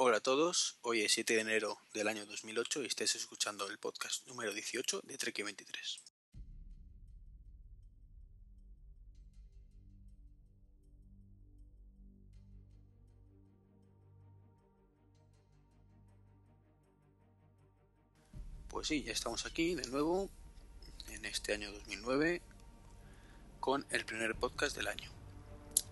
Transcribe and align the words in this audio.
Hola 0.00 0.18
a 0.18 0.20
todos, 0.20 0.78
hoy 0.82 1.02
es 1.02 1.10
7 1.10 1.34
de 1.34 1.40
enero 1.40 1.76
del 1.92 2.06
año 2.06 2.24
2008 2.24 2.84
y 2.84 2.86
estáis 2.86 3.16
escuchando 3.16 3.66
el 3.66 3.78
podcast 3.78 4.24
número 4.28 4.54
18 4.54 5.00
de 5.02 5.18
Trek 5.18 5.42
23. 5.42 6.00
Pues 18.68 18.86
sí, 18.86 19.02
ya 19.02 19.10
estamos 19.10 19.46
aquí 19.46 19.74
de 19.74 19.88
nuevo 19.88 20.30
en 21.08 21.24
este 21.24 21.54
año 21.54 21.72
2009 21.72 22.40
con 23.58 23.84
el 23.90 24.04
primer 24.04 24.36
podcast 24.36 24.76
del 24.76 24.86
año. 24.86 25.10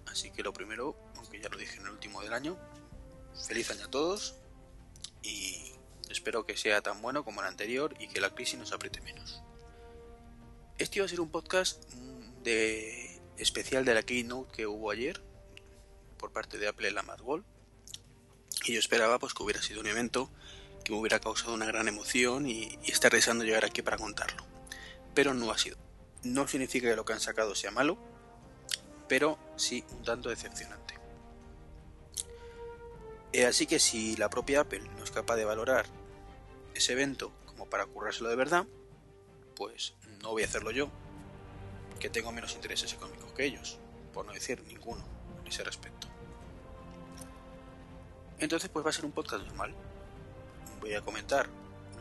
Así 0.07 0.31
que 0.31 0.45
lo 0.45 0.53
primero, 0.53 0.97
aunque 1.17 1.41
ya 1.41 1.49
lo 1.49 1.59
dije 1.59 1.79
en 1.79 1.87
el 1.87 1.91
último 1.91 2.23
del 2.23 2.35
año, 2.35 2.57
feliz 3.47 3.71
año 3.71 3.85
a 3.85 3.91
todos 3.91 4.35
y 5.23 5.73
espero 6.11 6.47
que 6.47 6.57
sea 6.57 6.81
tan 6.81 7.03
bueno 7.03 7.25
como 7.25 7.41
el 7.41 7.47
anterior 7.47 7.95
y 7.99 8.09
que 8.09 8.21
la 8.21 8.35
crisis 8.35 8.59
nos 8.59 8.73
apriete 8.73 9.01
menos. 9.01 9.43
Este 10.79 10.99
iba 10.99 11.07
a 11.07 11.09
ser 11.09 11.21
un 11.21 11.31
podcast 11.31 11.83
mm, 11.95 12.43
de 12.43 13.21
especial 13.39 13.85
de 13.85 13.95
la 13.95 14.03
keynote 14.03 14.53
que 14.53 14.67
hubo 14.67 14.91
ayer 14.91 15.23
por 16.19 16.33
parte 16.33 16.59
de 16.59 16.69
Apple 16.69 16.89
en 16.89 16.95
la 16.95 17.03
Mad 17.03 17.21
y 18.65 18.73
yo 18.73 18.79
esperaba 18.79 19.19
pues 19.19 19.35
que 19.35 19.43
hubiera 19.43 19.63
sido 19.63 19.81
un 19.81 19.87
evento 19.87 20.31
que 20.85 20.93
me 20.93 20.99
hubiera 20.99 21.21
causado 21.21 21.55
una 21.55 21.67
gran 21.67 21.89
emoción 21.89 22.49
y, 22.49 22.79
y 22.85 22.93
estar 22.93 23.13
deseando 23.13 23.45
llegar 23.45 23.65
aquí 23.65 23.83
para 23.83 23.97
contarlo. 23.97 24.45
Pero 25.15 25.35
no 25.35 25.51
ha 25.51 25.59
sido. 25.59 25.77
No 26.23 26.47
significa 26.47 26.89
que 26.89 26.97
lo 26.97 27.05
que 27.05 27.13
han 27.13 27.21
sacado 27.21 27.55
sea 27.55 27.71
malo, 27.71 27.99
pero 29.09 29.39
sí 29.57 29.85
un 29.91 30.05
tanto 30.05 30.29
decepcionante. 30.29 30.86
Así 33.45 33.67
que 33.67 33.79
si 33.79 34.17
la 34.17 34.31
propia 34.31 34.61
Apple 34.61 34.89
no 34.97 35.05
es 35.05 35.11
capaz 35.11 35.37
de 35.37 35.45
valorar 35.45 35.87
ese 36.75 36.93
evento 36.93 37.33
como 37.47 37.69
para 37.69 37.87
currárselo 37.87 38.29
de 38.29 38.37
verdad, 38.37 38.67
pues 39.55 39.95
no 40.23 40.31
voy 40.31 40.43
a 40.43 40.47
hacerlo 40.47 40.71
yo, 40.71 40.91
que 41.99 42.11
tengo 42.11 42.33
menos 42.33 42.55
intereses 42.55 42.93
económicos 42.93 43.33
que 43.33 43.45
ellos, 43.45 43.79
por 44.13 44.27
no 44.27 44.33
decir 44.33 44.63
ninguno 44.65 45.05
en 45.41 45.47
ese 45.47 45.65
respecto. 45.65 46.07
Entonces 48.39 48.69
pues 48.69 48.85
va 48.85 48.91
a 48.91 48.93
ser 48.93 49.05
un 49.05 49.13
podcast 49.13 49.45
normal. 49.45 49.75
Voy 50.81 50.95
a 50.95 51.01
comentar 51.01 51.49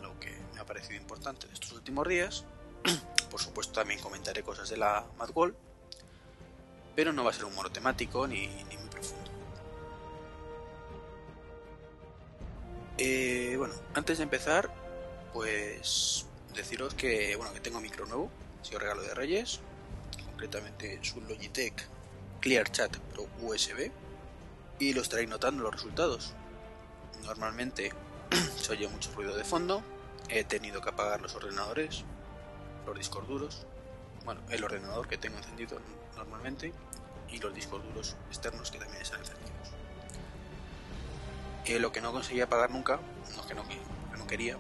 lo 0.02 0.20
que 0.20 0.38
me 0.54 0.60
ha 0.60 0.66
parecido 0.66 1.00
importante 1.00 1.48
de 1.48 1.54
estos 1.54 1.72
últimos 1.72 2.08
días. 2.08 2.46
Por 3.32 3.42
supuesto 3.42 3.74
también 3.74 4.00
comentaré 4.00 4.44
cosas 4.44 4.70
de 4.70 4.78
la 4.78 5.06
Mad 5.18 5.30
pero 6.96 7.12
no 7.12 7.24
va 7.26 7.32
a 7.32 7.34
ser 7.34 7.46
un 7.46 7.56
monotemático 7.56 8.26
ni, 8.28 8.48
ni 8.48 8.78
muy 8.78 8.90
Eh, 12.98 13.56
bueno, 13.58 13.74
antes 13.94 14.20
de 14.20 14.24
empezar, 14.24 14.74
pues 15.34 16.28
deciros 16.56 16.94
que 16.94 17.36
bueno 17.36 17.52
que 17.52 17.60
tengo 17.60 17.82
micro 17.82 18.06
nuevo, 18.06 18.30
ha 18.62 18.66
sido 18.66 18.80
regalo 18.80 19.02
de 19.02 19.14
Reyes, 19.14 19.60
concretamente 20.28 21.00
es 21.02 21.14
un 21.14 21.28
Logitech 21.28 21.90
Clear 22.40 22.72
Chat 22.72 22.96
Pro 22.98 23.28
USB 23.42 23.92
y 24.80 24.94
lo 24.94 25.02
estaréis 25.02 25.30
notando 25.30 25.64
los 25.64 25.74
resultados. 25.74 26.34
Normalmente 27.26 27.92
se 28.56 28.72
oye 28.72 28.88
mucho 28.88 29.12
ruido 29.12 29.36
de 29.36 29.44
fondo, 29.44 29.84
he 30.30 30.46
tenido 30.46 30.80
que 30.80 30.90
apagar 30.90 31.22
los 31.22 31.36
ordenadores, 31.36 32.06
los 32.86 32.98
discos 32.98 33.28
duros, 33.28 33.66
bueno, 34.24 34.40
el 34.50 34.64
ordenador 34.64 35.10
que 35.10 35.18
tengo 35.18 35.38
encendido 35.38 35.82
normalmente 36.16 36.72
y 37.30 37.40
los 37.40 37.54
discos 37.54 37.84
duros 37.84 38.16
externos 38.30 38.72
que 38.72 38.80
también 38.80 39.02
están 39.02 39.20
encendidos 39.20 39.56
lo 41.80 41.92
que 41.92 42.02
no 42.02 42.12
conseguía 42.12 42.48
pagar 42.48 42.70
nunca, 42.72 43.00
no 43.36 43.48
que 43.48 43.56
no, 43.56 43.68
que 43.68 44.18
no 44.18 44.28
quería, 44.28 44.58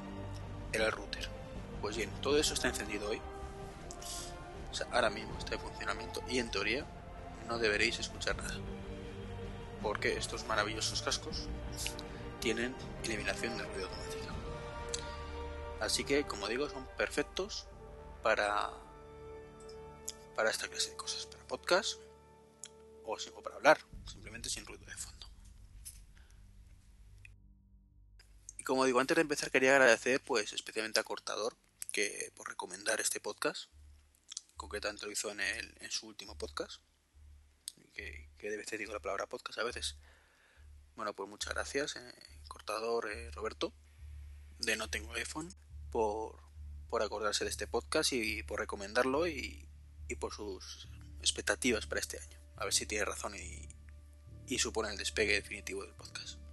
era 0.73 0.85
el 0.85 0.91
router. 0.91 1.29
Pues 1.81 1.95
bien, 1.95 2.09
todo 2.21 2.37
eso 2.39 2.53
está 2.53 2.67
encendido 2.67 3.09
hoy. 3.09 3.21
O 4.71 4.73
sea, 4.73 4.87
ahora 4.91 5.09
mismo 5.09 5.37
está 5.37 5.55
en 5.55 5.61
funcionamiento 5.61 6.21
y 6.27 6.39
en 6.39 6.51
teoría 6.51 6.85
no 7.47 7.59
deberéis 7.59 7.99
escuchar 7.99 8.35
nada. 8.37 8.55
Porque 9.81 10.17
estos 10.17 10.45
maravillosos 10.45 11.01
cascos 11.01 11.47
tienen 12.39 12.75
eliminación 13.03 13.57
de 13.57 13.63
ruido 13.63 13.87
automática. 13.87 14.33
Así 15.79 16.03
que, 16.03 16.25
como 16.25 16.47
digo, 16.47 16.69
son 16.69 16.85
perfectos 16.97 17.67
para 18.23 18.71
para 20.35 20.49
esta 20.49 20.67
clase 20.67 20.89
de 20.89 20.97
cosas, 20.97 21.25
para 21.27 21.43
podcast 21.47 21.99
o, 23.05 23.13
o 23.13 23.41
para 23.41 23.55
hablar, 23.55 23.77
simplemente 24.05 24.49
sin 24.49 24.65
ruido 24.65 24.85
de 24.85 24.97
fondo. 24.97 25.14
Como 28.65 28.85
digo, 28.85 28.99
antes 28.99 29.15
de 29.15 29.21
empezar 29.21 29.51
quería 29.51 29.71
agradecer 29.71 30.21
pues 30.21 30.51
especialmente 30.51 30.99
a 30.99 31.03
Cortador 31.03 31.55
que 31.91 32.33
por 32.35 32.49
recomendar 32.49 32.99
este 32.99 33.21
podcast. 33.21 33.69
Concretamente 34.57 35.05
lo 35.05 35.11
hizo 35.11 35.31
en, 35.31 35.39
el, 35.39 35.77
en 35.79 35.91
su 35.91 36.07
último 36.07 36.37
podcast. 36.37 36.81
Que, 37.93 38.29
que 38.37 38.49
de 38.49 38.57
veces 38.57 38.77
digo 38.77 38.91
la 38.91 38.99
palabra 38.99 39.27
podcast 39.27 39.59
a 39.59 39.63
veces. 39.63 39.95
Bueno, 40.95 41.13
pues 41.13 41.29
muchas 41.29 41.53
gracias, 41.53 41.95
eh, 41.95 42.41
Cortador 42.47 43.09
eh, 43.11 43.31
Roberto, 43.31 43.73
de 44.59 44.75
No 44.75 44.89
Tengo 44.89 45.13
iPhone, 45.13 45.53
por, 45.91 46.41
por 46.89 47.03
acordarse 47.03 47.43
de 47.43 47.51
este 47.51 47.67
podcast 47.67 48.13
y, 48.13 48.43
por 48.43 48.59
recomendarlo 48.59 49.27
y, 49.27 49.67
y, 50.07 50.15
por 50.15 50.33
sus 50.33 50.87
expectativas 51.19 51.85
para 51.85 52.01
este 52.01 52.19
año. 52.19 52.39
A 52.55 52.63
ver 52.63 52.73
si 52.73 52.85
tiene 52.85 53.05
razón 53.05 53.35
y, 53.35 53.67
y 54.47 54.59
supone 54.59 54.89
el 54.89 54.97
despegue 54.97 55.33
definitivo 55.33 55.83
del 55.83 55.93
podcast 55.93 56.44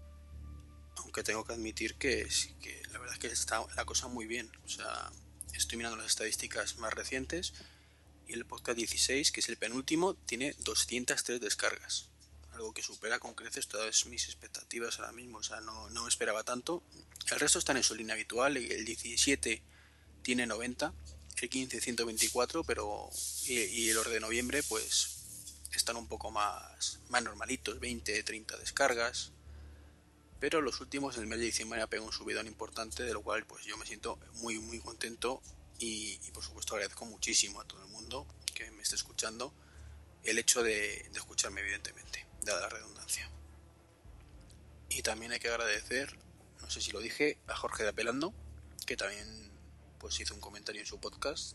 aunque 1.12 1.24
tengo 1.24 1.44
que 1.44 1.52
admitir 1.52 1.96
que, 1.96 2.26
que 2.62 2.82
la 2.90 2.98
verdad 2.98 3.12
es 3.12 3.18
que 3.18 3.26
está 3.26 3.62
la 3.76 3.84
cosa 3.84 4.08
muy 4.08 4.24
bien. 4.24 4.50
O 4.64 4.68
sea, 4.70 5.12
estoy 5.52 5.76
mirando 5.76 5.98
las 5.98 6.06
estadísticas 6.06 6.78
más 6.78 6.94
recientes 6.94 7.52
y 8.26 8.32
el 8.32 8.46
podcast 8.46 8.78
16, 8.78 9.30
que 9.30 9.40
es 9.40 9.48
el 9.50 9.58
penúltimo, 9.58 10.14
tiene 10.14 10.56
203 10.60 11.38
descargas. 11.38 12.08
Algo 12.54 12.72
que 12.72 12.82
supera 12.82 13.18
con 13.18 13.34
creces 13.34 13.68
todas 13.68 14.06
mis 14.06 14.24
expectativas 14.24 15.00
ahora 15.00 15.12
mismo. 15.12 15.36
O 15.36 15.42
sea, 15.42 15.60
no, 15.60 15.90
no 15.90 16.08
esperaba 16.08 16.44
tanto. 16.44 16.82
El 17.30 17.40
resto 17.40 17.58
están 17.58 17.76
en 17.76 17.82
su 17.82 17.94
línea 17.94 18.14
habitual. 18.14 18.56
El 18.56 18.86
17 18.86 19.62
tiene 20.22 20.46
90, 20.46 20.94
el 21.42 21.50
15 21.50 21.78
124, 21.78 22.64
pero 22.64 23.10
y, 23.44 23.58
y 23.60 23.90
el 23.90 23.98
orden 23.98 24.14
de 24.14 24.20
noviembre 24.20 24.62
pues 24.62 25.18
están 25.74 25.96
un 25.96 26.08
poco 26.08 26.30
más, 26.30 27.00
más 27.10 27.22
normalitos, 27.22 27.78
20, 27.80 28.22
30 28.22 28.56
descargas 28.56 29.32
pero 30.42 30.60
los 30.60 30.80
últimos 30.80 31.14
en 31.16 31.22
el 31.22 31.28
mes 31.28 31.38
de 31.38 31.44
diciembre 31.44 31.80
ha 31.80 31.86
pegado 31.86 32.08
un 32.08 32.12
subidón 32.12 32.48
importante, 32.48 33.04
de 33.04 33.12
lo 33.12 33.22
cual 33.22 33.46
pues 33.46 33.64
yo 33.64 33.76
me 33.76 33.86
siento 33.86 34.18
muy 34.38 34.58
muy 34.58 34.80
contento 34.80 35.40
y, 35.78 36.18
por 36.32 36.42
supuesto 36.42 36.74
agradezco 36.74 37.06
muchísimo 37.06 37.60
a 37.60 37.64
todo 37.64 37.80
el 37.84 37.88
mundo 37.92 38.26
que 38.52 38.68
me 38.72 38.82
esté 38.82 38.96
escuchando 38.96 39.54
el 40.24 40.40
hecho 40.40 40.64
de, 40.64 40.96
escucharme 41.14 41.60
evidentemente, 41.60 42.26
dada 42.42 42.62
la 42.62 42.68
redundancia. 42.70 43.30
Y 44.88 45.02
también 45.02 45.30
hay 45.30 45.38
que 45.38 45.46
agradecer, 45.46 46.18
no 46.60 46.68
sé 46.68 46.80
si 46.80 46.90
lo 46.90 46.98
dije, 46.98 47.38
a 47.46 47.54
Jorge 47.54 47.84
de 47.84 47.90
Apelando, 47.90 48.34
que 48.84 48.96
también 48.96 49.52
pues 50.00 50.18
hizo 50.18 50.34
un 50.34 50.40
comentario 50.40 50.80
en 50.80 50.88
su 50.88 50.98
podcast, 50.98 51.54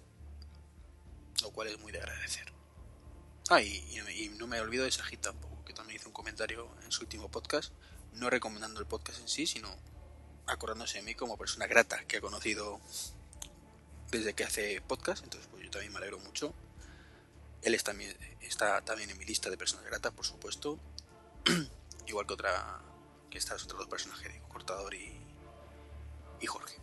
lo 1.41 1.51
cual 1.51 1.67
es 1.67 1.77
muy 1.77 1.91
de 1.91 1.99
agradecer. 1.99 2.53
Ah, 3.49 3.61
y, 3.61 3.99
no 4.37 4.47
me 4.47 4.61
olvido 4.61 4.85
de 4.85 4.91
Sajid 4.91 5.19
tampoco, 5.19 5.65
que 5.65 5.73
también 5.73 5.99
hizo 5.99 6.07
un 6.07 6.13
comentario 6.13 6.73
en 6.85 6.91
su 6.93 7.01
último 7.01 7.29
podcast 7.29 7.73
no 8.13 8.29
recomendando 8.29 8.79
el 8.79 8.87
podcast 8.87 9.19
en 9.19 9.27
sí, 9.27 9.47
sino 9.47 9.69
acordándose 10.45 10.99
de 10.99 11.03
mí 11.03 11.15
como 11.15 11.37
persona 11.37 11.67
grata 11.67 12.03
que 12.05 12.17
ha 12.17 12.21
conocido 12.21 12.79
desde 14.11 14.33
que 14.33 14.43
hace 14.43 14.81
podcast, 14.81 15.23
entonces 15.23 15.49
pues 15.51 15.63
yo 15.63 15.69
también 15.69 15.91
me 15.91 15.99
alegro 15.99 16.19
mucho. 16.19 16.53
Él 17.61 17.73
está, 17.75 17.93
está 18.41 18.81
también 18.81 19.09
en 19.09 19.17
mi 19.17 19.25
lista 19.25 19.49
de 19.49 19.57
personas 19.57 19.85
gratas, 19.85 20.13
por 20.13 20.25
supuesto, 20.25 20.79
igual 22.07 22.25
que 22.25 22.33
otra 22.33 22.81
que 23.29 23.37
estas 23.37 23.63
otras 23.63 23.79
dos 23.79 23.87
personajes, 23.89 24.31
digo, 24.31 24.47
Cortador 24.47 24.93
y, 24.93 25.19
y 26.39 26.45
Jorge. 26.45 26.77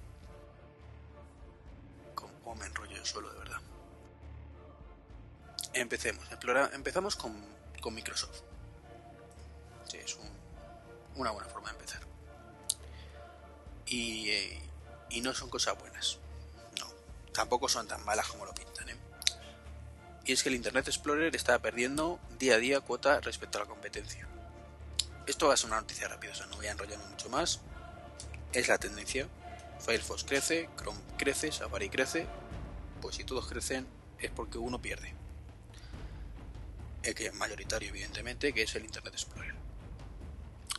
Como 2.14 2.54
me 2.56 2.66
enrollo 2.66 2.94
yo 2.94 3.04
solo, 3.06 3.32
de 3.32 3.38
verdad. 3.38 3.60
Empecemos. 5.72 6.24
Empezamos 6.72 7.16
con, 7.16 7.34
con 7.80 7.94
Microsoft. 7.94 8.42
Sí, 9.88 9.96
es 9.96 10.14
un 10.16 10.30
una 11.16 11.30
buena 11.30 11.48
forma 11.48 11.68
de 11.68 11.74
empezar. 11.74 12.00
Y, 13.86 14.30
eh, 14.30 14.62
y 15.10 15.20
no 15.20 15.34
son 15.34 15.50
cosas 15.50 15.78
buenas. 15.78 16.18
No, 16.80 16.86
tampoco 17.32 17.68
son 17.68 17.86
tan 17.86 18.04
malas 18.04 18.26
como 18.28 18.44
lo 18.44 18.54
pintan. 18.54 18.88
¿eh? 18.88 18.96
Y 20.24 20.32
es 20.32 20.42
que 20.42 20.48
el 20.48 20.54
Internet 20.54 20.88
Explorer 20.88 21.34
está 21.36 21.58
perdiendo 21.58 22.18
día 22.38 22.54
a 22.54 22.58
día 22.58 22.80
cuota 22.80 23.20
respecto 23.20 23.58
a 23.58 23.62
la 23.62 23.68
competencia. 23.68 24.26
Esto 25.26 25.48
va 25.48 25.54
a 25.54 25.56
ser 25.56 25.68
una 25.68 25.80
noticia 25.80 26.08
rápida, 26.08 26.32
o 26.32 26.34
sea, 26.34 26.46
no 26.46 26.56
voy 26.56 26.66
a 26.66 26.72
enrollarme 26.72 27.06
mucho 27.06 27.28
más. 27.28 27.60
Es 28.52 28.68
la 28.68 28.78
tendencia. 28.78 29.28
Firefox 29.80 30.24
crece, 30.24 30.68
Chrome 30.76 31.00
crece, 31.18 31.52
Safari 31.52 31.88
crece. 31.88 32.26
Pues 33.00 33.16
si 33.16 33.24
todos 33.24 33.46
crecen 33.46 33.86
es 34.18 34.30
porque 34.30 34.58
uno 34.58 34.80
pierde. 34.80 35.14
El 37.02 37.14
que 37.14 37.26
es 37.26 37.34
mayoritario, 37.34 37.90
evidentemente, 37.90 38.52
que 38.54 38.62
es 38.62 38.74
el 38.74 38.84
Internet 38.84 39.12
Explorer. 39.12 39.54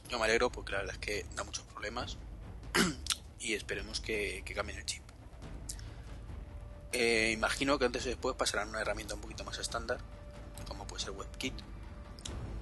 Yo 0.10 0.20
me 0.20 0.26
alegro 0.26 0.52
porque 0.52 0.74
la 0.74 0.80
verdad 0.80 0.96
es 0.96 1.00
que 1.00 1.26
da 1.36 1.44
muchos 1.44 1.66
problemas 1.66 2.18
y 3.40 3.54
esperemos 3.54 4.00
que, 4.00 4.44
que 4.46 4.54
cambien 4.54 4.80
el 4.80 4.86
chip. 4.86 5.06
Eh, 6.98 7.32
imagino 7.34 7.78
que 7.78 7.84
antes 7.84 8.06
o 8.06 8.08
después 8.08 8.38
pasarán 8.38 8.70
una 8.70 8.80
herramienta 8.80 9.16
un 9.16 9.22
poquito 9.22 9.44
más 9.44 9.58
estándar, 9.60 10.00
como 10.66 10.88
puede 10.88 11.04
ser 11.04 11.12
WebKit, 11.12 11.54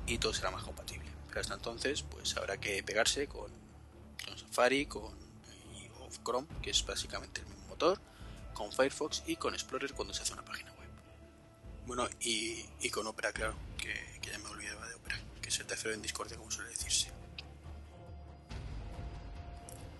y 0.07 0.17
todo 0.17 0.33
será 0.33 0.49
más 0.49 0.63
compatible. 0.63 1.07
Pero 1.27 1.41
hasta 1.41 1.53
entonces, 1.53 2.01
pues 2.01 2.35
habrá 2.35 2.57
que 2.57 2.81
pegarse 2.81 3.27
con, 3.27 3.51
Safari, 4.35 4.87
con 4.87 5.13
Chrome, 6.23 6.47
que 6.63 6.71
es 6.71 6.83
básicamente 6.83 7.41
el 7.41 7.45
mismo 7.45 7.67
motor, 7.67 8.01
con 8.55 8.71
Firefox 8.71 9.21
y 9.27 9.35
con 9.35 9.53
Explorer 9.53 9.93
cuando 9.93 10.15
se 10.15 10.23
hace 10.23 10.33
una 10.33 10.43
página 10.43 10.71
web. 10.71 10.89
Bueno, 11.85 12.09
y, 12.19 12.89
con 12.89 13.05
Opera, 13.05 13.33
claro, 13.33 13.53
que, 13.77 13.93
que, 14.19 14.31
ya 14.31 14.39
me 14.39 14.49
olvidaba 14.49 14.87
de 14.87 14.95
Opera, 14.95 15.19
que 15.43 15.49
es 15.49 15.59
el 15.59 15.67
tercero 15.67 15.93
en 15.93 16.01
Discordia, 16.01 16.37
como 16.37 16.49
suele 16.49 16.71
decirse. 16.71 17.12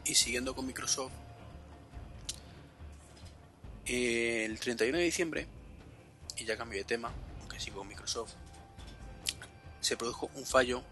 Y 0.05 0.15
siguiendo 0.15 0.53
con 0.55 0.65
Microsoft, 0.65 1.13
el 3.85 4.59
31 4.59 4.97
de 4.97 5.03
diciembre, 5.03 5.47
y 6.37 6.45
ya 6.45 6.57
cambio 6.57 6.79
de 6.79 6.85
tema, 6.85 7.11
aunque 7.39 7.59
sigo 7.59 7.79
con 7.79 7.87
Microsoft, 7.87 8.33
se 9.81 9.97
produjo 9.97 10.29
un 10.35 10.45
fallo 10.45 10.83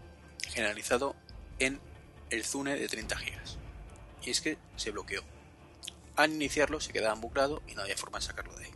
generalizado 0.48 1.14
en 1.58 1.80
el 2.30 2.44
Zune 2.44 2.76
de 2.76 2.88
30 2.88 3.16
GB. 3.16 3.32
Y 4.22 4.30
es 4.30 4.40
que 4.40 4.58
se 4.76 4.90
bloqueó. 4.90 5.22
Al 6.16 6.32
iniciarlo 6.32 6.80
se 6.80 6.92
quedaba 6.92 7.14
buclado 7.14 7.62
y 7.66 7.74
no 7.74 7.82
había 7.82 7.96
forma 7.96 8.18
de 8.18 8.24
sacarlo 8.24 8.54
de 8.56 8.64
ahí. 8.66 8.70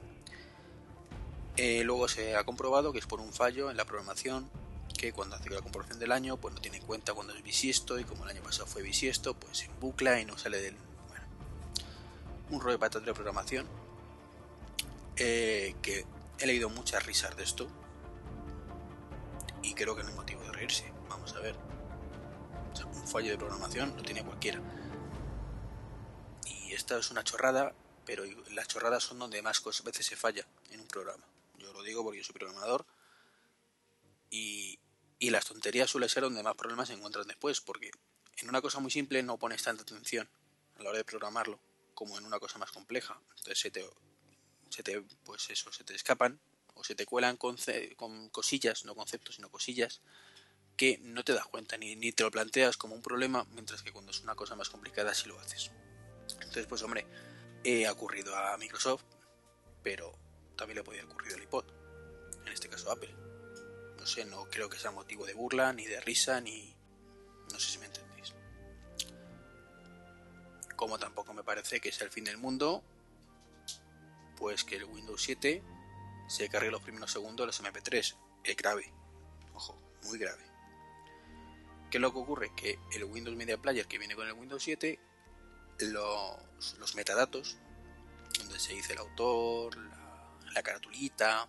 Eh, 1.59 1.85
luego 1.85 2.09
se 2.09 2.37
ha 2.37 2.45
comprobado 2.45 2.93
que 2.93 2.99
es 2.99 3.07
por 3.07 3.21
un 3.21 3.33
fallo 3.33 3.71
en 3.71 3.77
la 3.77 3.85
programación 3.85 4.51
que 4.97 5.13
cuando 5.13 5.37
hace 5.37 5.51
la 5.51 5.61
comprobación 5.61 5.99
del 5.99 6.13
año 6.13 6.37
pues 6.37 6.55
no 6.55 6.61
tiene 6.61 6.79
en 6.79 6.85
cuenta 6.85 7.15
cuando 7.15 7.35
es 7.35 7.43
bisiesto 7.43 7.99
y 7.99 8.05
como 8.05 8.25
el 8.25 8.31
año 8.31 8.43
pasado 8.43 8.67
fue 8.67 8.83
bisiesto 8.83 9.35
pues 9.35 9.59
se 9.59 9.69
bucla 9.81 10.21
y 10.21 10.25
no 10.25 10.37
sale 10.39 10.61
del... 10.61 10.77
Bueno, 11.09 11.25
un 12.51 12.61
rollo 12.61 12.73
de 12.73 12.79
patata 12.79 13.05
de 13.05 13.15
programación 13.15 13.67
eh, 15.17 15.75
que 15.83 16.05
he 16.39 16.47
leído 16.47 16.69
muchas 16.69 17.05
risas 17.07 17.37
de 17.37 17.45
esto 17.45 17.69
y 19.63 19.75
creo 19.75 19.97
que 19.97 20.03
no 20.03 20.11
hay 20.11 20.15
motivo 20.15 20.43
de 20.43 20.53
reírse. 20.53 20.93
Vamos 21.09 21.33
a 21.35 21.41
ver. 21.41 21.57
un 22.85 23.09
fallo 23.09 23.31
de 23.31 23.39
programación 23.39 23.97
lo 23.97 24.03
tiene 24.03 24.25
cualquiera. 24.25 24.61
Y 26.45 26.73
esta 26.73 26.99
es 26.99 27.11
una 27.11 27.25
chorrada, 27.25 27.75
pero 28.05 28.25
las 28.53 28.69
chorradas 28.69 29.03
son 29.03 29.19
donde 29.19 29.43
más 29.43 29.63
veces 29.85 30.07
se 30.07 30.17
falla 30.17 30.47
en 30.71 30.81
un 30.81 30.87
programa. 30.87 31.25
Yo 31.59 31.73
lo 31.73 31.83
digo 31.83 32.05
porque 32.05 32.19
yo 32.19 32.25
soy 32.25 32.35
programador 32.35 32.87
y, 34.31 34.79
y 35.19 35.31
las 35.31 35.47
tonterías 35.47 35.91
suele 35.91 36.09
ser 36.09 36.23
donde 36.23 36.43
más 36.43 36.55
problemas 36.55 36.89
se 36.89 36.95
encuentran 36.95 37.27
después, 37.27 37.61
porque 37.61 37.91
en 38.39 38.49
una 38.49 38.61
cosa 38.61 38.81
muy 38.81 38.91
simple 38.91 39.23
no 39.23 39.39
pones 39.39 39.63
tanta 39.63 39.83
atención 39.83 40.29
a 40.79 40.83
la 40.83 40.91
hora 40.91 40.99
de 40.99 41.05
programarlo 41.05 41.59
como 41.95 42.19
en 42.19 42.25
una 42.25 42.39
cosa 42.39 42.59
más 42.59 42.71
compleja. 42.71 43.19
Entonces 43.37 43.59
se 43.59 43.71
te 43.71 43.89
se 44.69 44.83
te, 44.83 45.03
pues 45.25 45.49
eso, 45.51 45.73
se 45.73 45.85
te 45.85 45.95
escapan 45.95 46.41
o 46.75 46.85
se 46.85 46.95
te 46.95 47.07
cuelan 47.07 47.37
con, 47.37 47.57
con 47.97 48.29
cosillas, 48.31 48.85
no 48.85 48.95
conceptos, 48.95 49.37
sino 49.37 49.51
cosillas 49.51 50.03
que 50.77 50.99
no 50.99 51.25
te 51.25 51.33
das 51.33 51.47
cuenta 51.47 51.79
ni, 51.79 51.97
ni 51.97 52.13
te 52.13 52.23
lo 52.23 52.31
planteas 52.31 52.77
como 52.77 52.95
un 52.95 53.03
problema, 53.03 53.47
mientras 53.53 53.83
que 53.83 53.93
cuando 53.93 54.11
es 54.11 54.21
una 54.21 54.35
cosa 54.35 54.57
más 54.57 54.69
complicada 54.69 55.15
sí 55.15 55.29
lo 55.29 55.41
haces. 55.41 55.71
Entonces, 56.35 56.67
pues 56.67 56.83
hombre, 56.83 57.07
he 57.65 57.89
ocurrido 57.89 58.37
a 58.37 58.57
Microsoft, 58.59 59.05
pero 59.83 60.13
también 60.57 60.77
le 60.77 60.85
podía 60.85 61.05
ocurrir 61.05 61.35
al 61.35 61.43
iPod, 61.43 61.65
en 62.45 62.53
este 62.53 62.69
caso 62.69 62.91
Apple. 62.91 63.26
No 64.07 64.13
sé, 64.13 64.25
no 64.25 64.45
creo 64.45 64.71
que 64.71 64.79
sea 64.79 64.93
motivo 64.93 65.27
de 65.27 65.35
burla, 65.35 65.73
ni 65.73 65.85
de 65.85 66.01
risa, 66.01 66.41
ni... 66.41 66.73
no 67.53 67.59
sé 67.59 67.73
si 67.73 67.79
me 67.79 67.87
entendéis. 67.87 68.35
Como 70.77 70.97
tampoco 70.97 71.35
me 71.35 71.43
parece 71.43 71.81
que 71.81 71.91
sea 71.91 72.05
el 72.05 72.13
fin 72.13 72.23
del 72.23 72.39
mundo 72.39 72.85
pues 74.37 74.63
que 74.63 74.77
el 74.77 74.85
Windows 74.85 75.21
7 75.21 75.61
se 76.29 76.49
cargue 76.49 76.71
los 76.71 76.83
primeros 76.83 77.11
segundos 77.11 77.49
los 77.49 77.61
MP3. 77.61 78.15
Es 78.45 78.57
grave. 78.57 78.93
Ojo, 79.55 79.77
muy 80.05 80.19
grave. 80.21 80.45
¿Qué 81.91 81.99
es 81.99 82.01
lo 82.01 82.13
que 82.13 82.19
ocurre? 82.21 82.53
Que 82.55 82.79
el 82.93 83.03
Windows 83.07 83.37
Media 83.37 83.59
Player 83.59 83.89
que 83.89 83.99
viene 83.99 84.15
con 84.15 84.29
el 84.29 84.35
Windows 84.35 84.63
7, 84.63 85.01
los, 85.81 86.95
metadatos, 86.95 87.57
donde 88.39 88.61
se 88.61 88.73
dice 88.73 88.93
el 88.93 89.01
autor, 89.01 89.77
la, 90.55 90.63
caratulita, 90.63 91.49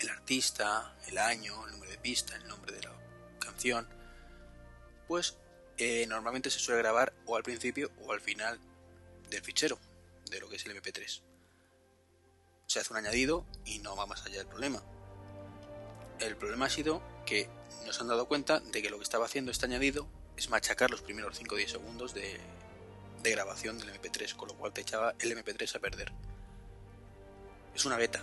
el 0.00 0.10
artista, 0.10 0.96
el 1.06 1.18
año, 1.18 1.66
el 1.66 1.72
número 1.72 1.90
de 1.90 1.98
pista, 1.98 2.36
el 2.36 2.46
nombre 2.46 2.72
de 2.72 2.82
la 2.82 2.92
canción, 3.38 3.88
pues 5.06 5.36
eh, 5.76 6.06
normalmente 6.06 6.50
se 6.50 6.58
suele 6.58 6.82
grabar 6.82 7.12
o 7.26 7.36
al 7.36 7.42
principio 7.42 7.90
o 8.02 8.12
al 8.12 8.20
final 8.20 8.58
del 9.30 9.42
fichero, 9.42 9.78
de 10.30 10.40
lo 10.40 10.48
que 10.48 10.56
es 10.56 10.66
el 10.66 10.80
MP3 10.80 11.22
se 12.68 12.80
hace 12.80 12.92
un 12.92 12.98
añadido 12.98 13.46
y 13.64 13.78
no 13.78 13.96
va 13.96 14.06
más 14.06 14.24
allá 14.26 14.38
del 14.38 14.46
problema. 14.46 14.82
El 16.20 16.36
problema 16.36 16.66
ha 16.66 16.70
sido 16.70 17.02
que 17.24 17.48
nos 17.86 18.00
han 18.00 18.08
dado 18.08 18.28
cuenta 18.28 18.60
de 18.60 18.82
que 18.82 18.90
lo 18.90 18.98
que 18.98 19.04
estaba 19.04 19.24
haciendo 19.24 19.50
este 19.50 19.64
añadido 19.64 20.06
es 20.36 20.50
machacar 20.50 20.90
los 20.90 21.00
primeros 21.00 21.36
5 21.38 21.54
o 21.54 21.58
10 21.58 21.70
segundos 21.70 22.14
de, 22.14 22.38
grabación 23.22 23.78
del 23.78 23.90
MP3, 23.90 24.36
con 24.36 24.48
lo 24.48 24.54
cual 24.54 24.72
te 24.72 24.82
echaba 24.82 25.14
el 25.18 25.36
MP3 25.36 25.76
a 25.76 25.78
perder. 25.80 26.12
Es 27.74 27.84
una 27.86 27.96
beta. 27.96 28.22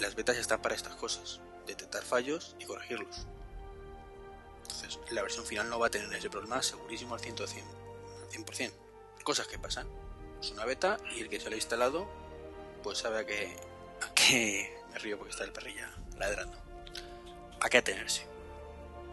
Las 0.00 0.14
betas 0.14 0.36
están 0.36 0.62
para 0.62 0.74
estas 0.74 0.94
cosas, 0.94 1.40
detectar 1.66 2.02
fallos 2.02 2.54
y 2.58 2.64
corregirlos. 2.64 3.26
Entonces, 4.62 4.98
la 5.10 5.22
versión 5.22 5.44
final 5.44 5.68
no 5.68 5.78
va 5.78 5.88
a 5.88 5.90
tener 5.90 6.12
ese 6.12 6.30
problema 6.30 6.62
segurísimo 6.62 7.14
al 7.14 7.20
100%. 7.20 7.38
Al 8.22 8.28
100%. 8.30 8.72
Cosas 9.24 9.46
que 9.46 9.58
pasan. 9.58 9.88
Es 10.40 10.50
una 10.52 10.64
beta 10.64 10.98
y 11.16 11.20
el 11.20 11.28
que 11.28 11.40
se 11.40 11.48
lo 11.48 11.54
ha 11.54 11.56
instalado 11.56 12.08
pues 12.82 12.98
sabe 12.98 13.18
a 13.18 13.26
qué, 13.26 13.56
a 14.02 14.14
qué 14.14 14.78
me 14.92 14.98
río 14.98 15.18
porque 15.18 15.32
está 15.32 15.44
el 15.44 15.52
perrilla 15.52 15.90
ladrando. 16.16 16.56
A 17.60 17.68
qué 17.68 17.78
atenerse. 17.78 18.24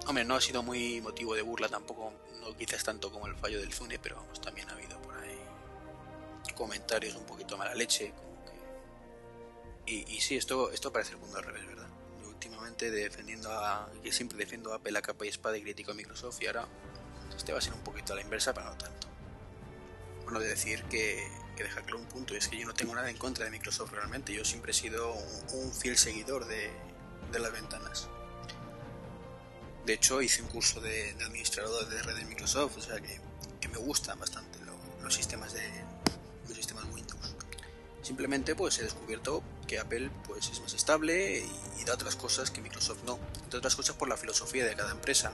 Hombre, 0.08 0.24
no 0.24 0.36
ha 0.36 0.42
sido 0.42 0.62
muy 0.62 1.02
motivo 1.02 1.34
de 1.34 1.42
burla 1.42 1.68
tampoco, 1.68 2.14
no 2.42 2.56
quizás 2.56 2.84
tanto 2.84 3.12
como 3.12 3.26
el 3.26 3.36
fallo 3.36 3.60
del 3.60 3.74
Zune, 3.74 3.98
pero 3.98 4.18
vamos, 4.18 4.40
también 4.40 4.70
ha 4.70 4.74
habido 4.74 5.00
por 5.02 5.18
ahí 5.18 5.40
comentarios 6.56 7.16
un 7.16 7.26
poquito 7.26 7.58
mala 7.58 7.74
leche. 7.74 8.14
Y, 9.86 10.12
y 10.12 10.22
sí, 10.22 10.36
esto, 10.36 10.72
esto 10.72 10.92
parece 10.92 11.12
el 11.12 11.18
mundo 11.18 11.38
al 11.38 11.44
revés, 11.44 11.66
¿verdad? 11.68 11.88
Yo 12.22 12.30
últimamente 12.30 12.90
defendiendo 12.92 13.52
a... 13.52 13.90
que 14.04 14.12
siempre 14.12 14.38
defiendo 14.38 14.74
a 14.74 14.78
Apple 14.78 14.98
a 14.98 15.02
capa 15.02 15.26
y 15.26 15.30
espada 15.30 15.58
y 15.58 15.62
crítico 15.62 15.92
a 15.92 15.94
Microsoft 15.94 16.42
y 16.42 16.48
ahora 16.48 16.68
este 17.36 17.52
va 17.52 17.60
a 17.60 17.62
ser 17.62 17.74
un 17.74 17.84
poquito 17.84 18.14
a 18.14 18.16
la 18.16 18.22
inversa, 18.22 18.54
pero 18.54 18.68
no 18.68 18.78
tanto. 18.78 19.07
Bueno, 20.24 20.40
de 20.40 20.48
decir 20.48 20.83
que 20.86 21.28
que 21.56 21.64
dejar 21.64 21.83
claro 21.83 22.00
un 22.00 22.06
punto, 22.06 22.36
es 22.36 22.48
que 22.48 22.57
yo 22.57 22.68
no 22.68 22.74
tengo 22.74 22.94
nada 22.94 23.09
en 23.09 23.18
contra 23.18 23.45
de 23.45 23.52
Microsoft 23.52 23.92
realmente, 23.94 24.33
yo 24.33 24.45
siempre 24.45 24.71
he 24.71 24.74
sido 24.74 25.14
un, 25.14 25.74
fiel 25.74 25.98
seguidor 25.98 26.45
de, 26.45 26.69
las 27.40 27.52
ventanas. 27.52 28.07
De 29.86 29.94
hecho, 29.94 30.21
hice 30.21 30.42
un 30.42 30.48
curso 30.50 30.80
de, 30.80 31.12
administrador 31.26 31.88
de 31.90 32.02
red 32.02 32.16
de 32.16 32.26
Microsoft, 32.26 32.78
o 32.78 32.81
sea 32.81 33.00
que, 33.00 33.19
me 33.69 33.78
gustan 33.78 34.18
bastante 34.19 34.59
los 35.02 35.14
sistemas 35.14 35.52
de 35.54 35.68
los 36.48 36.56
sistemas 36.56 36.86
Windows. 36.94 37.36
Simplemente 38.04 38.56
pues 38.56 38.78
he 38.80 38.83
descubierto 38.83 39.44
que 39.66 39.80
Apple 39.80 40.10
pues 40.26 40.50
es 40.50 40.60
más 40.62 40.74
estable 40.74 41.45
y, 41.80 41.84
da 41.86 41.94
otras 41.94 42.16
cosas 42.16 42.52
que 42.52 42.62
Microsoft 42.62 43.04
no. 43.06 43.19
Entre 43.44 43.60
otras 43.60 43.76
cosas 43.76 43.95
por 43.95 44.10
la 44.10 44.18
filosofía 44.18 44.66
de 44.66 44.76
cada 44.76 44.92
empresa. 44.92 45.31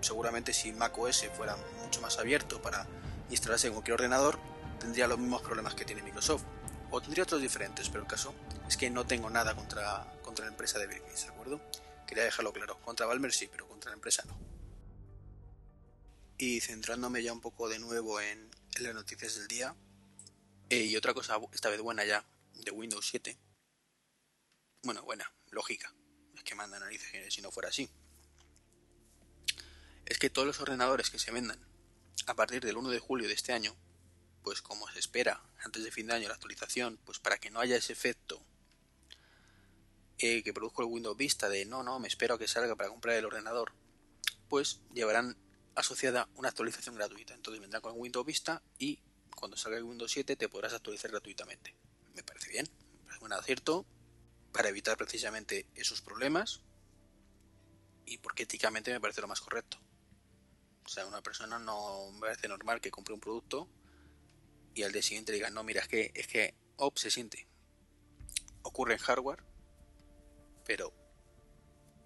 Seguramente 0.00 0.52
si 0.52 0.72
macOS 0.72 1.26
fuera 1.36 1.56
mucho 1.82 2.00
más 2.00 2.18
abierto 2.18 2.62
para 2.62 2.86
instalarse 3.30 3.66
en 3.66 3.72
cualquier 3.72 3.94
ordenador, 3.94 4.38
tendría 4.78 5.08
los 5.08 5.18
mismos 5.18 5.42
problemas 5.42 5.74
que 5.74 5.84
tiene 5.84 6.02
Microsoft. 6.02 6.42
O 6.90 7.00
tendría 7.00 7.24
otros 7.24 7.40
diferentes, 7.40 7.88
pero 7.88 8.02
el 8.02 8.08
caso 8.08 8.32
es 8.68 8.76
que 8.76 8.88
no 8.90 9.04
tengo 9.06 9.28
nada 9.30 9.56
contra, 9.56 10.06
contra 10.22 10.44
la 10.44 10.52
empresa 10.52 10.78
de 10.78 10.86
Bill 10.86 11.00
Gates, 11.00 11.24
¿de 11.24 11.30
acuerdo? 11.30 11.60
Quería 12.06 12.24
dejarlo 12.24 12.52
claro. 12.52 12.80
Contra 12.82 13.06
Valmer 13.06 13.32
sí, 13.32 13.48
pero 13.50 13.66
contra 13.66 13.90
la 13.90 13.96
empresa 13.96 14.22
no. 14.26 14.38
Y 16.38 16.60
centrándome 16.60 17.22
ya 17.22 17.32
un 17.32 17.40
poco 17.40 17.68
de 17.68 17.78
nuevo 17.78 18.20
en, 18.20 18.48
las 18.78 18.94
noticias 18.94 19.34
del 19.34 19.48
día. 19.48 19.74
Eh, 20.68 20.84
y 20.84 20.96
otra 20.96 21.14
cosa, 21.14 21.38
esta 21.52 21.70
vez 21.70 21.80
buena 21.80 22.04
ya, 22.04 22.24
de 22.66 22.72
Windows 22.72 23.08
7. 23.08 23.38
Bueno, 24.82 25.02
buena, 25.04 25.32
lógica. 25.50 25.94
Es 26.34 26.44
que 26.44 26.54
manda 26.54 26.78
narices 26.78 27.32
si 27.32 27.40
no 27.40 27.50
fuera 27.50 27.70
así. 27.70 27.88
Es 30.04 30.18
que 30.18 30.28
todos 30.28 30.46
los 30.46 30.60
ordenadores 30.60 31.08
que 31.08 31.18
se 31.18 31.32
vendan 31.32 31.58
a 32.26 32.34
partir 32.34 32.62
del 32.62 32.76
1 32.76 32.90
de 32.90 32.98
julio 32.98 33.26
de 33.26 33.34
este 33.34 33.54
año 33.54 33.74
pues 34.46 34.62
como 34.62 34.88
se 34.92 35.00
espera 35.00 35.42
antes 35.64 35.82
de 35.82 35.90
fin 35.90 36.06
de 36.06 36.14
año 36.14 36.28
la 36.28 36.34
actualización, 36.34 37.00
pues 37.04 37.18
para 37.18 37.36
que 37.36 37.50
no 37.50 37.58
haya 37.58 37.74
ese 37.74 37.92
efecto 37.92 38.40
eh, 40.18 40.44
que 40.44 40.54
produjo 40.54 40.82
el 40.82 40.88
Windows 40.88 41.16
Vista 41.16 41.48
de 41.48 41.64
no, 41.64 41.82
no, 41.82 41.98
me 41.98 42.06
espero 42.06 42.36
a 42.36 42.38
que 42.38 42.46
salga 42.46 42.76
para 42.76 42.88
comprar 42.88 43.16
el 43.16 43.24
ordenador, 43.24 43.72
pues 44.48 44.82
llevarán 44.94 45.36
asociada 45.74 46.28
una 46.36 46.50
actualización 46.50 46.94
gratuita. 46.94 47.34
Entonces 47.34 47.60
vendrá 47.60 47.80
con 47.80 47.94
Windows 47.96 48.24
Vista 48.24 48.62
y 48.78 49.00
cuando 49.34 49.56
salga 49.56 49.78
el 49.78 49.82
Windows 49.82 50.12
7 50.12 50.36
te 50.36 50.48
podrás 50.48 50.74
actualizar 50.74 51.10
gratuitamente. 51.10 51.74
Me 52.16 52.22
parece 52.22 52.48
bien, 52.48 52.66
me 53.00 53.04
parece 53.04 53.24
un 53.24 53.32
acierto 53.34 53.86
para 54.52 54.70
evitar 54.70 54.96
precisamente 54.96 55.66
esos 55.74 56.00
problemas 56.00 56.62
y 58.06 58.18
porque 58.18 58.44
éticamente 58.44 58.90
me 58.90 59.00
parece 59.00 59.20
lo 59.20 59.28
más 59.28 59.40
correcto. 59.42 59.78
sea, 60.86 61.06
una 61.06 61.22
persona 61.22 61.58
no 61.58 62.10
me 62.12 62.20
parece 62.20 62.48
normal 62.48 62.80
que 62.80 62.90
compre 62.90 63.12
un 63.12 63.20
producto 63.20 63.68
y 64.74 64.82
al 64.82 64.92
día 64.92 65.02
siguiente 65.02 65.32
diga, 65.32 65.50
no, 65.50 65.62
mira, 65.62 65.82
es 65.82 65.88
que, 65.88 66.10
es 66.14 66.26
que 66.26 66.54
OP 66.76 66.96
se 66.96 67.10
siente. 67.10 67.46
Ocurre 68.62 68.94
en 68.94 68.98
hardware, 68.98 69.42
pero 70.64 70.92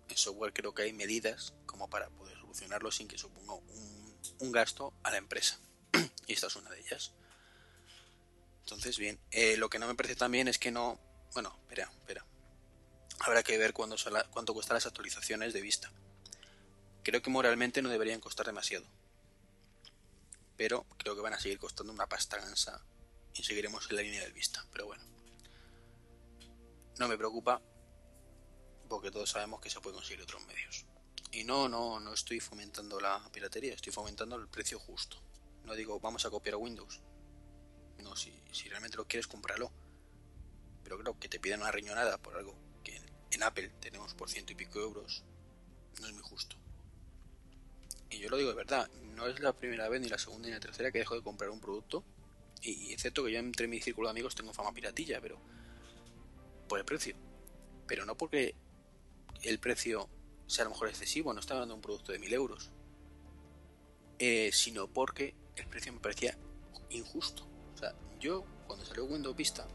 en 0.09 0.17
software 0.17 0.52
creo 0.52 0.75
que 0.75 0.83
hay 0.83 0.93
medidas 0.93 1.55
como 1.67 1.88
para 1.88 2.11
poder 2.11 2.37
solucionarlo 2.38 2.90
sin 2.90 3.07
que 3.07 3.17
suponga 3.17 3.55
un, 3.55 4.19
un 4.40 4.52
gasto 4.52 4.93
a 5.05 5.11
la 5.11 5.19
empresa. 5.19 5.61
y 6.26 6.33
esta 6.33 6.49
es 6.49 6.57
una 6.57 6.71
de 6.71 6.81
ellas. 6.81 7.12
Entonces, 8.70 8.98
bien, 8.98 9.18
eh, 9.32 9.56
lo 9.56 9.68
que 9.68 9.80
no 9.80 9.88
me 9.88 9.96
parece 9.96 10.14
también 10.14 10.46
es 10.46 10.56
que 10.56 10.70
no... 10.70 11.00
Bueno, 11.34 11.52
espera, 11.62 11.90
espera. 11.98 12.24
Habrá 13.18 13.42
que 13.42 13.58
ver 13.58 13.72
cuánto, 13.72 13.96
cuánto 14.30 14.54
cuestan 14.54 14.76
las 14.76 14.86
actualizaciones 14.86 15.52
de 15.52 15.60
vista. 15.60 15.90
Creo 17.02 17.20
que 17.20 17.30
moralmente 17.30 17.82
no 17.82 17.88
deberían 17.88 18.20
costar 18.20 18.46
demasiado. 18.46 18.86
Pero 20.56 20.86
creo 20.98 21.16
que 21.16 21.20
van 21.20 21.34
a 21.34 21.40
seguir 21.40 21.58
costando 21.58 21.92
una 21.92 22.06
pasta 22.06 22.36
gansa 22.36 22.80
y 23.34 23.42
seguiremos 23.42 23.90
en 23.90 23.96
la 23.96 24.02
línea 24.02 24.22
del 24.22 24.32
vista. 24.32 24.64
Pero 24.70 24.86
bueno. 24.86 25.02
No 27.00 27.08
me 27.08 27.18
preocupa 27.18 27.60
porque 28.88 29.10
todos 29.10 29.30
sabemos 29.30 29.60
que 29.60 29.70
se 29.70 29.80
puede 29.80 29.96
conseguir 29.96 30.22
otros 30.22 30.46
medios. 30.46 30.86
Y 31.32 31.42
no, 31.42 31.68
no, 31.68 31.98
no 31.98 32.12
estoy 32.12 32.38
fomentando 32.38 33.00
la 33.00 33.20
piratería, 33.32 33.74
estoy 33.74 33.92
fomentando 33.92 34.36
el 34.36 34.46
precio 34.46 34.78
justo. 34.78 35.20
No 35.64 35.74
digo 35.74 35.98
vamos 35.98 36.24
a 36.24 36.30
copiar 36.30 36.54
Windows. 36.54 37.00
No, 38.02 38.16
si, 38.16 38.33
realmente 38.69 38.97
lo 38.97 39.07
quieres, 39.07 39.26
cómpralo. 39.26 39.71
Pero 40.83 40.99
creo 40.99 41.19
que 41.19 41.28
te 41.28 41.40
piden 41.40 41.61
una 41.61 41.71
riñonada 41.71 42.19
por 42.19 42.37
algo 42.37 42.54
que 42.83 43.00
en 43.30 43.42
Apple 43.42 43.71
tenemos 43.80 44.14
por 44.14 44.28
ciento 44.28 44.52
y 44.52 44.57
pico 44.57 44.80
euros. 44.80 45.25
No 46.00 46.07
es 46.07 46.12
muy 46.12 46.23
justo. 46.23 46.57
Y 48.11 48.19
yo 48.19 48.28
lo 48.28 48.37
digo 48.37 48.50
de 48.50 48.57
verdad, 48.57 48.90
no 49.14 49.26
es 49.28 49.38
la 49.40 49.52
primera 49.52 49.88
vez, 49.88 50.00
ni 50.00 50.09
la 50.09 50.19
segunda, 50.19 50.49
ni 50.49 50.54
la 50.54 50.61
tercera 50.61 50.90
que 50.90 50.99
dejo 50.99 51.14
de 51.14 51.23
comprar 51.23 51.50
un 51.50 51.61
producto. 51.61 52.04
Y, 52.62 52.92
excepto 52.92 53.25
que 53.25 53.33
yo 53.33 53.38
entre 53.38 53.69
mi 53.69 53.80
círculo 53.80 54.09
de 54.09 54.12
amigos 54.12 54.35
tengo 54.35 54.52
fama 54.52 54.73
piratilla, 54.73 55.21
pero 55.21 55.38
por 56.69 56.78
el 56.78 56.85
precio. 56.85 57.14
Pero 57.87 58.04
no 58.04 58.16
porque 58.16 58.54
el 59.42 59.59
precio 59.59 60.09
sea 60.47 60.64
a 60.64 60.69
lo 60.69 60.73
mejor 60.73 60.88
excesivo, 60.88 61.33
no 61.33 61.40
está 61.40 61.54
hablando 61.54 61.75
de 61.75 61.76
un 61.76 61.83
producto 61.83 62.12
de 62.12 62.19
mil 62.19 62.33
euros, 62.33 62.71
eh, 64.19 64.50
sino 64.52 64.88
porque 64.88 65.35
el 65.57 65.66
precio 65.66 65.92
me 65.92 66.00
parecía 66.00 66.37
injusto. 66.90 67.50
Yo 68.20 68.44
cuando 68.66 68.84
salió 68.84 69.04
Windows 69.04 69.36
Vista 69.36 69.66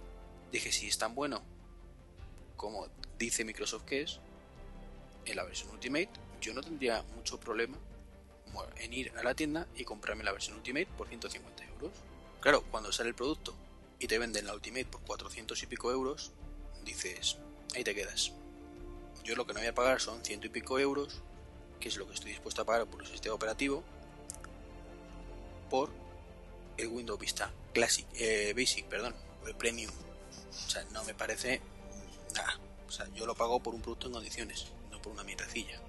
dije 0.52 0.72
si 0.72 0.88
es 0.88 0.98
tan 0.98 1.16
bueno 1.16 1.42
como 2.56 2.88
dice 3.20 3.44
Microsoft 3.44 3.84
que 3.84 4.04
es 4.04 4.20
en 5.26 5.36
la 5.36 5.44
versión 5.44 5.72
Ultimate, 5.72 6.10
yo 6.40 6.54
no 6.54 6.62
tendría 6.62 7.02
mucho 7.16 7.40
problema 7.40 7.78
en 8.78 8.94
ir 8.94 9.12
a 9.18 9.24
la 9.24 9.34
tienda 9.34 9.68
y 9.76 9.84
comprarme 9.84 10.24
la 10.24 10.32
versión 10.32 10.56
Ultimate 10.58 10.88
por 10.98 11.08
150 11.08 11.66
euros. 11.66 11.92
Claro, 12.40 12.64
cuando 12.70 12.92
sale 12.92 13.10
el 13.10 13.16
producto 13.16 13.54
y 14.00 14.08
te 14.08 14.20
venden 14.20 14.46
la 14.46 14.54
Ultimate 14.54 14.86
por 14.86 15.02
400 15.02 15.62
y 15.64 15.66
pico 15.66 15.92
euros, 15.92 16.32
dices, 16.86 17.38
ahí 17.74 17.84
te 17.84 17.96
quedas 17.96 18.32
yo 19.26 19.36
lo 19.36 19.48
que 19.48 19.54
no 19.54 19.60
voy 19.60 19.68
a 19.68 19.74
pagar 19.74 20.00
son 20.00 20.24
ciento 20.24 20.46
y 20.46 20.52
pico 20.52 20.78
euros, 20.78 21.22
que 21.80 21.90
es 21.90 21.98
lo 21.98 22.08
que 22.08 22.14
estoy 22.14 22.30
dispuesto 22.30 22.62
a 22.62 22.66
pagar 22.66 22.86
por 22.86 23.02
el 23.02 23.08
sistema 23.08 23.34
operativo, 23.34 23.84
por 25.68 25.90
el 26.78 26.88
Windows 26.90 27.20
Vista 27.20 27.52
Classic, 27.76 28.08
eh, 28.16 28.54
Basic, 28.56 28.86
perdón, 28.86 29.14
o 29.44 29.48
el 29.48 29.56
Premium. 29.56 29.92
O 30.66 30.70
sea, 30.70 30.84
no 30.94 31.04
me 31.04 31.14
parece 31.14 31.62
nada. 32.34 32.60
O 32.88 32.92
sea, 32.92 33.08
yo 33.14 33.28
lo 33.28 33.36
pago 33.36 33.62
por 33.62 33.76
un 33.76 33.82
producto 33.82 34.08
en 34.08 34.14
condiciones, 34.14 34.72
no 34.90 35.00
por 35.02 35.14
una 35.14 35.24
mierdecilla. 35.24 35.80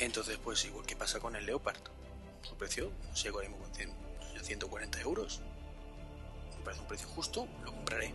Entonces, 0.00 0.38
pues 0.42 0.64
igual 0.64 0.86
que 0.86 0.96
pasa 0.96 1.20
con 1.20 1.36
el 1.36 1.46
Leopard. 1.46 1.80
Su 2.42 2.56
precio, 2.56 2.90
no 3.08 3.14
sé, 3.14 3.30
con 3.30 3.44
140 4.42 5.00
euros. 5.02 5.40
Me 6.58 6.64
parece 6.64 6.82
un 6.82 6.88
precio 6.88 7.08
justo, 7.08 7.46
lo 7.62 7.72
compraré. 7.72 8.12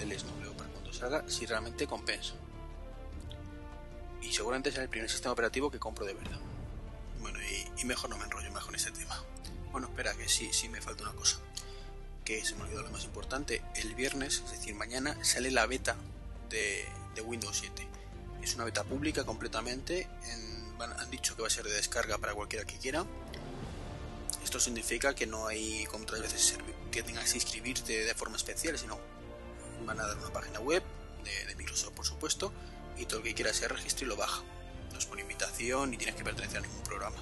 El 0.00 0.18
Snow 0.18 0.38
Leopard 0.40 0.70
cuando 0.70 0.92
salga, 0.92 1.28
si 1.28 1.46
realmente 1.46 1.86
compensa 1.86 2.34
y 4.22 4.32
seguramente 4.32 4.70
es 4.70 4.78
el 4.78 4.88
primer 4.88 5.10
sistema 5.10 5.32
operativo 5.32 5.70
que 5.70 5.78
compro 5.78 6.06
de 6.06 6.14
verdad. 6.14 6.38
Bueno, 7.20 7.38
y, 7.76 7.84
mejor 7.84 8.10
no 8.10 8.16
me 8.16 8.24
enrollo 8.24 8.50
más 8.52 8.64
con 8.64 8.74
ese 8.74 8.90
tema. 8.90 9.22
Bueno, 9.72 9.88
espera, 9.88 10.14
que 10.14 10.28
sí, 10.28 10.50
sí 10.52 10.68
me 10.68 10.80
falta 10.80 11.02
una 11.02 11.12
cosa. 11.12 11.38
Que 12.24 12.44
se 12.44 12.54
me 12.54 12.62
olvidó 12.62 12.82
lo 12.82 12.90
más 12.90 13.04
importante. 13.04 13.62
El 13.74 13.94
viernes, 13.94 14.42
es 14.44 14.52
decir, 14.52 14.74
mañana, 14.74 15.16
sale 15.24 15.50
la 15.50 15.66
beta 15.66 15.96
de, 16.50 16.86
Windows 17.24 17.58
7. 17.58 17.86
Es 18.42 18.54
una 18.54 18.64
beta 18.64 18.84
pública 18.84 19.24
completamente. 19.24 20.06
han 20.78 21.10
dicho 21.10 21.34
que 21.34 21.42
va 21.42 21.48
a 21.48 21.50
ser 21.50 21.64
de 21.64 21.72
descarga 21.72 22.18
para 22.18 22.34
cualquiera 22.34 22.66
que 22.66 22.76
quiera. 22.76 23.04
Esto 24.44 24.60
significa 24.60 25.14
que 25.14 25.26
no 25.26 25.46
hay, 25.46 25.86
como 25.86 26.04
otras 26.04 26.20
veces, 26.20 26.56
que 26.90 27.02
tengas 27.02 27.30
que 27.30 27.38
inscribirte 27.38 28.04
de 28.04 28.14
forma 28.14 28.36
especial, 28.36 28.78
sino 28.78 28.98
van 29.86 29.98
a 30.00 30.06
dar 30.06 30.18
una 30.18 30.32
página 30.32 30.60
web 30.60 30.82
de, 31.24 31.54
Microsoft, 31.56 31.94
por 31.94 32.04
supuesto, 32.04 32.52
y 32.98 33.06
todo 33.06 33.18
el 33.18 33.24
que 33.24 33.34
quiera 33.34 33.54
se 33.54 33.68
registre 33.68 34.04
y 34.04 34.08
lo 34.08 34.16
baja. 34.16 34.42
No 34.92 34.98
es 34.98 35.06
por 35.06 35.18
invitación 35.18 35.90
ni 35.90 35.96
tienes 35.96 36.16
que 36.16 36.24
pertenecer 36.24 36.58
a 36.58 36.60
ningún 36.60 36.82
programa. 36.82 37.16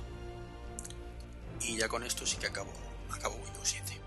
Y 1.60 1.76
ya 1.76 1.88
con 1.88 2.04
esto 2.04 2.26
sí 2.26 2.36
que 2.36 2.46
acabo, 2.46 2.72
acabo 3.10 3.36
Windows 3.36 3.68
7. 3.68 4.00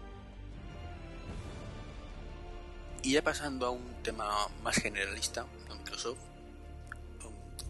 Y 3.03 3.13
ya 3.13 3.21
pasando 3.21 3.65
a 3.65 3.69
un 3.69 4.01
tema 4.03 4.47
más 4.61 4.75
generalista 4.77 5.45
de 5.67 5.75
Microsoft, 5.75 6.19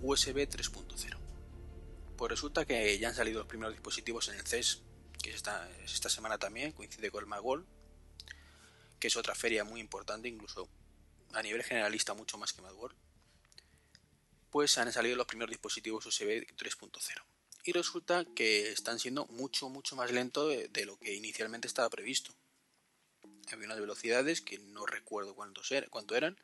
USB 0.02 0.48
3.0. 0.48 1.18
Pues 2.18 2.30
resulta 2.30 2.66
que 2.66 2.98
ya 3.00 3.10
han 3.10 3.16
salido 3.16 3.40
los 3.40 3.48
primeros 3.48 3.74
dispositivos 3.74 4.28
en 4.30 4.36
el 4.36 4.46
CES, 4.46 4.82
que 5.22 5.32
es 5.32 5.36
esta, 5.36 6.10
semana 6.10 6.38
también, 6.38 6.72
coincide 6.74 7.10
con 7.10 7.22
el 7.22 7.28
Magol, 7.28 7.66
que 9.00 9.08
es 9.08 9.18
otra 9.18 9.34
feria 9.34 9.64
muy 9.64 9.80
importante, 9.80 10.28
incluso 10.28 10.70
a 11.34 11.42
nivel 11.42 11.64
generalista 11.64 12.14
mucho 12.14 12.38
más 12.38 12.54
que 12.54 12.62
Magol 12.62 12.96
pues 14.54 14.78
han 14.78 14.94
salido 14.94 15.16
los 15.16 15.26
primeros 15.26 15.50
dispositivos 15.50 16.06
USB 16.06 16.46
3.0. 16.56 17.24
Y 17.66 17.72
resulta 17.72 18.26
que 18.26 18.72
están 18.72 19.00
siendo 19.00 19.26
mucho, 19.28 19.70
mucho 19.70 19.96
más 19.96 20.12
lentos 20.12 20.50
de, 20.50 20.86
lo 20.86 20.98
que 20.98 21.14
inicialmente 21.14 21.68
estaba 21.68 21.90
previsto. 21.90 22.34
Había 23.52 23.66
unas 23.66 23.80
velocidades 23.80 24.42
que 24.42 24.60
no 24.60 24.86
recuerdo 24.86 25.34
cuántos 25.34 25.72
er, 25.72 25.90
cuánto 25.90 26.16
eran. 26.16 26.38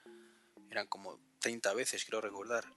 Eran 0.70 0.88
como 0.88 1.20
30 1.40 1.74
veces, 1.74 2.06
creo 2.06 2.22
recordar, 2.22 2.74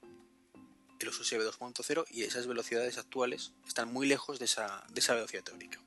el 0.98 1.08
USB 1.08 1.40
2.0 1.40 2.04
y 2.10 2.24
esas 2.24 2.46
velocidades 2.46 2.98
actuales 2.98 3.52
están 3.66 3.92
muy 3.92 4.06
lejos 4.06 4.38
de 4.38 4.46
esa, 4.46 4.84
de 4.88 5.00
esa 5.00 5.14
velocidad 5.14 5.44
teórica. 5.44 5.80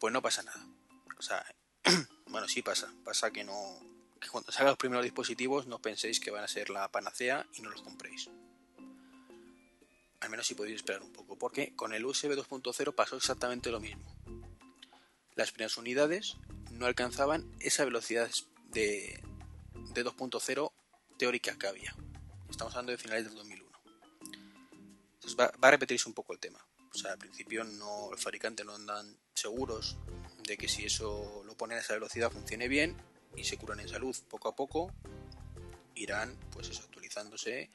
Pues 0.00 0.12
no 0.12 0.20
pasa 0.20 0.42
nada. 0.42 0.66
O 1.18 1.22
sea, 1.22 1.44
bueno, 2.26 2.46
sí 2.48 2.60
pasa. 2.62 2.92
Pasa 3.04 3.30
que 3.30 3.44
no, 3.44 3.54
que 4.20 4.28
cuando 4.28 4.52
salgan 4.52 4.72
los 4.72 4.78
primeros 4.78 5.04
dispositivos 5.04 5.66
no 5.66 5.80
penséis 5.80 6.20
que 6.20 6.30
van 6.30 6.44
a 6.44 6.48
ser 6.48 6.68
la 6.68 6.90
panacea 6.90 7.46
y 7.54 7.62
no 7.62 7.70
los 7.70 7.82
compréis. 7.82 8.28
Al 10.20 10.30
menos 10.30 10.46
si 10.46 10.54
podéis 10.54 10.76
esperar 10.76 11.02
un 11.02 11.12
poco, 11.12 11.36
porque 11.38 11.74
con 11.74 11.94
el 11.94 12.04
USB 12.04 12.32
2.0 12.32 12.94
pasó 12.94 13.16
exactamente 13.16 13.70
lo 13.70 13.80
mismo. 13.80 14.04
Las 15.34 15.52
primeras 15.52 15.76
unidades 15.78 16.36
no 16.72 16.86
alcanzaban 16.86 17.50
esa 17.60 17.84
velocidad 17.84 18.30
de, 18.70 19.22
de 19.94 20.04
2.0 20.04 20.72
teórica 21.18 21.56
que 21.58 21.66
había. 21.66 21.94
Estamos 22.48 22.74
hablando 22.74 22.92
de 22.92 22.98
finales 22.98 23.24
del 23.24 23.34
2001. 23.34 23.70
Entonces 25.14 25.38
va, 25.38 25.52
a 25.60 25.70
repetirse 25.70 26.08
un 26.08 26.14
poco 26.14 26.32
el 26.32 26.38
tema. 26.38 26.64
O 26.92 26.98
sea, 26.98 27.12
al 27.12 27.18
principio 27.18 27.62
no, 27.64 28.08
los 28.10 28.22
fabricantes 28.22 28.66
no 28.66 28.74
andan 28.74 29.16
seguros 29.34 29.96
de 30.46 30.56
que 30.56 30.68
si 30.68 30.84
eso 30.84 31.42
lo 31.46 31.56
ponen 31.56 31.78
a 31.78 31.80
esa 31.80 31.94
velocidad 31.94 32.30
funcione 32.30 32.68
bien 32.68 32.96
y 33.36 33.44
se 33.44 33.56
curan 33.56 33.80
en 33.80 33.88
salud 33.88 34.16
poco 34.28 34.48
a 34.48 34.56
poco, 34.56 34.92
irán 35.94 36.36
pues 36.52 36.78
actualizándose 36.80 37.70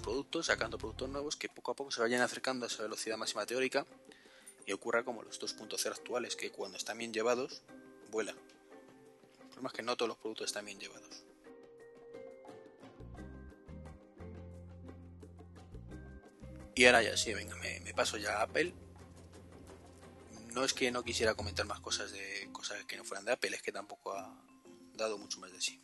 productos, 0.00 0.46
sacando 0.46 0.78
productos 0.78 1.08
nuevos 1.08 1.36
que 1.36 1.48
poco 1.48 1.72
a 1.72 1.74
poco 1.74 1.90
se 1.90 2.00
vayan 2.00 2.22
acercando 2.22 2.64
a 2.64 2.68
esa 2.68 2.82
velocidad 2.82 3.16
máxima 3.16 3.46
teórica 3.46 3.86
y 4.66 4.72
ocurra 4.72 5.04
como 5.04 5.22
los 5.22 5.40
2.0 5.40 5.90
actuales, 5.90 6.36
que 6.36 6.50
cuando 6.50 6.76
están 6.76 6.98
bien 6.98 7.12
llevados, 7.12 7.62
vuelan. 8.10 8.36
El 8.36 9.48
problema 9.48 9.68
es 9.68 9.72
que 9.74 9.82
no 9.82 9.96
todos 9.96 10.08
los 10.08 10.18
productos 10.18 10.46
están 10.46 10.66
bien 10.66 10.78
llevados. 10.78 11.24
Y 16.74 16.84
ahora 16.84 17.02
ya 17.02 17.16
sí, 17.16 17.32
venga, 17.32 17.56
me, 17.56 17.80
me 17.80 17.94
paso 17.94 18.18
ya 18.18 18.40
a 18.40 18.42
Apple. 18.42 18.74
No 20.52 20.64
es 20.64 20.74
que 20.74 20.90
no 20.90 21.02
quisiera 21.02 21.34
comentar 21.34 21.64
más 21.66 21.80
cosas 21.80 22.12
de 22.12 22.48
cosas 22.52 22.84
que 22.84 22.96
no 22.96 23.04
fueran 23.04 23.24
de 23.24 23.32
Apple, 23.32 23.54
es 23.54 23.62
que 23.62 23.72
tampoco 23.72 24.12
ha, 24.12 24.42
dado 24.94 25.18
mucho 25.18 25.38
más 25.38 25.52
de 25.52 25.60
sí. 25.60 25.80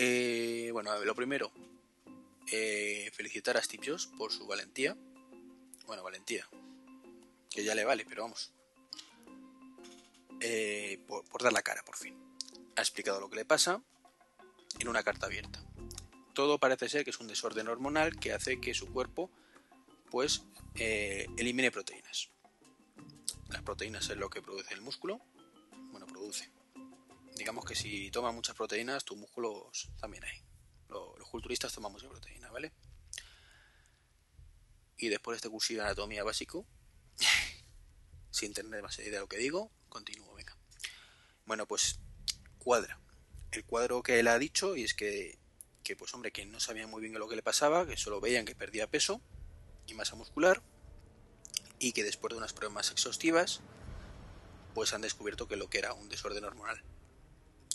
Eh, 0.00 0.70
bueno, 0.72 0.96
lo 1.04 1.14
primero, 1.16 1.50
eh, 2.52 3.10
felicitar 3.12 3.56
a 3.56 3.62
Steve 3.62 3.88
Jobs 3.88 4.06
por 4.06 4.32
su 4.32 4.46
valentía. 4.46 4.96
Bueno, 5.86 6.04
valentía, 6.04 6.48
que 7.50 7.64
ya 7.64 7.74
le 7.74 7.84
vale, 7.84 8.06
pero 8.08 8.22
vamos. 8.22 8.52
Eh, 10.40 11.00
por, 11.08 11.42
dar 11.42 11.52
la 11.52 11.62
cara, 11.62 11.82
por 11.84 11.96
fin. 11.96 12.16
Ha 12.76 12.80
explicado 12.80 13.18
lo 13.18 13.28
que 13.28 13.36
le 13.36 13.44
pasa 13.44 13.82
en 14.78 14.86
una 14.86 15.02
carta 15.02 15.26
abierta. 15.26 15.64
todo 16.32 16.60
parece 16.60 16.88
ser 16.88 17.02
que 17.02 17.10
es 17.10 17.18
un 17.18 17.26
desorden 17.26 17.66
hormonal 17.66 18.16
que 18.20 18.32
hace 18.32 18.60
que 18.60 18.72
su 18.72 18.92
cuerpo 18.92 19.28
pues 20.08 20.44
eh, 20.76 21.26
elimine 21.36 21.72
proteínas. 21.72 22.30
Las 23.48 23.62
proteínas 23.62 24.08
es 24.10 24.16
lo 24.16 24.30
que 24.30 24.42
produce 24.42 24.74
el 24.74 24.80
músculo. 24.80 25.20
Bueno, 25.90 26.06
produce. 26.06 26.48
Digamos 27.38 27.64
que 27.64 27.76
si 27.76 28.10
toma 28.10 28.32
muchas 28.32 28.56
proteínas, 28.56 29.04
tus 29.04 29.16
músculos 29.16 29.92
también 30.00 30.24
hay. 30.24 30.42
Los, 30.88 31.28
culturistas 31.30 31.72
toman 31.72 31.92
mucha 31.92 32.08
proteína, 32.08 32.50
¿vale? 32.50 32.72
Y 34.96 35.08
después 35.08 35.34
de 35.34 35.36
este 35.36 35.48
curso 35.48 35.72
de 35.72 35.80
anatomía 35.80 36.24
básico, 36.24 36.66
sin 38.32 38.52
tener 38.52 38.82
más 38.82 38.98
idea 38.98 39.12
de 39.12 39.20
lo 39.20 39.28
que 39.28 39.38
digo, 39.38 39.70
continúo, 39.88 40.34
venga. 40.34 40.56
Bueno, 41.46 41.68
pues 41.68 42.00
cuadra. 42.58 42.98
El 43.52 43.64
cuadro 43.64 44.02
que 44.02 44.18
él 44.18 44.26
ha 44.26 44.38
dicho, 44.40 44.74
y 44.74 44.82
es 44.82 44.94
que, 44.94 45.38
que 45.84 45.94
pues 45.94 46.12
hombre, 46.14 46.32
que 46.32 46.44
no 46.44 46.58
sabían 46.58 46.90
muy 46.90 47.00
bien 47.00 47.16
lo 47.16 47.28
que 47.28 47.36
le 47.36 47.42
pasaba, 47.42 47.86
que 47.86 47.96
solo 47.96 48.20
veían 48.20 48.46
que 48.46 48.56
perdía 48.56 48.90
peso 48.90 49.22
y 49.86 49.94
masa 49.94 50.16
muscular, 50.16 50.60
y 51.78 51.92
que 51.92 52.02
después 52.02 52.32
de 52.32 52.38
unas 52.38 52.52
pruebas 52.52 52.74
más 52.74 52.90
exhaustivas, 52.90 53.60
pues 54.74 54.92
han 54.92 55.02
descubierto 55.02 55.46
que 55.46 55.54
lo 55.54 55.70
que 55.70 55.78
era 55.78 55.92
un 55.92 56.08
desorden 56.08 56.44
hormonal. 56.44 56.82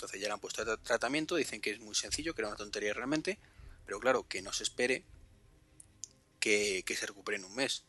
Entonces 0.03 0.19
ya 0.19 0.27
le 0.27 0.33
han 0.33 0.39
puesto 0.41 0.77
tratamiento, 0.79 1.37
dicen 1.37 1.61
que 1.61 1.71
es 1.71 1.79
muy 1.79 1.95
sencillo, 1.95 2.35
que 2.35 2.41
era 2.41 2.49
una 2.49 2.57
tontería 2.57 2.93
realmente, 2.93 3.39
pero 3.85 4.01
claro, 4.01 4.27
que 4.27 4.41
no 4.41 4.51
se 4.51 4.63
espere 4.63 5.05
que, 6.41 6.83
se 6.85 7.05
recupere 7.05 7.37
en 7.37 7.45
un 7.45 7.55
mes. 7.55 7.85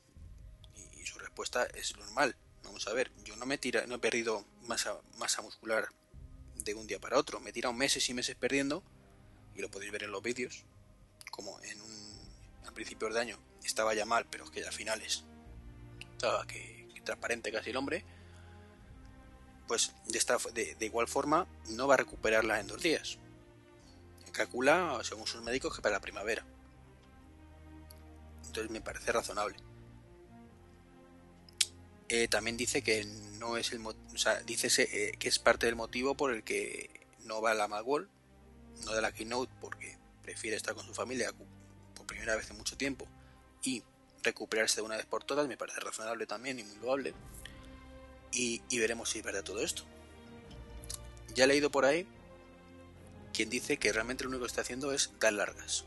Y, 0.77 1.05
su 1.07 1.19
respuesta 1.19 1.65
es 1.65 1.97
normal. 1.97 2.37
Vamos 2.63 2.87
a 2.87 2.93
ver, 2.93 3.11
yo 3.25 3.35
no 3.35 3.47
me 3.47 3.59
tira, 3.59 3.85
no 3.89 3.97
he 3.97 3.99
perdido 3.99 4.45
masa, 4.63 4.97
masa 5.19 5.43
muscular 5.43 5.89
de 6.55 6.75
un 6.75 6.87
día 6.87 7.01
para 7.01 7.19
otro, 7.19 7.41
me 7.41 7.51
he 7.51 7.53
tirado 7.53 7.73
meses 7.73 8.09
y 8.09 8.15
meses 8.15 8.37
perdiendo, 8.37 8.85
y 9.57 9.61
lo 9.61 9.69
podéis 9.69 9.91
ver 9.91 10.05
en 10.05 10.13
los 10.13 10.23
vídeos, 10.23 10.63
como 11.33 11.61
en 11.65 11.81
un, 11.81 12.21
al 12.65 12.75
principio 12.75 13.09
del 13.09 13.17
año 13.17 13.41
estaba 13.65 13.93
ya 13.93 14.05
mal, 14.05 14.25
pero 14.31 14.45
es 14.45 14.51
que 14.53 14.61
ya 14.61 14.69
a 14.69 14.73
finales 14.73 15.25
estaba 16.13 16.47
que 16.47 16.87
transparente 17.05 17.51
casi 17.51 17.71
el 17.71 17.77
hombre, 17.77 18.05
pues 19.67 19.93
de, 20.07 20.19
esta, 20.19 20.39
de, 20.53 20.75
de, 20.75 20.87
igual 20.87 21.09
forma 21.09 21.47
no 21.71 21.87
va 21.87 21.95
a 21.95 21.99
recuperarla 21.99 22.61
en 22.61 22.67
dos 22.67 22.83
días. 22.83 23.19
Calcula, 24.33 25.01
según 25.05 25.27
sus 25.27 25.43
médicos, 25.43 25.75
que 25.75 25.83
para 25.83 25.97
la 25.97 26.01
primavera. 26.01 26.45
Entonces 28.47 28.71
me 28.71 28.81
parece 28.81 29.13
razonable. 29.13 29.57
Eh, 32.09 32.29
también 32.29 32.57
dice 32.57 32.83
que 32.83 33.05
no 33.39 33.57
es 33.57 33.73
el 33.73 33.81
dice 34.45 34.69
eh, 34.79 35.17
que 35.19 35.29
es 35.29 35.39
parte 35.39 35.67
del 35.67 35.75
motivo 35.75 36.17
por 36.17 36.33
el 36.33 36.45
que 36.45 37.09
no 37.25 37.41
va 37.41 37.53
a 37.53 37.55
la 37.55 37.67
Magwall, 37.67 38.09
no 38.85 38.93
de 38.93 39.01
la 39.01 39.13
Keynote, 39.13 39.53
porque 39.61 39.97
prefiere 40.23 40.57
estar 40.57 40.75
con 40.75 40.85
su 40.85 40.95
familia 40.95 41.33
por 41.95 42.07
primera 42.07 42.37
vez 42.37 42.51
en 42.51 42.59
mucho 42.59 42.77
tiempo 42.77 43.09
y 43.63 43.83
recuperarse 44.23 44.77
de 44.77 44.83
una 44.83 44.97
vez 44.97 45.07
por 45.07 45.25
todas, 45.25 45.49
me 45.49 45.57
parece 45.57 45.81
razonable 45.81 46.27
también 46.27 46.59
y 46.59 46.65
muy 46.65 46.77
loable. 46.77 47.15
Y, 48.35 48.61
veremos 48.79 49.11
si 49.11 49.21
es 49.21 49.25
verdad 49.25 49.45
todo 49.45 49.61
esto. 49.61 49.85
Ya 51.35 51.45
he 51.45 51.47
leído 51.47 51.71
por 51.71 51.85
ahí 51.85 52.07
quien 53.33 53.51
dice 53.51 53.79
que 53.79 53.93
realmente 53.93 54.25
lo 54.25 54.31
único 54.31 54.45
que 54.45 54.49
está 54.49 54.61
haciendo 54.61 54.93
es 54.93 55.11
dar 55.21 55.33
largas. 55.33 55.85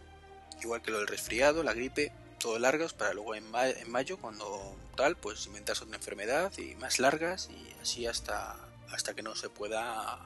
Igual 0.62 0.82
que 0.82 0.92
lo 0.92 0.98
del 1.00 1.08
resfriado, 1.08 1.63
la 1.63 1.74
gripe, 1.74 2.12
todo 2.39 2.60
largas 2.60 2.94
para 2.94 3.13
luego 3.13 3.36
en 3.36 3.50
mayo, 3.89 4.18
cuando 4.18 4.75
tal, 4.96 5.16
pues 5.16 5.46
inventarse 5.46 5.84
otra 5.84 5.96
enfermedad 5.96 6.51
y 6.58 6.75
más 6.75 7.00
largas 7.00 7.50
y 7.50 7.82
así 7.82 8.06
hasta, 8.06 8.58
hasta 8.89 9.13
que 9.13 9.24
no 9.24 9.36
se 9.36 9.50
pueda 9.50 10.20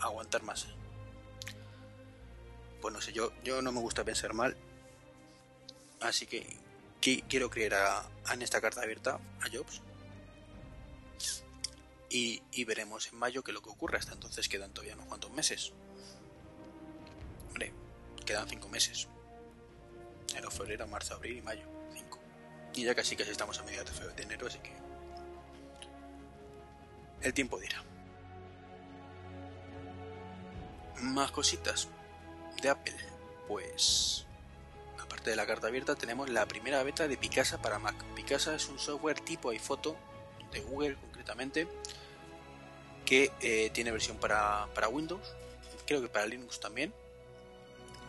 aguantar 0.00 0.42
más. 0.42 0.66
Pues 2.80 2.92
no 2.92 3.00
sé, 3.00 3.12
yo, 3.12 3.32
yo 3.44 3.62
no 3.62 3.72
me 3.72 3.80
gusta 3.80 4.04
pensar 4.04 4.34
mal, 4.34 4.56
así 6.00 6.26
que 6.26 6.56
quiero 7.00 7.50
creer 7.50 7.74
a, 7.74 8.00
a, 8.24 8.34
en 8.34 8.42
esta 8.42 8.60
carta 8.60 8.82
abierta 8.82 9.20
a 9.40 9.48
Jobs. 9.52 9.80
Y, 12.16 12.64
veremos 12.64 13.08
en 13.08 13.18
mayo 13.18 13.42
qué 13.42 13.50
es 13.50 13.54
lo 13.56 13.60
que 13.60 13.70
ocurre. 13.70 13.98
Hasta 13.98 14.12
entonces 14.12 14.48
quedan 14.48 14.72
todavía 14.72 14.94
unos 14.94 15.08
cuantos 15.08 15.32
meses. 15.32 15.72
Hombre, 17.48 17.72
quedan 18.24 18.48
cinco 18.48 18.68
meses. 18.68 19.08
Enero, 20.30 20.48
febrero, 20.52 20.86
marzo, 20.86 21.14
abril 21.14 21.38
y 21.38 21.42
mayo. 21.42 21.66
Cinco. 21.92 22.20
Y 22.72 22.84
ya 22.84 22.94
casi 22.94 23.16
casi 23.16 23.32
estamos 23.32 23.58
a 23.58 23.64
mediados 23.64 24.00
de 24.14 24.22
enero, 24.22 24.46
así 24.46 24.60
que. 24.60 24.72
El 27.20 27.34
tiempo 27.34 27.58
dirá. 27.58 27.82
Más 31.00 31.32
cositas 31.32 31.88
de 32.62 32.68
Apple. 32.68 32.96
Pues 33.48 34.24
de 35.24 35.36
la 35.36 35.46
carta 35.46 35.68
abierta 35.68 35.94
tenemos 35.94 36.28
la 36.28 36.46
primera 36.46 36.82
beta 36.82 37.08
de 37.08 37.16
Picasa 37.16 37.60
para 37.60 37.78
Mac. 37.78 37.96
Picasa 38.14 38.54
es 38.54 38.68
un 38.68 38.78
software 38.78 39.18
tipo 39.20 39.50
iPhoto 39.50 39.96
de 40.52 40.60
Google 40.60 40.96
concretamente 40.96 41.66
que 43.14 43.30
eh, 43.42 43.70
tiene 43.72 43.92
versión 43.92 44.16
para, 44.16 44.66
Windows, 44.90 45.36
creo 45.86 46.02
que 46.02 46.08
para 46.08 46.26
Linux 46.26 46.58
también. 46.58 46.92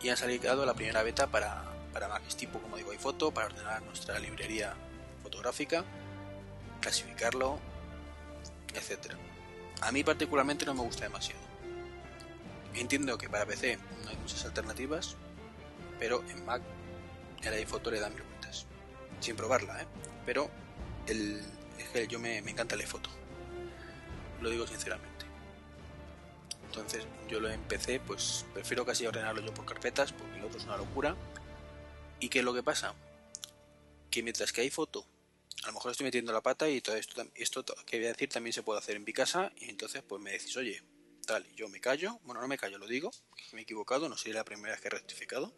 Y 0.02 0.08
ha 0.08 0.16
salido 0.16 0.66
la 0.66 0.74
primera 0.74 1.04
beta 1.04 1.28
para, 1.28 1.62
para 1.92 2.08
Mac. 2.08 2.24
Tipo, 2.36 2.58
como 2.58 2.76
digo, 2.76 2.90
iPhoto 2.90 3.30
para 3.30 3.46
ordenar 3.46 3.82
nuestra 3.82 4.18
librería 4.18 4.74
fotográfica, 5.22 5.84
clasificarlo, 6.80 7.60
etc. 8.74 9.14
A 9.80 9.92
mí 9.92 10.02
particularmente 10.02 10.66
no 10.66 10.74
me 10.74 10.82
gusta 10.82 11.04
demasiado. 11.04 11.40
Entiendo 12.74 13.16
que 13.16 13.28
para 13.28 13.46
PC 13.46 13.78
no 14.02 14.10
hay 14.10 14.16
muchas 14.16 14.44
alternativas, 14.44 15.14
pero 16.00 16.24
en 16.30 16.44
Mac 16.44 16.62
el 17.42 17.54
iPhoto 17.54 17.92
le 17.92 18.00
da 18.00 18.10
mil 18.10 18.22
vueltas. 18.22 18.66
Sin 19.20 19.36
probarla, 19.36 19.82
¿eh? 19.82 19.86
Pero 20.26 20.50
el, 21.06 21.44
que 21.92 22.08
yo 22.08 22.18
me, 22.18 22.42
me 22.42 22.50
encanta 22.50 22.74
el 22.74 22.80
iPhoto. 22.80 23.08
Lo 24.40 24.50
digo 24.50 24.66
sinceramente. 24.66 25.26
Entonces 26.66 27.06
yo 27.28 27.40
lo 27.40 27.48
empecé, 27.48 28.00
pues 28.00 28.44
prefiero 28.52 28.84
casi 28.84 29.06
ordenarlo 29.06 29.40
yo 29.40 29.54
por 29.54 29.64
carpetas, 29.64 30.12
porque 30.12 30.38
el 30.38 30.44
otro 30.44 30.58
es 30.58 30.64
una 30.64 30.76
locura. 30.76 31.16
¿Y 32.20 32.28
qué 32.28 32.40
es 32.40 32.44
lo 32.44 32.54
que 32.54 32.62
pasa? 32.62 32.94
Que 34.10 34.22
mientras 34.22 34.52
que 34.52 34.60
hay 34.60 34.70
foto, 34.70 35.06
a 35.62 35.68
lo 35.68 35.72
mejor 35.74 35.92
estoy 35.92 36.04
metiendo 36.04 36.32
la 36.32 36.42
pata 36.42 36.68
y 36.68 36.80
todo 36.80 36.96
esto, 36.96 37.24
esto 37.34 37.64
que 37.86 37.98
voy 37.98 38.06
a 38.06 38.12
decir 38.12 38.28
también 38.28 38.52
se 38.52 38.62
puede 38.62 38.78
hacer 38.78 38.96
en 38.96 39.04
mi 39.04 39.12
casa 39.12 39.52
y 39.56 39.70
entonces 39.70 40.02
pues 40.02 40.20
me 40.22 40.32
decís, 40.32 40.56
oye, 40.56 40.82
tal, 41.26 41.46
yo 41.54 41.68
me 41.68 41.80
callo, 41.80 42.20
bueno, 42.24 42.40
no 42.40 42.48
me 42.48 42.58
callo, 42.58 42.78
lo 42.78 42.86
digo, 42.86 43.10
me 43.52 43.60
he 43.60 43.62
equivocado, 43.62 44.08
no 44.08 44.16
sería 44.16 44.40
la 44.40 44.44
primera 44.44 44.72
vez 44.72 44.80
que 44.80 44.88
he 44.88 44.90
rectificado 44.90 45.52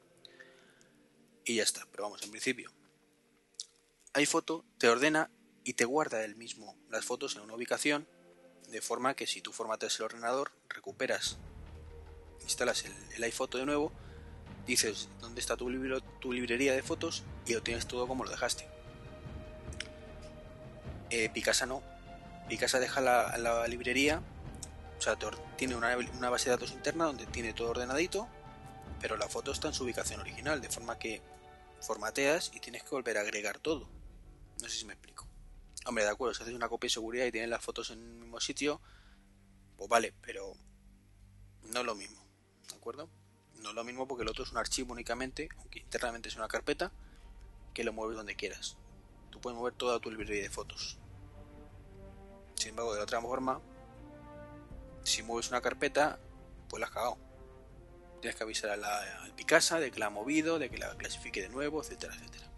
y 1.44 1.56
ya 1.56 1.62
está. 1.62 1.86
Pero 1.90 2.04
vamos, 2.04 2.22
en 2.22 2.30
principio, 2.30 2.72
iPhoto 4.14 4.64
te 4.78 4.88
ordena 4.88 5.30
y 5.64 5.74
te 5.74 5.84
guarda 5.84 6.24
el 6.24 6.36
mismo 6.36 6.76
las 6.90 7.04
fotos 7.04 7.36
en 7.36 7.42
una 7.42 7.54
ubicación 7.54 8.08
de 8.70 8.80
forma 8.80 9.14
que 9.14 9.26
si 9.26 9.40
tú 9.40 9.52
formateas 9.52 9.98
el 9.98 10.04
ordenador, 10.06 10.52
recuperas, 10.68 11.38
instalas 12.42 12.84
el, 12.84 12.92
el 13.16 13.22
iPhoto 13.24 13.58
de 13.58 13.66
nuevo, 13.66 13.92
dices 14.66 15.08
dónde 15.20 15.40
está 15.40 15.56
tu, 15.56 15.70
libro, 15.70 16.00
tu 16.00 16.32
librería 16.32 16.74
de 16.74 16.82
fotos 16.82 17.24
y 17.46 17.54
lo 17.54 17.62
tienes 17.62 17.86
todo 17.86 18.06
como 18.06 18.24
lo 18.24 18.30
dejaste. 18.30 18.68
Eh, 21.10 21.30
Picasa 21.30 21.66
no. 21.66 21.82
Picasa 22.48 22.78
deja 22.78 23.00
la, 23.00 23.36
la 23.38 23.66
librería, 23.66 24.22
o 24.98 25.00
sea, 25.00 25.16
tiene 25.56 25.76
una, 25.76 25.96
una 25.96 26.30
base 26.30 26.46
de 26.46 26.56
datos 26.56 26.72
interna 26.72 27.04
donde 27.04 27.26
tiene 27.26 27.52
todo 27.52 27.70
ordenadito, 27.70 28.28
pero 29.00 29.16
la 29.16 29.28
foto 29.28 29.52
está 29.52 29.68
en 29.68 29.74
su 29.74 29.84
ubicación 29.84 30.20
original, 30.20 30.60
de 30.60 30.68
forma 30.68 30.98
que 30.98 31.22
formateas 31.80 32.50
y 32.54 32.60
tienes 32.60 32.82
que 32.82 32.90
volver 32.90 33.18
a 33.18 33.20
agregar 33.20 33.58
todo. 33.58 33.88
No 34.60 34.68
sé 34.68 34.78
si 34.78 34.84
me 34.86 34.94
explico. 34.94 35.27
Hombre, 35.88 36.04
de 36.04 36.10
acuerdo, 36.10 36.34
si 36.34 36.42
haces 36.42 36.54
una 36.54 36.68
copia 36.68 36.88
de 36.88 36.92
seguridad 36.92 37.24
y 37.24 37.32
tienes 37.32 37.48
las 37.48 37.64
fotos 37.64 37.88
en 37.88 37.98
el 37.98 38.14
mismo 38.16 38.38
sitio, 38.40 38.78
pues 39.78 39.88
vale, 39.88 40.12
pero 40.20 40.52
no 41.62 41.80
es 41.80 41.86
lo 41.86 41.94
mismo, 41.94 42.22
¿de 42.68 42.76
acuerdo? 42.76 43.08
No 43.54 43.70
es 43.70 43.74
lo 43.74 43.84
mismo 43.84 44.06
porque 44.06 44.22
el 44.22 44.28
otro 44.28 44.44
es 44.44 44.52
un 44.52 44.58
archivo 44.58 44.92
únicamente, 44.92 45.48
aunque 45.56 45.78
internamente 45.78 46.28
es 46.28 46.36
una 46.36 46.46
carpeta, 46.46 46.92
que 47.72 47.84
lo 47.84 47.94
mueves 47.94 48.18
donde 48.18 48.36
quieras. 48.36 48.76
Tú 49.30 49.40
puedes 49.40 49.56
mover 49.56 49.72
toda 49.72 49.98
tu 49.98 50.10
librería 50.10 50.42
de 50.42 50.50
fotos. 50.50 50.98
Sin 52.56 52.70
embargo, 52.70 52.94
de 52.94 53.00
otra 53.00 53.22
forma, 53.22 53.62
si 55.04 55.22
mueves 55.22 55.48
una 55.48 55.62
carpeta, 55.62 56.20
pues 56.68 56.80
la 56.80 56.88
has 56.88 56.92
cagado 56.92 57.16
tienes 58.20 58.36
que 58.36 58.44
avisar 58.44 58.76
la, 58.78 59.22
al 59.22 59.32
Picasa 59.32 59.80
de 59.80 59.90
que 59.90 59.98
la 59.98 60.06
ha 60.06 60.10
movido, 60.10 60.58
de 60.58 60.68
que 60.70 60.76
la 60.78 60.94
clasifique 60.96 61.40
de 61.40 61.48
nuevo, 61.48 61.80
etcétera, 61.80 62.14
etcétera. 62.14 62.50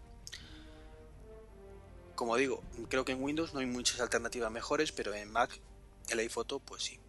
Como 2.21 2.35
digo, 2.35 2.61
creo 2.87 3.03
que 3.03 3.13
en 3.13 3.23
Windows 3.23 3.51
no 3.51 3.61
hay 3.61 3.65
muchas 3.65 3.99
alternativas 3.99 4.51
mejores, 4.51 4.91
pero 4.91 5.11
en 5.11 5.31
Mac 5.31 5.59
el 6.07 6.19
iPhoto 6.19 6.59
pues 6.59 6.83
sí. 6.83 6.99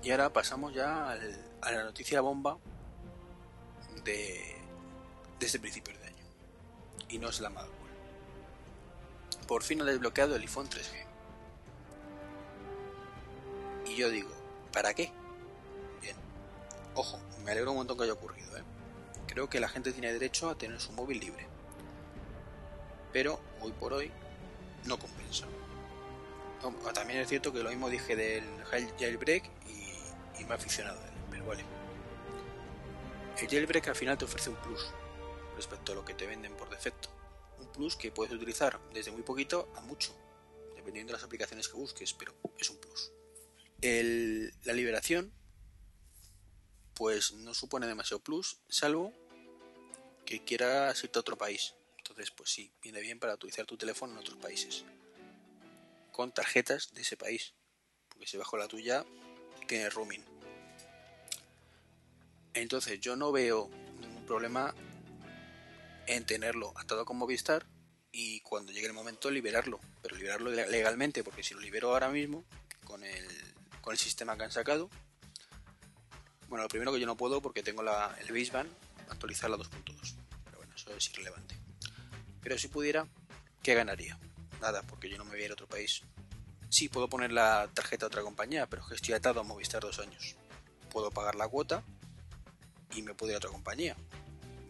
Y 0.00 0.12
ahora 0.12 0.32
pasamos 0.32 0.72
ya 0.72 1.10
a 1.10 1.72
la 1.72 1.82
noticia 1.82 2.20
bomba 2.20 2.58
de, 4.04 4.56
de 5.40 5.46
este 5.46 5.58
principio 5.58 5.98
de 5.98 6.06
año. 6.06 6.24
Y 7.08 7.18
no 7.18 7.28
es 7.28 7.40
la 7.40 7.50
Macworld. 7.50 7.96
Por 9.48 9.64
fin 9.64 9.80
ha 9.80 9.84
desbloqueado 9.84 10.36
el 10.36 10.42
iPhone 10.42 10.68
3G. 10.68 11.04
Y 13.86 13.96
yo 13.96 14.10
digo, 14.10 14.30
¿Para 14.72 14.94
qué? 14.94 15.10
Bien. 16.00 16.14
Ojo, 16.94 17.18
me 17.44 17.50
alegro 17.50 17.72
un 17.72 17.78
montón 17.78 17.98
que 17.98 18.04
haya 18.04 18.12
ocurrido, 18.12 18.56
¿eh? 18.56 18.62
Creo 19.26 19.50
que 19.50 19.58
la 19.58 19.68
gente 19.68 19.90
tiene 19.90 20.12
derecho 20.12 20.48
a 20.48 20.54
tener 20.56 20.80
su 20.80 20.92
móvil 20.92 21.18
libre. 21.18 21.52
Pero 23.14 23.40
hoy 23.60 23.72
por 23.72 23.94
hoy 23.94 24.10
no 24.84 24.98
compensa. 24.98 25.46
También 26.94 27.20
es 27.20 27.28
cierto 27.28 27.52
que 27.52 27.62
lo 27.62 27.70
mismo 27.70 27.88
dije 27.88 28.16
del 28.16 28.44
jailbreak 28.98 29.50
y, 29.68 30.40
y 30.40 30.44
me 30.44 30.50
he 30.50 30.54
aficionado 30.54 31.00
a 31.00 31.06
él, 31.06 31.14
pero 31.30 31.46
vale. 31.46 31.64
El 33.40 33.48
jailbreak 33.48 33.88
al 33.88 33.94
final 33.94 34.18
te 34.18 34.24
ofrece 34.24 34.50
un 34.50 34.56
plus 34.56 34.90
respecto 35.54 35.92
a 35.92 35.94
lo 35.94 36.04
que 36.04 36.14
te 36.14 36.26
venden 36.26 36.56
por 36.56 36.68
defecto. 36.68 37.08
Un 37.60 37.70
plus 37.70 37.94
que 37.94 38.10
puedes 38.10 38.34
utilizar 38.34 38.80
desde 38.92 39.12
muy 39.12 39.22
poquito 39.22 39.72
a 39.76 39.80
mucho, 39.80 40.12
dependiendo 40.74 41.12
de 41.12 41.18
las 41.18 41.24
aplicaciones 41.24 41.68
que 41.68 41.76
busques, 41.76 42.12
pero 42.14 42.34
es 42.58 42.68
un 42.68 42.78
plus. 42.78 43.12
la 43.80 44.72
liberación 44.72 45.32
pues 46.94 47.32
no 47.32 47.54
supone 47.54 47.86
demasiado 47.86 48.22
plus, 48.22 48.58
salvo 48.68 49.12
que 50.24 50.44
quieras 50.44 51.02
irte 51.04 51.18
a 51.18 51.20
otro 51.20 51.38
país. 51.38 51.74
Entonces, 52.14 52.32
pues 52.36 52.48
sí, 52.50 52.70
viene 52.80 53.00
bien 53.00 53.18
para 53.18 53.34
utilizar 53.34 53.66
tu 53.66 53.76
teléfono 53.76 54.12
en 54.12 54.20
otros 54.20 54.36
países. 54.36 54.84
Con 56.12 56.30
tarjetas 56.30 56.94
de 56.94 57.02
ese 57.02 57.16
país. 57.16 57.54
Porque 58.08 58.28
si 58.28 58.36
bajo 58.36 58.56
la 58.56 58.68
tuya, 58.68 59.04
tiene 59.66 59.90
roaming. 59.90 60.24
Entonces, 62.52 63.00
yo 63.00 63.16
no 63.16 63.32
veo 63.32 63.68
ningún 63.98 64.24
problema 64.26 64.72
en 66.06 66.24
tenerlo 66.24 66.72
atado 66.76 67.04
con 67.04 67.16
Movistar 67.16 67.66
y 68.12 68.38
cuando 68.42 68.70
llegue 68.70 68.86
el 68.86 68.92
momento 68.92 69.28
liberarlo. 69.28 69.80
Pero 70.00 70.14
liberarlo 70.14 70.52
legalmente, 70.52 71.24
porque 71.24 71.42
si 71.42 71.54
lo 71.54 71.60
libero 71.60 71.90
ahora 71.90 72.10
mismo, 72.10 72.44
con 72.84 73.02
el, 73.02 73.26
con 73.80 73.90
el 73.92 73.98
sistema 73.98 74.36
que 74.36 74.44
han 74.44 74.52
sacado, 74.52 74.88
bueno, 76.46 76.62
lo 76.62 76.68
primero 76.68 76.92
que 76.92 77.00
yo 77.00 77.06
no 77.06 77.16
puedo 77.16 77.42
porque 77.42 77.64
tengo 77.64 77.82
la, 77.82 78.16
el 78.20 78.32
baseband 78.32 78.70
actualizar 79.08 79.50
la 79.50 79.56
2.2. 79.56 80.14
Pero 80.44 80.58
bueno, 80.58 80.72
eso 80.76 80.96
es 80.96 81.10
irrelevante. 81.10 81.63
Pero 82.44 82.58
si 82.58 82.68
pudiera, 82.68 83.08
¿qué 83.62 83.74
ganaría? 83.74 84.18
Nada, 84.60 84.82
porque 84.82 85.08
yo 85.08 85.18
no 85.18 85.24
me 85.24 85.32
voy 85.32 85.40
a 85.40 85.44
ir 85.46 85.50
a 85.50 85.54
otro 85.54 85.66
país. 85.66 86.02
Sí, 86.68 86.88
puedo 86.88 87.08
poner 87.08 87.32
la 87.32 87.68
tarjeta 87.74 88.06
a 88.06 88.08
otra 88.08 88.22
compañía, 88.22 88.66
pero 88.68 88.86
que 88.86 88.94
estoy 88.94 89.14
atado 89.14 89.40
a 89.40 89.42
Movistar 89.42 89.82
dos 89.82 89.98
años. 89.98 90.36
Puedo 90.90 91.10
pagar 91.10 91.34
la 91.34 91.48
cuota 91.48 91.82
y 92.94 93.02
me 93.02 93.14
puedo 93.14 93.32
ir 93.32 93.34
a 93.34 93.38
otra 93.38 93.50
compañía. 93.50 93.96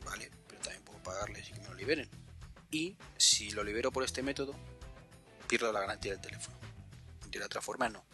Vale, 0.04 0.30
pero 0.48 0.62
también 0.62 0.84
puedo 0.84 1.02
pagarles 1.02 1.50
y 1.50 1.52
que 1.52 1.60
me 1.60 1.68
lo 1.68 1.74
liberen. 1.74 2.08
Y 2.70 2.96
si 3.18 3.50
lo 3.50 3.62
libero 3.62 3.90
por 3.90 4.04
este 4.04 4.22
método, 4.22 4.54
pierdo 5.48 5.72
la 5.72 5.80
garantía 5.80 6.12
del 6.12 6.20
teléfono. 6.20 6.56
De 7.28 7.42
otra 7.42 7.60
forma, 7.60 7.88
no. 7.88 8.04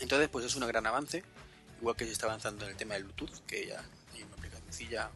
Entonces, 0.00 0.28
pues 0.28 0.44
es 0.44 0.56
un 0.56 0.66
gran 0.66 0.86
avance 0.86 1.22
igual 1.80 1.96
que 1.96 2.04
se 2.04 2.12
está 2.12 2.26
avanzando 2.26 2.64
en 2.64 2.72
el 2.72 2.76
tema 2.76 2.94
del 2.94 3.04
Bluetooth, 3.04 3.46
que 3.46 3.68
ya 3.68 3.84
hay 4.12 4.22
una 4.22 4.34
aplicación 4.34 5.10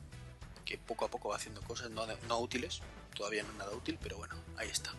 que 0.64 0.78
poco 0.78 1.04
a 1.04 1.08
poco 1.08 1.28
va 1.28 1.36
haciendo 1.36 1.60
cosas 1.62 1.90
no, 1.90 2.06
no 2.28 2.38
útiles, 2.38 2.80
todavía 3.14 3.42
no 3.42 3.50
es 3.52 3.56
nada 3.56 3.72
útil, 3.72 3.98
pero 4.02 4.16
bueno, 4.18 4.34
ahí 4.56 4.68
está. 4.68 4.92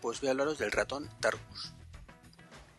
Pues 0.00 0.20
voy 0.20 0.28
a 0.28 0.32
hablaros 0.32 0.58
del 0.58 0.72
ratón 0.72 1.10
Targus, 1.20 1.72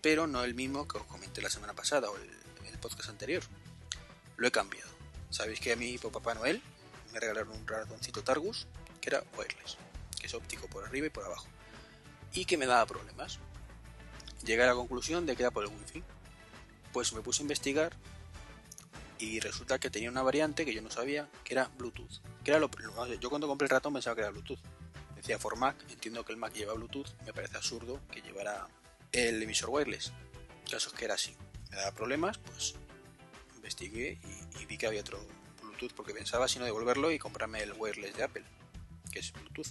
pero 0.02 0.28
no 0.28 0.44
el 0.44 0.54
mismo 0.54 0.88
que 0.88 0.98
os 0.98 1.04
comenté 1.06 1.42
la 1.42 1.50
semana 1.50 1.74
pasada 1.74 2.10
o 2.10 2.16
el, 2.16 2.30
el 2.66 2.78
podcast 2.78 3.10
anterior. 3.10 3.44
Lo 4.38 4.48
he 4.48 4.52
cambiado. 4.52 4.90
Sabéis 5.30 5.60
que 5.60 5.74
a 5.74 5.76
mí 5.76 5.98
por 5.98 6.12
Papá 6.12 6.36
Noel 6.36 6.62
me 7.12 7.20
regalaron 7.20 7.52
un 7.52 7.68
ratoncito 7.68 8.24
Targus 8.24 8.68
que 9.02 9.10
era 9.10 9.24
wireless, 9.38 9.78
que 10.20 10.28
es 10.28 10.34
óptico 10.34 10.68
por 10.68 10.86
arriba 10.86 11.08
y 11.08 11.10
por 11.10 11.26
abajo 11.26 11.48
y 12.34 12.46
que 12.46 12.58
me 12.58 12.66
daba 12.66 12.86
problemas. 12.86 13.40
Llegué 14.46 14.64
a 14.64 14.68
la 14.68 14.76
conclusión 14.76 15.26
de 15.26 15.36
que 15.36 15.44
era 15.44 15.52
por 15.52 15.64
el 15.64 15.72
wifi. 15.72 16.04
Pues 16.94 17.14
me 17.14 17.22
puse 17.22 17.42
a 17.42 17.44
investigar 17.44 17.94
y 19.20 19.40
resulta 19.40 19.80
que 19.80 19.90
tenía 19.90 20.10
una 20.10 20.22
variante 20.22 20.66
que 20.66 20.74
yo 20.74 20.82
no 20.82 20.92
sabía, 20.92 21.30
que 21.44 21.54
era 21.54 21.70
Bluetooth. 21.78 22.22
Que 22.44 22.52
era 22.52 22.60
lo, 22.60 22.70
yo 23.20 23.30
cuando 23.30 23.48
compré 23.48 23.66
el 23.66 23.70
ratón 23.70 23.94
pensaba 23.94 24.16
que 24.16 24.22
era 24.22 24.32
Bluetooth. 24.32 24.60
Decía 25.16 25.40
for 25.40 25.58
Mac, 25.58 25.76
entiendo 25.90 26.24
que 26.24 26.32
el 26.32 26.38
Mac 26.38 26.54
lleva 26.54 26.74
Bluetooth, 26.74 27.08
me 27.26 27.34
parece 27.34 27.58
absurdo 27.58 28.00
que 28.12 28.22
llevara 28.22 28.68
el 29.12 29.42
emisor 29.42 29.70
wireless. 29.70 30.12
El 30.66 30.72
caso 30.72 30.90
es 30.90 30.96
que 30.96 31.06
era 31.06 31.16
así. 31.16 31.36
Me 31.72 31.78
daba 31.78 31.92
problemas, 31.92 32.38
pues 32.38 32.76
investigué 33.56 34.20
y, 34.60 34.66
vi 34.66 34.78
que 34.78 34.88
había 34.88 35.02
otro 35.02 35.20
Bluetooth 35.62 35.94
porque 35.94 36.14
pensaba 36.14 36.48
si 36.48 36.60
no 36.60 36.66
devolverlo 36.66 37.12
y 37.12 37.20
comprarme 37.20 37.64
el 37.64 37.74
wireless 37.74 38.16
de 38.16 38.24
Apple, 38.24 38.44
que 39.12 39.20
es 39.20 39.34
Bluetooth. 39.34 39.68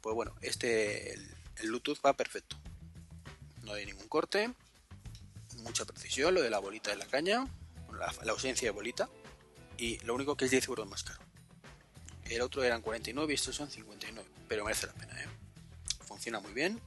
Pues 0.00 0.14
bueno, 0.14 0.34
este 0.42 1.14
el, 1.14 1.36
Bluetooth 1.62 1.98
va 2.04 2.12
perfecto. 2.12 2.56
No 3.62 3.72
hay 3.72 3.86
ningún 3.86 4.08
corte, 4.08 4.52
mucha 5.58 5.84
precisión, 5.84 6.34
lo 6.34 6.42
de 6.42 6.50
la 6.50 6.58
bolita 6.58 6.90
de 6.90 6.96
la 6.96 7.06
caña, 7.06 7.46
la, 7.98 8.32
ausencia 8.32 8.68
de 8.68 8.72
bolita, 8.72 9.08
y 9.76 9.98
lo 10.00 10.14
único 10.14 10.36
que 10.36 10.46
es 10.46 10.50
10 10.50 10.68
euros 10.68 10.88
más 10.88 11.04
caro. 11.04 11.20
El 12.24 12.42
otro 12.42 12.62
eran 12.62 12.82
49 12.82 13.32
y 13.32 13.34
estos 13.34 13.56
son 13.56 13.70
59, 13.70 14.28
pero 14.48 14.64
merece 14.64 14.86
la 14.86 14.92
pena, 14.92 15.22
¿eh? 15.22 15.28
Funciona 16.06 16.40
muy 16.40 16.52
bien. 16.52 16.80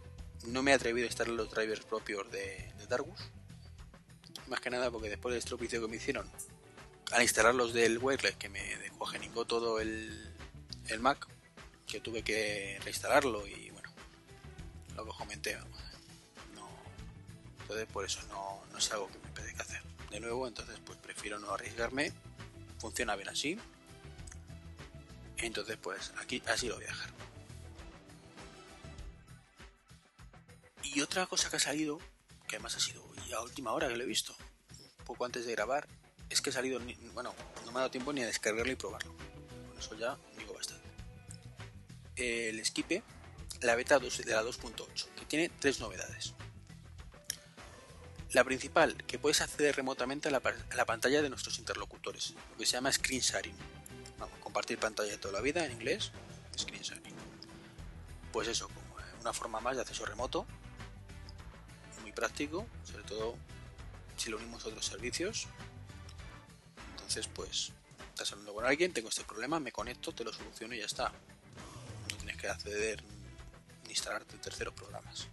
No 0.45 0.61
me 0.61 0.71
he 0.71 0.73
atrevido 0.73 1.05
a 1.05 1.07
instalar 1.07 1.33
los 1.33 1.49
drivers 1.51 1.81
propios 1.85 2.29
de, 2.31 2.73
de 2.77 2.87
Dargus. 2.87 3.19
Más 4.47 4.59
que 4.59 4.69
nada 4.69 4.91
porque 4.91 5.09
después 5.09 5.31
del 5.33 5.39
estropicio 5.39 5.81
que 5.81 5.87
me 5.87 5.97
hicieron 5.97 6.29
al 7.11 7.21
instalar 7.21 7.53
los 7.53 7.73
del 7.73 7.97
wireless 7.97 8.35
que 8.35 8.49
me 8.49 8.77
descogenicó 8.77 9.45
todo 9.45 9.79
el, 9.79 10.33
el 10.87 10.99
Mac, 10.99 11.27
que 11.85 11.99
tuve 11.99 12.23
que 12.23 12.79
reinstalarlo 12.83 13.45
y 13.47 13.69
bueno, 13.71 13.89
lo 14.95 15.05
que 15.05 15.11
comenté, 15.11 15.57
no, 16.55 16.69
entonces 17.61 17.85
por 17.87 18.05
eso 18.05 18.21
no, 18.29 18.61
no 18.71 18.77
es 18.77 18.91
algo 18.91 19.09
que 19.09 19.41
me 19.41 19.53
que 19.53 19.61
hacer. 19.61 19.90
De 20.11 20.19
nuevo, 20.19 20.47
entonces 20.47 20.79
pues 20.85 20.99
prefiero 20.99 21.39
no 21.39 21.51
arriesgarme, 21.51 22.13
funciona 22.79 23.15
bien 23.15 23.29
así, 23.29 23.57
entonces 25.37 25.77
pues 25.81 26.13
aquí 26.21 26.43
así 26.47 26.67
lo 26.67 26.75
voy 26.75 26.83
a 26.83 26.87
dejar. 26.87 27.09
Y 30.83 31.01
otra 31.01 31.25
cosa 31.25 31.49
que 31.49 31.55
ha 31.55 31.59
salido, 31.59 31.97
que 32.47 32.57
además 32.57 32.75
ha 32.75 32.79
sido 32.79 33.09
a 33.33 33.41
última 33.41 33.71
hora 33.71 33.87
que 33.87 33.95
lo 33.95 34.03
he 34.03 34.07
visto, 34.07 34.35
poco 35.05 35.25
antes 35.25 35.45
de 35.45 35.53
grabar, 35.53 35.87
es 36.29 36.41
que 36.41 36.49
ha 36.49 36.53
salido, 36.53 36.79
bueno, 37.13 37.33
no 37.65 37.71
me 37.71 37.77
ha 37.77 37.81
dado 37.81 37.91
tiempo 37.91 38.11
ni 38.11 38.21
a 38.21 38.27
descargarlo 38.27 38.71
y 38.71 38.75
probarlo. 38.75 39.15
Con 39.69 39.79
eso 39.79 39.95
ya 39.95 40.17
digo 40.37 40.53
bastante 40.53 40.91
el 42.21 42.59
Esquipe 42.59 43.03
la 43.61 43.75
beta 43.75 43.99
de 43.99 44.09
la 44.31 44.43
2.8, 44.43 45.07
que 45.15 45.25
tiene 45.25 45.49
tres 45.49 45.79
novedades. 45.79 46.33
La 48.33 48.43
principal, 48.43 48.95
que 49.05 49.19
puedes 49.19 49.41
acceder 49.41 49.75
remotamente 49.75 50.29
a 50.29 50.31
la, 50.31 50.85
pantalla 50.85 51.21
de 51.21 51.29
nuestros 51.29 51.59
interlocutores, 51.59 52.33
lo 52.51 52.57
que 52.57 52.65
se 52.65 52.73
llama 52.73 52.91
screen 52.91 53.21
sharing. 53.21 53.55
Vamos, 54.17 54.39
compartir 54.39 54.77
pantalla 54.79 55.11
de 55.11 55.17
toda 55.17 55.33
la 55.33 55.41
vida 55.41 55.65
en 55.65 55.73
inglés, 55.73 56.11
screen 56.57 56.81
sharing. 56.81 57.15
Pues 58.31 58.47
eso, 58.47 58.67
como 58.69 58.95
una 59.19 59.33
forma 59.33 59.59
más 59.59 59.75
de 59.75 59.81
acceso 59.81 60.05
remoto, 60.05 60.45
muy 62.01 62.11
práctico, 62.13 62.65
sobre 62.83 63.03
todo 63.03 63.35
si 64.15 64.29
lo 64.29 64.37
unimos 64.37 64.63
a 64.65 64.69
otros 64.69 64.85
servicios. 64.85 65.47
Entonces, 66.91 67.27
pues, 67.27 67.73
estás 68.09 68.31
hablando 68.31 68.53
con 68.53 68.65
alguien, 68.65 68.93
tengo 68.93 69.09
este 69.09 69.23
problema, 69.25 69.59
me 69.59 69.71
conecto, 69.71 70.13
te 70.13 70.23
lo 70.23 70.31
soluciono 70.31 70.73
y 70.73 70.79
ya 70.79 70.85
está 70.85 71.11
que 72.41 72.47
acceder 72.47 73.03
ni 73.83 73.91
instalarte 73.91 74.37
terceros 74.37 74.73
programas. 74.73 75.27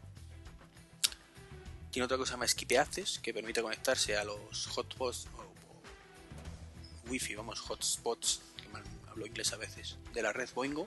Tiene 1.99 2.05
otra 2.05 2.19
cosa 2.19 2.37
más 2.37 2.53
Skype 2.53 2.79
Access 2.79 3.19
que 3.19 3.35
permite 3.35 3.61
conectarse 3.61 4.17
a 4.17 4.23
los 4.23 4.69
hotspots 4.69 5.27
o, 5.37 7.11
wifi, 7.11 7.35
vamos, 7.35 7.61
hotspots, 7.69 8.41
que 8.57 8.69
mal 8.69 8.85
hablo 9.09 9.27
inglés 9.27 9.53
a 9.53 9.57
veces, 9.57 9.97
de 10.15 10.23
la 10.23 10.33
red 10.33 10.49
Boingo 10.55 10.87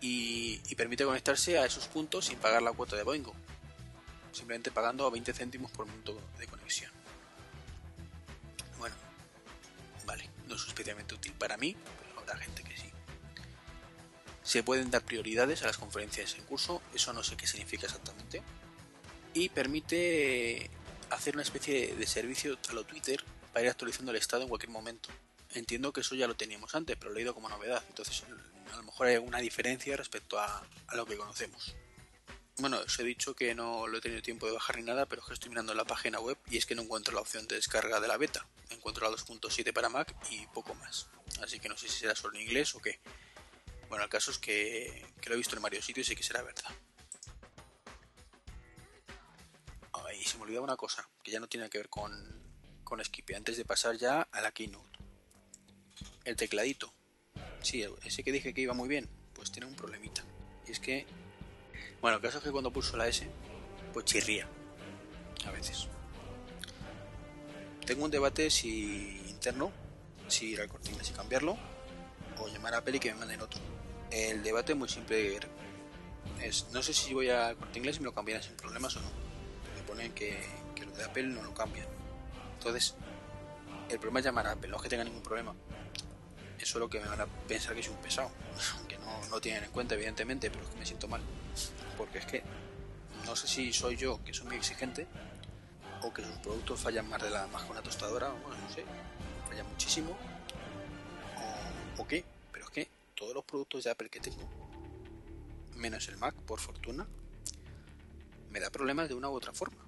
y, 0.00 0.62
y, 0.66 0.74
permite 0.76 1.04
conectarse 1.04 1.58
a 1.58 1.66
esos 1.66 1.88
puntos 1.88 2.24
sin 2.24 2.38
pagar 2.38 2.62
la 2.62 2.72
cuota 2.72 2.96
de 2.96 3.02
Boingo, 3.02 3.34
simplemente 4.32 4.70
pagando 4.70 5.10
20 5.10 5.34
céntimos 5.34 5.70
por 5.72 5.84
minuto 5.84 6.18
de 6.38 6.46
conexión. 6.46 6.90
Bueno, 8.78 8.96
vale, 10.06 10.30
no 10.48 10.54
es 10.54 10.66
especialmente 10.66 11.14
útil 11.14 11.34
para 11.34 11.58
mí, 11.58 11.76
pero 11.98 12.18
habrá 12.18 12.38
gente 12.38 12.64
que 12.64 12.78
sí. 12.78 12.90
Se 14.42 14.62
pueden 14.62 14.90
dar 14.90 15.02
prioridades 15.02 15.62
a 15.64 15.66
las 15.66 15.76
conferencias 15.76 16.34
en 16.36 16.44
curso, 16.44 16.80
eso 16.94 17.12
no 17.12 17.22
sé 17.22 17.36
qué 17.36 17.46
significa 17.46 17.84
exactamente. 17.84 18.42
Y 19.34 19.48
permite 19.48 20.70
hacer 21.10 21.34
una 21.34 21.42
especie 21.42 21.94
de 21.94 22.06
servicio 22.06 22.58
a 22.68 22.72
lo 22.72 22.84
Twitter 22.84 23.22
para 23.52 23.64
ir 23.64 23.70
actualizando 23.70 24.12
el 24.12 24.18
estado 24.18 24.42
en 24.42 24.48
cualquier 24.48 24.70
momento. 24.70 25.10
Entiendo 25.54 25.92
que 25.92 26.00
eso 26.00 26.14
ya 26.14 26.28
lo 26.28 26.36
teníamos 26.36 26.74
antes, 26.74 26.96
pero 26.96 27.10
lo 27.10 27.16
he 27.16 27.16
leído 27.16 27.34
como 27.34 27.48
novedad, 27.48 27.82
entonces 27.88 28.22
a 28.72 28.76
lo 28.76 28.82
mejor 28.84 29.08
hay 29.08 29.14
alguna 29.14 29.38
diferencia 29.38 29.96
respecto 29.96 30.38
a, 30.38 30.62
lo 30.94 31.06
que 31.06 31.16
conocemos. 31.16 31.74
Bueno, 32.58 32.78
os 32.78 32.98
he 32.98 33.04
dicho 33.04 33.34
que 33.34 33.54
no 33.54 33.86
lo 33.86 33.98
he 33.98 34.00
tenido 34.00 34.22
tiempo 34.22 34.46
de 34.46 34.52
bajar 34.52 34.76
ni 34.76 34.82
nada, 34.82 35.06
pero 35.06 35.22
es 35.22 35.28
que 35.28 35.34
estoy 35.34 35.48
mirando 35.48 35.74
la 35.74 35.84
página 35.84 36.20
web 36.20 36.36
y 36.50 36.58
es 36.58 36.66
que 36.66 36.74
no 36.74 36.82
encuentro 36.82 37.14
la 37.14 37.20
opción 37.20 37.46
de 37.48 37.56
descarga 37.56 38.00
de 38.00 38.08
la 38.08 38.16
beta. 38.16 38.46
Encuentro 38.68 39.08
la 39.08 39.16
2.7 39.16 39.72
para 39.72 39.88
Mac 39.88 40.14
y 40.30 40.46
poco 40.48 40.74
más. 40.74 41.08
Así 41.42 41.58
que 41.58 41.68
no 41.68 41.76
sé 41.76 41.88
si 41.88 42.00
será 42.00 42.14
solo 42.14 42.36
en 42.36 42.42
inglés 42.42 42.74
o 42.74 42.80
qué. 42.80 43.00
Bueno, 43.88 44.04
el 44.04 44.10
caso 44.10 44.30
es 44.30 44.38
que, 44.38 45.06
lo 45.26 45.34
he 45.34 45.38
visto 45.38 45.56
en 45.56 45.62
varios 45.62 45.84
sitios 45.84 46.10
y 46.10 46.16
que 46.16 46.22
será 46.22 46.42
verdad. 46.42 46.70
Se 50.30 50.36
me 50.36 50.44
olvidaba 50.44 50.64
una 50.64 50.76
cosa, 50.76 51.08
que 51.22 51.32
ya 51.32 51.40
no 51.40 51.48
tiene 51.48 51.68
que 51.68 51.78
ver 51.78 51.88
con, 51.88 52.12
con 52.84 53.04
Skippy, 53.04 53.34
antes 53.34 53.56
de 53.56 53.64
pasar 53.64 53.96
ya 53.96 54.22
a 54.30 54.40
la 54.40 54.52
Keynote. 54.52 54.98
El 56.24 56.36
tecladito. 56.36 56.92
Sí, 57.62 57.84
ese 58.04 58.22
que 58.22 58.30
dije 58.30 58.54
que 58.54 58.60
iba 58.60 58.72
muy 58.72 58.88
bien, 58.88 59.08
pues 59.34 59.50
tiene 59.50 59.66
un 59.66 59.74
problemita. 59.74 60.22
Y 60.68 60.72
es 60.72 60.78
que, 60.78 61.04
bueno, 62.00 62.18
el 62.18 62.22
caso 62.22 62.38
es 62.38 62.44
que 62.44 62.52
cuando 62.52 62.72
pulso 62.72 62.96
la 62.96 63.08
S, 63.08 63.28
pues 63.92 64.04
chirría. 64.04 64.48
A 65.46 65.50
veces. 65.50 65.88
Tengo 67.84 68.04
un 68.04 68.10
debate 68.10 68.50
si 68.50 69.22
interno, 69.28 69.72
si 70.28 70.50
ir 70.50 70.60
al 70.60 70.68
corte 70.68 70.92
y 70.92 71.12
cambiarlo, 71.12 71.58
o 72.38 72.48
llamar 72.48 72.74
a 72.74 72.78
Apple 72.78 72.96
y 72.96 73.00
que 73.00 73.12
me 73.12 73.20
manden 73.20 73.40
otro. 73.40 73.60
El 74.12 74.44
debate 74.44 74.74
muy 74.74 74.88
simple. 74.88 75.40
Es, 76.40 76.68
no 76.72 76.82
sé 76.82 76.94
si 76.94 77.14
voy 77.14 77.30
al 77.30 77.56
corte 77.56 77.78
inglés 77.78 77.96
y 77.96 78.00
me 78.00 78.06
lo 78.06 78.14
cambian 78.14 78.42
sin 78.42 78.54
problemas 78.54 78.96
o 78.96 79.00
no. 79.00 79.19
Que, 80.14 80.38
que 80.74 80.86
lo 80.86 80.92
de 80.92 81.04
Apple 81.04 81.24
no 81.24 81.42
lo 81.42 81.52
cambian. 81.52 81.86
Entonces, 82.54 82.94
el 83.88 83.98
problema 83.98 84.20
es 84.20 84.24
llamar 84.24 84.46
a 84.46 84.52
Apple, 84.52 84.68
no 84.68 84.76
es 84.76 84.82
que 84.82 84.88
tenga 84.88 85.04
ningún 85.04 85.22
problema. 85.22 85.54
Es 86.58 86.68
solo 86.68 86.88
que 86.88 87.00
me 87.00 87.06
van 87.06 87.20
a 87.20 87.26
pensar 87.26 87.74
que 87.74 87.82
soy 87.82 87.92
un 87.92 88.00
pesado. 88.00 88.30
Aunque 88.78 88.98
no 88.98 89.28
lo 89.28 89.40
tienen 89.40 89.64
en 89.64 89.70
cuenta, 89.70 89.94
evidentemente, 89.94 90.50
pero 90.50 90.64
es 90.64 90.70
que 90.70 90.78
me 90.78 90.86
siento 90.86 91.08
mal. 91.08 91.20
Porque 91.96 92.18
es 92.18 92.26
que 92.26 92.42
no 93.26 93.36
sé 93.36 93.46
si 93.46 93.72
soy 93.72 93.96
yo 93.96 94.22
que 94.24 94.32
soy 94.32 94.46
muy 94.46 94.56
exigente 94.56 95.06
o 96.02 96.12
que 96.12 96.22
sus 96.22 96.36
productos 96.36 96.80
fallan 96.80 97.08
más 97.08 97.20
de 97.22 97.30
la 97.30 97.46
más 97.48 97.62
con 97.62 97.72
una 97.72 97.82
tostadora, 97.82 98.30
bueno, 98.30 98.56
no 98.56 98.70
sé, 98.70 98.84
fallan 99.48 99.68
muchísimo 99.68 100.16
o, 101.98 102.02
o 102.02 102.06
qué, 102.06 102.24
pero 102.52 102.64
es 102.64 102.70
que 102.70 102.88
todos 103.14 103.34
los 103.34 103.44
productos 103.44 103.84
de 103.84 103.90
Apple 103.90 104.08
que 104.08 104.20
tengo, 104.20 104.48
menos 105.76 106.08
el 106.08 106.16
Mac, 106.16 106.34
por 106.34 106.58
fortuna, 106.58 107.06
me 108.50 108.60
da 108.60 108.70
problemas 108.70 109.08
de 109.08 109.14
una 109.14 109.28
u 109.28 109.32
otra 109.32 109.52
forma. 109.52 109.84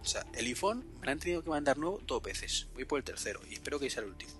O 0.00 0.04
sea, 0.04 0.24
el 0.32 0.46
iPhone 0.46 0.86
me 1.00 1.06
lo 1.06 1.12
han 1.12 1.18
tenido 1.18 1.42
que 1.42 1.50
mandar 1.50 1.76
nuevo 1.76 2.00
dos 2.06 2.22
veces. 2.22 2.68
Voy 2.74 2.84
por 2.84 2.98
el 2.98 3.04
tercero 3.04 3.40
y 3.48 3.54
espero 3.54 3.78
que 3.78 3.90
sea 3.90 4.02
el 4.02 4.08
último. 4.08 4.32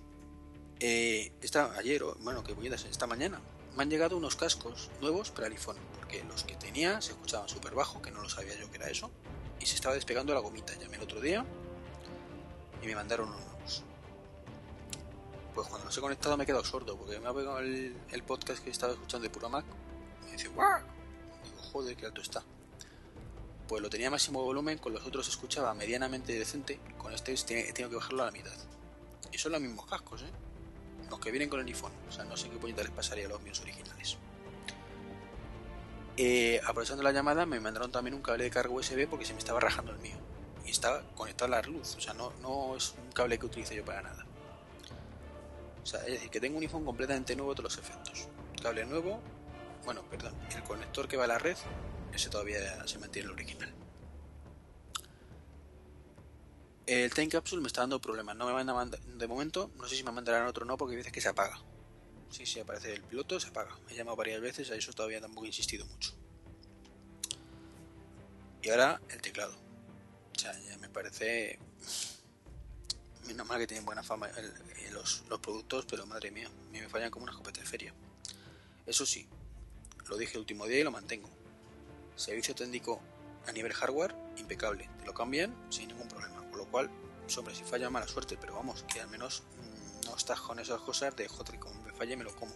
Eh, 0.79 1.33
esta, 1.41 1.77
ayer, 1.77 2.03
bueno, 2.21 2.43
que 2.43 2.53
voy 2.53 2.69
a 2.69 2.75
esta 2.75 3.05
mañana, 3.05 3.41
me 3.75 3.83
han 3.83 3.89
llegado 3.89 4.17
unos 4.17 4.35
cascos 4.35 4.89
nuevos 5.01 5.29
para 5.31 5.47
el 5.47 5.53
iPhone, 5.53 5.77
porque 5.95 6.23
los 6.23 6.43
que 6.43 6.55
tenía 6.55 7.01
se 7.01 7.11
escuchaban 7.11 7.49
súper 7.49 7.73
bajo, 7.73 8.01
que 8.01 8.11
no 8.11 8.21
lo 8.21 8.29
sabía 8.29 8.57
yo 8.57 8.69
que 8.69 8.77
era 8.77 8.89
eso, 8.89 9.11
y 9.59 9.65
se 9.65 9.75
estaba 9.75 9.93
despegando 9.93 10.33
la 10.33 10.39
gomita. 10.39 10.73
Llamé 10.79 10.97
el 10.97 11.03
otro 11.03 11.19
día 11.19 11.45
y 12.81 12.85
me 12.85 12.95
mandaron 12.95 13.29
unos. 13.29 13.83
Pues 15.53 15.67
cuando 15.67 15.85
los 15.85 15.97
he 15.97 16.01
conectado 16.01 16.37
me 16.37 16.43
he 16.43 16.47
quedado 16.47 16.63
sordo, 16.63 16.97
porque 16.97 17.19
me 17.19 17.27
ha 17.27 17.33
pegado 17.33 17.59
el, 17.59 18.23
podcast 18.25 18.63
que 18.63 18.69
estaba 18.69 18.93
escuchando 18.93 19.23
de 19.23 19.29
puro 19.29 19.49
Mac. 19.49 19.65
Me 20.23 20.31
dice, 20.31 20.47
¡guau! 20.47 20.81
Digo, 21.43 21.57
joder, 21.71 21.95
qué 21.97 22.05
alto 22.05 22.21
está. 22.21 22.43
Pues 23.69 23.83
lo 23.83 23.89
tenía 23.91 24.09
máximo 24.09 24.43
volumen, 24.43 24.79
con 24.79 24.93
los 24.93 25.05
otros 25.05 25.29
escuchaba 25.29 25.75
medianamente 25.75 26.33
decente, 26.33 26.79
con 26.97 27.13
este 27.13 27.35
tengo 27.71 27.91
que 27.91 27.97
bajarlo 27.97 28.23
a 28.23 28.25
la 28.25 28.31
mitad. 28.31 28.51
Y 29.31 29.37
son 29.37 29.51
los 29.51 29.61
mismos 29.61 29.85
cascos, 29.85 30.23
¿eh? 30.23 30.31
Los 31.07 31.19
que 31.19 31.29
vienen 31.29 31.49
con 31.49 31.59
el 31.59 31.67
iPhone. 31.67 31.91
O 32.09 32.11
sea, 32.11 32.23
no 32.23 32.35
sé 32.35 32.49
qué 32.49 32.57
puñeta 32.57 32.81
les 32.81 32.91
pasaría 32.91 33.27
a 33.27 33.29
los 33.29 33.39
míos 33.43 33.61
originales. 33.61 34.17
Eh, 36.17 36.59
aprovechando 36.65 37.03
la 37.03 37.11
llamada, 37.11 37.45
me 37.45 37.59
mandaron 37.59 37.91
también 37.91 38.15
un 38.15 38.23
cable 38.23 38.45
de 38.45 38.49
carga 38.49 38.73
USB 38.73 39.07
porque 39.07 39.23
se 39.23 39.33
me 39.33 39.39
estaba 39.39 39.59
rajando 39.59 39.91
el 39.91 39.99
mío. 39.99 40.17
Y 40.65 40.71
estaba 40.71 41.03
conectado 41.13 41.53
a 41.53 41.61
la 41.61 41.61
luz. 41.61 41.95
O 41.95 42.01
sea, 42.01 42.15
no, 42.15 42.33
no 42.41 42.75
es 42.75 42.95
un 42.97 43.11
cable 43.11 43.37
que 43.37 43.45
utilice 43.45 43.75
yo 43.75 43.85
para 43.85 44.01
nada. 44.01 44.25
O 45.83 45.85
sea, 45.85 45.99
es 46.07 46.13
decir, 46.13 46.31
que 46.31 46.39
tengo 46.39 46.57
un 46.57 46.63
iPhone 46.63 46.85
completamente 46.85 47.35
nuevo 47.35 47.51
de 47.51 47.57
todos 47.57 47.75
los 47.75 47.85
efectos. 47.85 48.29
Cable 48.63 48.83
nuevo. 48.87 49.21
Bueno, 49.85 50.01
perdón. 50.09 50.33
El 50.55 50.63
conector 50.63 51.07
que 51.07 51.17
va 51.17 51.25
a 51.25 51.27
la 51.27 51.37
red. 51.37 51.55
Ese 52.13 52.29
todavía 52.29 52.87
se 52.87 52.97
mantiene 52.99 53.27
el 53.27 53.33
original. 53.33 53.73
El 56.85 57.13
Time 57.13 57.29
Capsule 57.29 57.61
me 57.61 57.67
está 57.67 57.81
dando 57.81 58.01
problemas. 58.01 58.35
No 58.35 58.47
me 58.47 58.51
van 58.51 58.67
a 58.67 58.73
mandar, 58.73 58.99
de 58.99 59.27
momento, 59.27 59.69
no 59.75 59.87
sé 59.87 59.95
si 59.95 60.03
me 60.03 60.11
mandarán 60.11 60.47
otro 60.47 60.65
no, 60.65 60.75
porque 60.75 60.93
hay 60.93 60.97
veces 60.97 61.13
que 61.13 61.21
se 61.21 61.29
apaga. 61.29 61.61
Si 62.31 62.45
sí, 62.45 62.59
aparece 62.59 62.93
el 62.93 63.03
piloto, 63.03 63.39
se 63.39 63.49
apaga. 63.49 63.77
Me 63.85 63.93
he 63.93 63.95
llamado 63.95 64.17
varias 64.17 64.41
veces, 64.41 64.71
a 64.71 64.75
eso 64.75 64.91
todavía 64.93 65.21
tampoco 65.21 65.45
he 65.45 65.49
insistido 65.49 65.85
mucho. 65.85 66.13
Y 68.61 68.69
ahora 68.69 68.99
el 69.09 69.21
teclado. 69.21 69.55
O 70.35 70.39
sea, 70.39 70.57
ya 70.59 70.77
me 70.79 70.89
parece. 70.89 71.59
Menos 73.27 73.47
mal 73.47 73.59
que 73.59 73.67
tienen 73.67 73.85
buena 73.85 74.01
fama 74.01 74.29
los, 74.91 75.23
los, 75.29 75.39
productos, 75.39 75.85
pero 75.85 76.07
madre 76.07 76.31
mía, 76.31 76.47
a 76.47 76.71
mí 76.71 76.79
me 76.79 76.89
fallan 76.89 77.11
como 77.11 77.23
una 77.23 77.31
escopeta 77.31 77.61
de 77.61 77.67
feria. 77.67 77.93
Eso 78.87 79.05
sí, 79.05 79.27
lo 80.07 80.17
dije 80.17 80.33
el 80.33 80.39
último 80.39 80.65
día 80.65 80.79
y 80.79 80.83
lo 80.83 80.91
mantengo. 80.91 81.29
Servicio 82.19 82.53
técnico 82.53 82.99
a 83.47 83.51
nivel 83.51 83.73
hardware, 83.73 84.15
impecable. 84.37 84.89
Te 84.99 85.05
lo 85.05 85.13
cambian 85.13 85.55
sin 85.69 85.87
ningún 85.87 86.07
problema 86.07 86.39
lo 86.59 86.65
cual, 86.65 86.89
hombre, 87.37 87.55
si 87.55 87.63
falla 87.63 87.89
mala 87.89 88.07
suerte, 88.07 88.37
pero 88.37 88.53
vamos, 88.53 88.83
que 88.83 88.99
al 88.99 89.09
menos 89.09 89.43
mm, 89.57 90.07
no 90.07 90.15
estás 90.15 90.41
con 90.41 90.59
esas 90.59 90.81
cosas 90.81 91.15
de 91.15 91.27
joder, 91.27 91.57
como 91.57 91.81
me 91.81 91.93
falle 91.93 92.17
me 92.17 92.25
lo 92.25 92.35
como. 92.35 92.53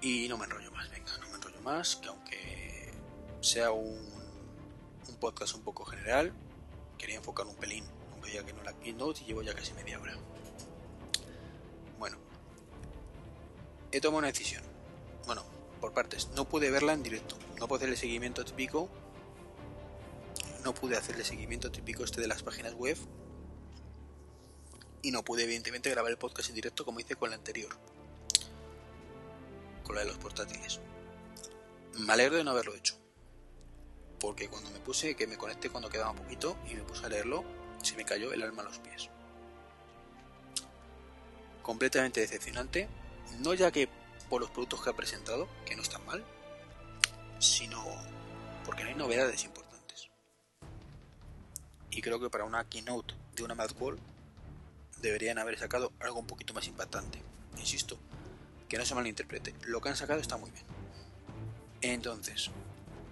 Y 0.00 0.28
no 0.28 0.38
me 0.38 0.44
enrollo 0.44 0.70
más, 0.70 0.88
venga, 0.90 1.10
no 1.18 1.28
me 1.28 1.34
enrollo 1.34 1.60
más, 1.62 1.96
que 1.96 2.08
aunque 2.08 2.92
sea 3.40 3.72
un, 3.72 3.98
un 5.08 5.16
podcast 5.16 5.54
un 5.54 5.62
poco 5.62 5.84
general, 5.84 6.32
quería 6.96 7.16
enfocar 7.16 7.46
un 7.46 7.56
pelín, 7.56 7.84
aunque 8.12 8.32
ya 8.32 8.44
que 8.44 8.52
no 8.52 8.62
la 8.62 8.72
keynote 8.78 9.22
y 9.22 9.26
llevo 9.26 9.42
ya 9.42 9.54
casi 9.54 9.72
media 9.74 10.00
hora. 10.00 10.16
Bueno, 11.98 12.16
he 13.90 14.00
tomado 14.00 14.18
una 14.18 14.28
decisión. 14.28 14.62
Bueno, 15.26 15.42
por 15.86 15.94
partes, 15.94 16.30
no 16.34 16.48
pude 16.48 16.68
verla 16.68 16.94
en 16.94 17.04
directo, 17.04 17.36
no 17.60 17.68
puedo 17.68 17.76
hacerle 17.76 17.96
seguimiento 17.96 18.44
típico. 18.44 18.88
No 20.64 20.74
pude 20.74 20.96
hacerle 20.96 21.22
seguimiento 21.22 21.70
típico 21.70 22.02
este 22.02 22.20
de 22.20 22.26
las 22.26 22.42
páginas 22.42 22.74
web. 22.74 22.96
Y 25.02 25.12
no 25.12 25.22
pude 25.22 25.44
evidentemente 25.44 25.88
grabar 25.88 26.10
el 26.10 26.18
podcast 26.18 26.48
en 26.48 26.56
directo 26.56 26.84
como 26.84 26.98
hice 26.98 27.14
con 27.14 27.30
la 27.30 27.36
anterior, 27.36 27.70
con 29.84 29.94
la 29.94 30.00
de 30.00 30.08
los 30.08 30.18
portátiles. 30.18 30.80
Me 32.00 32.12
alegro 32.12 32.36
de 32.36 32.42
no 32.42 32.50
haberlo 32.50 32.74
hecho, 32.74 32.98
porque 34.18 34.48
cuando 34.48 34.72
me 34.72 34.80
puse, 34.80 35.14
que 35.14 35.28
me 35.28 35.38
conecté 35.38 35.70
cuando 35.70 35.88
quedaba 35.88 36.10
un 36.10 36.16
poquito 36.16 36.58
y 36.68 36.74
me 36.74 36.82
puse 36.82 37.06
a 37.06 37.10
leerlo, 37.10 37.44
se 37.80 37.94
me 37.94 38.04
cayó 38.04 38.32
el 38.32 38.42
alma 38.42 38.62
a 38.62 38.64
los 38.64 38.80
pies. 38.80 39.08
Completamente 41.62 42.22
decepcionante, 42.22 42.88
no 43.38 43.54
ya 43.54 43.70
que 43.70 43.88
por 44.28 44.40
los 44.40 44.50
productos 44.50 44.82
que 44.82 44.90
ha 44.90 44.96
presentado, 44.96 45.48
que 45.64 45.76
no 45.76 45.82
están 45.82 46.04
mal, 46.06 46.24
sino 47.38 47.84
porque 48.64 48.82
no 48.82 48.90
hay 48.90 48.94
novedades 48.94 49.44
importantes 49.44 49.66
y 51.96 52.02
creo 52.02 52.20
que 52.20 52.28
para 52.28 52.44
una 52.44 52.62
keynote 52.68 53.14
de 53.34 53.42
una 53.42 53.54
Mad 53.54 53.70
World 53.80 53.98
deberían 55.00 55.38
haber 55.38 55.58
sacado 55.58 55.92
algo 56.00 56.20
un 56.20 56.26
poquito 56.26 56.52
más 56.52 56.66
impactante. 56.68 57.18
Insisto, 57.56 57.98
que 58.68 58.76
no 58.76 58.84
se 58.84 58.94
malinterprete, 58.94 59.54
lo 59.64 59.80
que 59.80 59.88
han 59.88 59.96
sacado 59.96 60.20
está 60.20 60.36
muy 60.36 60.50
bien. 60.50 60.64
Entonces, 61.80 62.50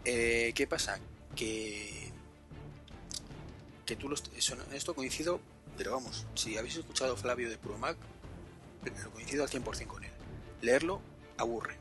eh, 0.05 0.53
¿qué 0.55 0.67
pasa? 0.67 1.01
Que, 1.35 2.13
que 3.87 3.97
tú 3.97 4.13
esto 4.73 4.95
coincido, 4.95 5.41
pero 5.79 5.93
vamos, 5.93 6.27
si 6.35 6.59
habéis 6.59 6.77
escuchado 6.77 7.17
Flavio 7.17 7.49
de 7.49 7.57
Puro 7.57 7.79
Mac, 7.79 7.97
lo 9.03 9.11
coincido 9.13 9.45
al 9.45 9.49
100% 9.49 9.87
con 9.87 10.05
él. 10.05 10.13
Leerlo 10.65 11.03
aburre. 11.37 11.77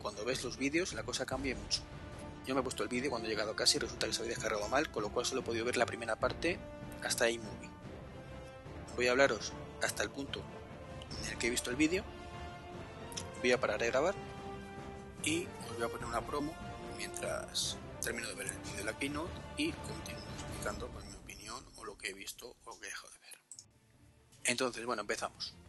Cuando 0.00 0.24
ves 0.24 0.42
los 0.44 0.56
vídeos 0.56 0.94
la 0.94 1.02
cosa 1.02 1.26
cambia 1.26 1.54
mucho. 1.54 1.82
Yo 2.46 2.54
me 2.54 2.62
he 2.62 2.64
puesto 2.64 2.82
el 2.82 2.88
vídeo 2.88 3.10
cuando 3.10 3.28
he 3.28 3.30
llegado 3.30 3.50
a 3.50 3.56
casa 3.56 3.76
y 3.76 3.80
resulta 3.80 4.06
que 4.06 4.14
se 4.14 4.22
había 4.22 4.32
descargado 4.32 4.66
mal, 4.70 4.90
con 4.90 5.02
lo 5.02 5.10
cual 5.10 5.26
solo 5.26 5.42
he 5.42 5.44
podido 5.44 5.66
ver 5.66 5.76
la 5.76 5.84
primera 5.84 6.16
parte 6.16 6.58
hasta 7.04 7.28
iMovie. 7.28 7.68
Voy 8.96 9.08
a 9.08 9.10
hablaros 9.10 9.52
hasta 9.82 10.02
el 10.02 10.08
punto 10.08 10.42
en 11.22 11.32
el 11.32 11.36
que 11.36 11.48
he 11.48 11.50
visto 11.50 11.68
el 11.68 11.76
vídeo. 11.76 12.02
Voy 13.40 13.52
a 13.52 13.60
parar 13.60 13.78
de 13.78 13.88
grabar 13.88 14.14
y 15.22 15.46
os 15.68 15.76
voy 15.76 15.84
a 15.84 15.88
poner 15.90 16.06
una 16.06 16.26
promo 16.26 16.54
mientras 16.96 17.76
termino 18.00 18.26
de 18.28 18.36
ver 18.36 18.46
el 18.46 18.58
vídeo 18.58 18.76
de 18.76 18.84
la 18.84 18.98
keynote 18.98 19.32
y 19.58 19.72
continúo 19.72 20.24
explicando 20.38 20.88
pues, 20.88 21.04
mi 21.04 21.14
opinión 21.14 21.62
o 21.76 21.84
lo 21.84 21.98
que 21.98 22.08
he 22.08 22.14
visto 22.14 22.56
o 22.64 22.70
lo 22.70 22.80
que 22.80 22.86
he 22.86 22.88
dejado 22.88 23.12
de 23.12 23.18
ver. 23.18 23.38
Entonces, 24.44 24.86
bueno, 24.86 25.02
empezamos. 25.02 25.59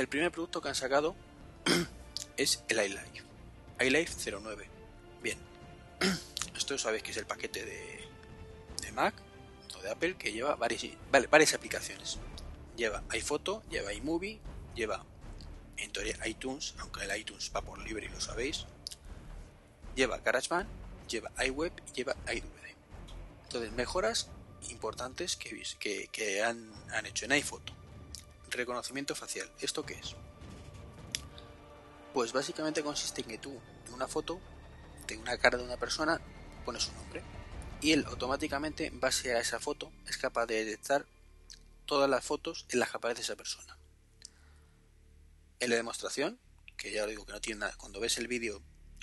El 0.00 0.08
primer 0.08 0.32
producto 0.32 0.60
que 0.60 0.68
han 0.68 0.74
sacado 0.74 1.14
es 2.36 2.64
el 2.68 2.84
iLife. 2.84 3.22
iLife 3.78 4.30
09 4.32 4.68
Bien, 5.22 5.38
esto 6.56 6.76
sabéis 6.78 7.04
que 7.04 7.12
es 7.12 7.16
el 7.16 7.26
paquete 7.26 7.64
de, 7.64 8.92
Mac 8.92 9.14
o 9.76 9.82
de 9.82 9.90
Apple 9.90 10.16
que 10.16 10.32
lleva 10.32 10.56
varias, 10.56 10.84
varias 11.30 11.54
aplicaciones. 11.54 12.18
Lleva 12.76 13.02
iPhoto, 13.10 13.62
lleva 13.70 13.92
iMovie, 13.92 14.40
lleva 14.74 15.04
en 15.76 15.92
teoría 15.92 16.16
iTunes, 16.26 16.74
aunque 16.78 17.04
el 17.04 17.16
iTunes 17.16 17.52
va 17.54 17.62
por 17.62 17.78
libre 17.78 18.06
y 18.06 18.08
lo 18.08 18.20
sabéis. 18.20 18.66
Lleva 19.94 20.18
GarageBand, 20.18 20.68
lleva 21.08 21.30
iWeb 21.44 21.72
y 21.88 21.92
lleva 21.92 22.16
iDVD. 22.32 22.74
Entonces, 23.44 23.72
mejoras 23.72 24.28
importantes 24.70 25.36
que 25.36 26.42
han, 26.42 26.72
han 26.92 27.06
hecho 27.06 27.24
en 27.26 27.32
iPhoto. 27.32 27.83
Reconocimiento 28.54 29.14
facial. 29.14 29.50
¿Esto 29.60 29.84
qué 29.84 29.94
es? 29.94 30.14
Pues 32.12 32.32
básicamente 32.32 32.82
consiste 32.82 33.22
en 33.22 33.28
que 33.28 33.38
tú 33.38 33.60
en 33.86 33.92
una 33.92 34.06
foto 34.06 34.40
de 35.06 35.16
una 35.16 35.36
cara 35.38 35.58
de 35.58 35.64
una 35.64 35.76
persona, 35.76 36.20
pone 36.64 36.80
su 36.80 36.92
nombre. 36.92 37.22
Y 37.80 37.92
él 37.92 38.04
automáticamente, 38.06 38.86
en 38.86 39.00
base 39.00 39.34
a 39.34 39.40
esa 39.40 39.60
foto, 39.60 39.92
es 40.06 40.16
capaz 40.16 40.46
de 40.46 40.64
detectar 40.64 41.06
todas 41.84 42.08
las 42.08 42.24
fotos 42.24 42.66
en 42.70 42.78
las 42.78 42.90
que 42.90 42.96
aparece 42.96 43.22
esa 43.22 43.36
persona. 43.36 43.76
En 45.60 45.70
la 45.70 45.76
demostración, 45.76 46.38
que 46.76 46.92
ya 46.92 47.02
lo 47.02 47.10
digo 47.10 47.26
que 47.26 47.32
no 47.32 47.40
tiene 47.40 47.60
nada, 47.60 47.74
cuando 47.76 48.00
ves 48.00 48.18
el 48.18 48.28
vídeo 48.28 48.62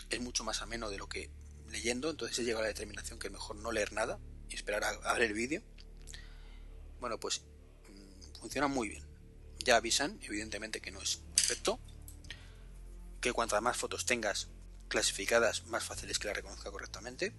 es 0.10 0.20
mucho 0.20 0.44
más 0.44 0.62
ameno 0.62 0.90
de 0.90 0.98
lo 0.98 1.08
que 1.08 1.30
leyendo, 1.70 2.10
entonces 2.10 2.36
se 2.36 2.44
llega 2.44 2.60
a 2.60 2.64
la 2.64 2.68
determinación 2.68 3.20
que 3.20 3.28
es 3.28 3.34
mejor 3.34 3.56
no 3.58 3.72
leer 3.72 3.94
nada 3.94 4.20
y 4.50 4.56
esperar 4.56 4.84
a, 4.84 5.14
ver 5.14 5.24
el 5.24 5.34
vídeo. 5.34 5.62
Bueno, 7.00 7.20
pues 7.20 7.42
mm, 7.88 8.40
funciona 8.40 8.68
muy 8.68 8.90
bien. 8.90 9.11
Ya 9.64 9.76
avisan, 9.76 10.20
evidentemente 10.24 10.82
que 10.82 10.92
no 10.92 11.02
es 11.02 11.18
perfecto, 11.36 11.80
que 13.22 13.32
cuantas 13.32 13.62
más 13.62 13.78
fotos 13.78 14.06
tengas 14.06 14.50
clasificadas, 14.88 15.66
más 15.68 15.84
fácil 15.84 16.10
es 16.10 16.20
que 16.20 16.28
la 16.28 16.34
reconozca 16.34 16.72
correctamente. 16.72 17.34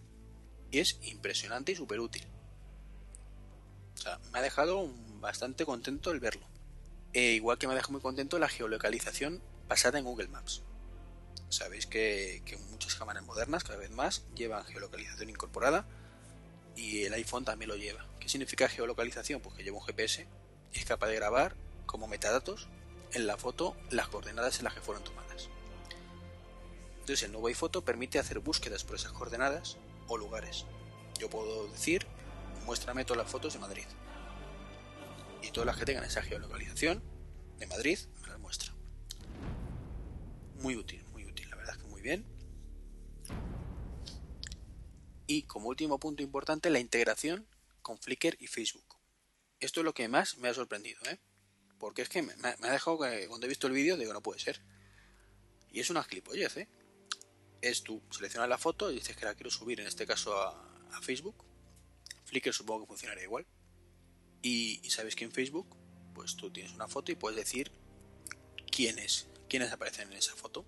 Y 0.71 0.79
es 0.79 0.99
impresionante 1.03 1.73
y 1.73 1.77
súper 1.77 2.01
útil. 2.01 2.27
O 3.95 4.01
sea, 4.01 4.19
me 4.33 4.39
ha 4.39 4.43
dejado 4.43 4.89
bastante 5.21 5.67
contento 5.67 6.11
el 6.11 6.21
verlo. 6.21 6.47
E 7.13 7.33
igual 7.33 7.59
que 7.59 7.67
me 7.67 7.75
ha 7.75 7.77
dejado 7.77 7.93
muy 7.93 8.01
contento 8.01 8.39
la 8.39 8.49
geolocalización 8.49 9.43
basada 9.69 9.99
en 9.99 10.05
Google 10.05 10.29
Maps. 10.29 10.63
Sabéis 11.51 11.87
que, 11.87 12.43
muchas 12.71 12.95
cámaras 12.95 13.23
modernas 13.25 13.65
cada 13.65 13.79
vez 13.79 13.91
más 13.91 14.25
llevan 14.35 14.65
geolocalización 14.65 15.29
incorporada 15.29 15.85
y 16.75 17.03
el 17.03 17.13
iPhone 17.13 17.45
también 17.45 17.69
lo 17.69 17.77
lleva. 17.77 18.07
¿Qué 18.19 18.31
significa 18.31 18.69
geolocalización? 18.69 19.43
Pues 19.43 19.57
que 19.57 19.63
lleva 19.63 19.77
un 19.77 19.85
GPS 19.85 20.27
y 20.73 20.79
es 20.79 20.87
capaz 20.87 21.09
de 21.09 21.17
grabar 21.17 21.55
como 21.93 22.09
metadatos 22.09 22.67
en 23.13 23.29
la 23.29 23.37
foto 23.37 23.77
las 23.91 24.09
coordenadas 24.09 24.59
en 24.59 24.65
las 24.65 24.75
que 24.75 24.81
fueron 24.81 25.05
tomadas. 25.05 25.49
Entonces 26.95 27.23
el 27.23 27.31
nuevo 27.31 27.47
iPhoto 27.47 27.85
permite 27.85 28.19
hacer 28.19 28.41
búsquedas 28.41 28.83
por 28.83 28.97
esas 28.97 29.13
coordenadas 29.13 29.77
o 30.09 30.19
lugares. 30.19 30.67
Yo 31.21 31.31
puedo 31.31 31.69
decir, 31.69 32.05
muéstrame 32.67 33.05
todas 33.05 33.23
las 33.23 33.31
fotos 33.31 33.53
de 33.53 33.61
Madrid. 33.61 33.87
Y 35.41 35.53
todas 35.53 35.67
las 35.67 35.77
que 35.77 35.85
tengan 35.85 36.03
esa 36.03 36.23
geolocalización 36.23 37.01
de 37.59 37.67
Madrid 37.69 38.01
me 38.21 38.29
las 38.29 38.41
muestra. 38.41 38.73
Muy 40.61 40.77
útil 40.77 41.05
bien. 42.03 42.27
Y 45.27 45.45
como 45.45 45.69
último 45.69 45.99
punto 45.99 46.23
importante, 46.23 46.69
la 46.69 46.81
integración 46.81 47.47
con 47.81 47.97
Flickr 47.97 48.37
y 48.39 48.49
Facebook. 48.49 48.99
Esto 49.61 49.81
es 49.81 49.85
lo 49.85 49.95
que 49.95 50.09
más 50.09 50.37
me 50.39 50.49
ha 50.49 50.55
sorprendido, 50.55 51.01
¿eh? 51.07 51.19
Porque 51.83 52.03
es 52.03 52.09
que 52.09 52.23
me, 52.23 52.33
ha 52.45 52.71
dejado 52.71 53.01
que 53.01 53.27
cuando 53.27 53.47
he 53.47 53.49
visto 53.49 53.67
el 53.67 53.73
vídeo 53.73 53.97
digo, 53.97 54.13
no 54.13 54.23
puede 54.23 54.39
ser. 54.39 54.61
Y 55.73 55.81
es 55.81 55.91
una 55.91 56.05
gilipollez, 56.05 56.57
¿eh? 56.59 56.69
Es 57.61 57.83
tú 57.83 58.01
seleccionas 58.09 58.49
la 58.49 58.57
foto 58.57 58.93
y 58.93 58.95
dices 58.95 59.17
que 59.17 59.25
la 59.25 59.35
quiero 59.35 59.51
subir, 59.51 59.81
en 59.81 59.89
este 59.89 60.07
caso 60.07 60.41
a, 60.41 61.01
Facebook. 61.01 61.35
Flickr 62.25 62.53
supongo 62.53 62.83
que 62.83 62.87
funcionaría 62.87 63.25
igual. 63.25 63.45
Y, 64.43 64.81
y, 64.85 64.91
sabes 64.91 65.17
que 65.17 65.25
en 65.25 65.33
Facebook, 65.33 65.77
pues 66.15 66.37
tú 66.37 66.53
tienes 66.53 66.73
una 66.73 66.87
foto 66.87 67.11
y 67.11 67.17
puedes 67.17 67.37
decir 67.37 67.73
quiénes, 68.71 69.27
quiénes 69.49 69.73
aparecen 69.73 70.13
en 70.13 70.19
esa 70.19 70.37
foto. 70.37 70.65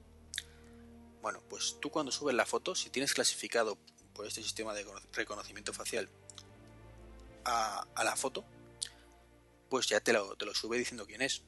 Bueno, 1.22 1.44
pues 1.48 1.76
tú 1.80 1.90
cuando 1.90 2.10
subes 2.10 2.34
la 2.34 2.44
foto, 2.44 2.74
si 2.74 2.90
tienes 2.90 3.14
clasificado 3.14 3.78
por 4.14 4.26
este 4.26 4.42
sistema 4.42 4.74
de 4.74 4.84
reconocimiento 5.12 5.72
facial 5.72 6.08
a, 7.44 7.86
la 8.02 8.16
foto, 8.16 8.44
pues 9.74 9.88
ya 9.88 9.98
te 9.98 10.12
lo, 10.12 10.36
te 10.36 10.46
lo 10.46 10.54
sube 10.54 10.78
diciendo 10.78 11.04
quién 11.04 11.20
es. 11.20 11.42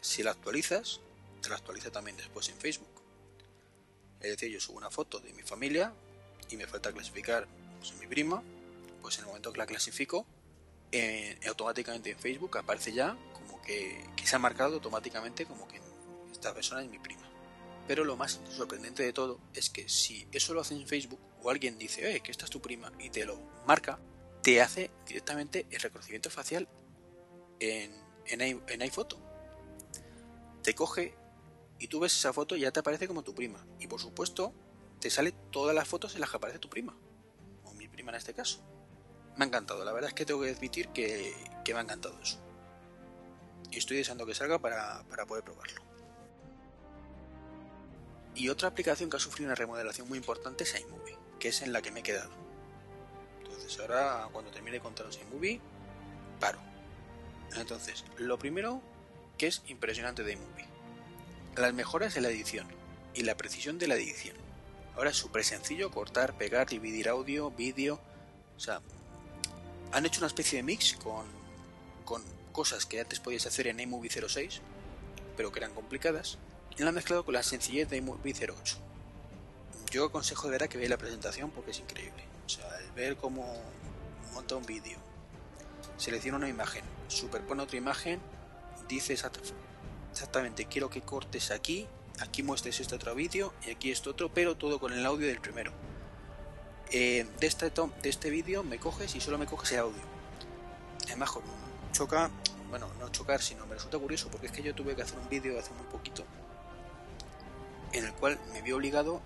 Si 0.00 0.22
la 0.22 0.30
actualizas, 0.30 1.00
te 1.42 1.50
la 1.50 1.56
actualiza 1.56 1.90
también 1.90 2.16
después 2.16 2.48
en 2.48 2.56
Facebook. 2.56 2.88
Es 4.20 4.30
decir, 4.30 4.50
yo 4.50 4.58
subo 4.58 4.78
una 4.78 4.90
foto 4.90 5.20
de 5.20 5.34
mi 5.34 5.42
familia 5.42 5.92
y 6.48 6.56
me 6.56 6.66
falta 6.66 6.90
clasificar 6.90 7.46
pues, 7.78 7.92
mi 7.96 8.06
prima, 8.06 8.42
pues 9.02 9.18
en 9.18 9.24
el 9.24 9.26
momento 9.26 9.52
que 9.52 9.58
la 9.58 9.66
clasifico, 9.66 10.24
automáticamente 11.46 12.12
en 12.12 12.18
Facebook 12.18 12.56
aparece 12.56 12.94
ya 12.94 13.18
como 13.34 13.60
que, 13.60 14.02
que, 14.16 14.26
se 14.26 14.36
ha 14.36 14.38
marcado 14.38 14.76
automáticamente 14.76 15.44
como 15.44 15.68
que 15.68 15.82
esta 16.32 16.54
persona 16.54 16.82
es 16.82 16.88
mi 16.88 16.98
prima. 16.98 17.28
Pero 17.86 18.02
lo 18.02 18.16
más 18.16 18.40
sorprendente 18.48 19.02
de 19.02 19.12
todo 19.12 19.40
es 19.52 19.68
que 19.68 19.90
si 19.90 20.26
eso 20.32 20.54
lo 20.54 20.62
hace 20.62 20.74
en 20.74 20.88
Facebook 20.88 21.20
o 21.42 21.50
alguien 21.50 21.76
dice, 21.76 22.16
eh, 22.16 22.20
que 22.20 22.30
esta 22.30 22.46
es 22.46 22.50
tu 22.50 22.62
prima 22.62 22.90
y 22.98 23.10
te 23.10 23.26
lo 23.26 23.38
marca, 23.66 23.98
te 24.42 24.60
hace 24.60 24.90
directamente 25.06 25.66
el 25.70 25.80
reconocimiento 25.80 26.30
facial 26.30 26.68
en, 27.60 27.92
en, 28.26 28.82
iPhoto. 28.82 29.18
Te 30.62 30.74
coge 30.74 31.14
y 31.78 31.88
tú 31.88 32.00
ves 32.00 32.16
esa 32.16 32.32
foto 32.32 32.56
y 32.56 32.60
ya 32.60 32.70
te 32.70 32.80
aparece 32.80 33.08
como 33.08 33.22
tu 33.22 33.34
prima. 33.34 33.64
Y 33.78 33.86
por 33.86 34.00
supuesto, 34.00 34.52
te 35.00 35.10
sale 35.10 35.32
todas 35.50 35.74
las 35.74 35.88
fotos 35.88 36.14
en 36.14 36.20
las 36.20 36.30
que 36.30 36.36
aparece 36.36 36.58
tu 36.58 36.68
prima. 36.68 36.96
O 37.64 37.72
mi 37.74 37.88
prima 37.88 38.10
en 38.10 38.16
este 38.16 38.34
caso. 38.34 38.60
Me 39.36 39.44
ha 39.44 39.48
encantado, 39.48 39.84
la 39.84 39.92
verdad 39.92 40.08
es 40.08 40.14
que 40.14 40.24
tengo 40.24 40.40
que 40.40 40.50
admitir 40.50 40.88
que, 40.88 41.32
me 41.66 41.74
ha 41.74 41.82
encantado 41.82 42.18
eso. 42.20 42.40
Y 43.70 43.78
estoy 43.78 43.98
deseando 43.98 44.26
que 44.26 44.34
salga 44.34 44.58
para 44.58 45.04
poder 45.26 45.44
probarlo. 45.44 45.88
Y 48.38 48.50
otra 48.50 48.68
aplicación 48.68 49.10
que 49.10 49.16
ha 49.16 49.20
sufrido 49.20 49.48
una 49.48 49.56
remodelación 49.56 50.08
muy 50.08 50.16
importante 50.16 50.62
es 50.62 50.80
iMovie, 50.80 51.18
que 51.40 51.48
es 51.48 51.60
en 51.62 51.72
la 51.72 51.82
que 51.82 51.90
me 51.90 52.00
he 52.00 52.02
quedado. 52.04 52.30
Entonces 53.58 53.80
ahora 53.80 54.28
cuando 54.32 54.52
termine 54.52 54.76
de 54.76 54.82
contaros 54.82 55.18
iMovie, 55.18 55.60
paro. 56.38 56.60
Entonces, 57.56 58.04
lo 58.16 58.38
primero 58.38 58.80
que 59.36 59.48
es 59.48 59.62
impresionante 59.66 60.22
de 60.22 60.32
iMovie. 60.32 60.66
Las 61.56 61.74
mejoras 61.74 62.16
en 62.16 62.22
la 62.22 62.28
edición 62.28 62.68
y 63.14 63.22
la 63.22 63.36
precisión 63.36 63.78
de 63.78 63.88
la 63.88 63.96
edición. 63.96 64.36
Ahora 64.94 65.10
es 65.10 65.16
súper 65.16 65.44
sencillo 65.44 65.90
cortar, 65.90 66.36
pegar, 66.38 66.68
dividir 66.68 67.08
audio, 67.08 67.50
vídeo. 67.50 68.00
O 68.56 68.60
sea, 68.60 68.80
han 69.92 70.06
hecho 70.06 70.20
una 70.20 70.28
especie 70.28 70.58
de 70.58 70.62
mix 70.62 70.94
con, 70.94 71.26
con 72.04 72.22
cosas 72.52 72.86
que 72.86 73.00
antes 73.00 73.18
podías 73.18 73.46
hacer 73.46 73.66
en 73.66 73.80
iMovie 73.80 74.10
06, 74.10 74.60
pero 75.36 75.50
que 75.50 75.58
eran 75.58 75.74
complicadas 75.74 76.38
y 76.76 76.82
lo 76.82 76.90
han 76.90 76.94
mezclado 76.94 77.24
con 77.24 77.34
la 77.34 77.42
sencillez 77.42 77.88
de 77.90 77.96
iMovie 77.96 78.34
08. 78.34 78.76
Yo 79.90 80.04
aconsejo 80.04 80.46
de 80.46 80.52
verdad 80.52 80.68
que 80.68 80.78
veáis 80.78 80.90
la 80.90 80.98
presentación 80.98 81.50
porque 81.50 81.72
es 81.72 81.80
increíble. 81.80 82.27
El 82.56 82.92
ver 82.92 83.16
cómo 83.16 83.44
monta 84.32 84.56
un 84.56 84.64
vídeo, 84.64 84.96
selecciona 85.98 86.38
una 86.38 86.48
imagen, 86.48 86.82
superpone 87.08 87.62
otra 87.62 87.76
imagen, 87.76 88.20
dice 88.88 89.12
exactamente 89.12 90.64
quiero 90.64 90.88
que 90.88 91.02
cortes 91.02 91.50
aquí, 91.50 91.86
aquí 92.20 92.42
muestres 92.42 92.80
este 92.80 92.94
otro 92.94 93.14
vídeo 93.14 93.52
y 93.66 93.70
aquí 93.70 93.90
este 93.90 94.08
otro, 94.08 94.32
pero 94.32 94.56
todo 94.56 94.80
con 94.80 94.94
el 94.94 95.04
audio 95.04 95.26
del 95.26 95.40
primero. 95.40 95.72
Eh, 96.90 97.26
de 97.38 97.46
este, 97.46 97.68
de 97.68 98.08
este 98.08 98.30
vídeo 98.30 98.62
me 98.62 98.78
coges 98.78 99.14
y 99.14 99.20
solo 99.20 99.36
me 99.36 99.44
coges 99.44 99.72
el 99.72 99.80
audio. 99.80 100.00
Además, 101.04 101.30
choca, 101.92 102.30
bueno, 102.70 102.88
no 102.98 103.10
chocar, 103.10 103.42
sino 103.42 103.66
me 103.66 103.74
resulta 103.74 103.98
curioso 103.98 104.30
porque 104.30 104.46
es 104.46 104.52
que 104.52 104.62
yo 104.62 104.74
tuve 104.74 104.96
que 104.96 105.02
hacer 105.02 105.18
un 105.18 105.28
vídeo 105.28 105.58
hace 105.60 105.72
muy 105.74 105.86
poquito 105.86 106.24
en 107.92 108.04
el 108.04 108.12
cual 108.14 108.38
me 108.52 108.62
vi 108.62 108.72
obligado 108.72 109.20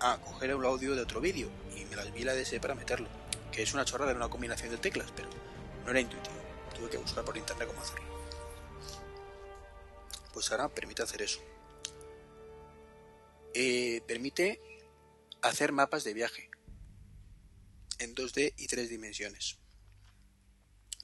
a 0.00 0.18
coger 0.20 0.50
el 0.50 0.64
audio 0.64 0.94
de 0.94 1.02
otro 1.02 1.20
vídeo 1.20 1.50
y 1.76 1.84
me 1.84 1.96
las 1.96 2.12
vi 2.12 2.24
la 2.24 2.34
DS 2.34 2.58
para 2.60 2.74
meterlo, 2.74 3.08
que 3.52 3.62
es 3.62 3.74
una 3.74 3.84
chorrada, 3.84 4.12
de 4.12 4.16
una 4.16 4.28
combinación 4.28 4.70
de 4.70 4.78
teclas, 4.78 5.10
pero 5.14 5.28
no 5.84 5.90
era 5.90 6.00
intuitivo. 6.00 6.36
Tuve 6.74 6.90
que 6.90 6.98
buscar 6.98 7.24
por 7.24 7.36
internet 7.36 7.68
cómo 7.68 7.80
hacerlo. 7.80 8.06
Pues 10.32 10.50
ahora 10.50 10.68
permite 10.68 11.02
hacer 11.02 11.22
eso. 11.22 11.40
Eh, 13.52 14.00
permite 14.06 14.60
hacer 15.42 15.72
mapas 15.72 16.04
de 16.04 16.14
viaje 16.14 16.50
en 17.98 18.14
2D 18.14 18.54
y 18.56 18.66
3 18.66 18.88
dimensiones. 18.88 19.58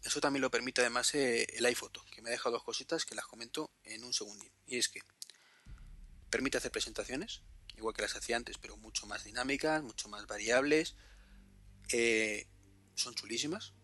Eso 0.02 0.20
también 0.20 0.42
lo 0.42 0.50
permite 0.50 0.80
además 0.82 1.14
eh, 1.16 1.46
el 1.56 1.66
iPhoto, 1.66 2.04
que 2.12 2.22
me 2.22 2.28
ha 2.28 2.32
dejado 2.32 2.54
dos 2.54 2.62
cositas 2.62 3.04
que 3.04 3.16
las 3.16 3.26
comento 3.26 3.70
en 3.82 4.04
un 4.04 4.12
segundín. 4.12 4.52
Y 4.66 4.78
es 4.78 4.88
que 4.88 5.00
Permite 6.30 6.58
hacer 6.58 6.72
presentaciones, 6.72 7.42
igual 7.76 7.94
que 7.94 8.02
las 8.02 8.16
hacía 8.16 8.36
antes, 8.36 8.58
pero 8.58 8.76
mucho 8.76 9.06
más 9.06 9.24
dinámicas, 9.24 9.82
mucho 9.82 10.08
más 10.08 10.26
variables. 10.26 10.96
Eh, 11.92 12.46
son 12.94 13.14
chulísimas. 13.14 13.74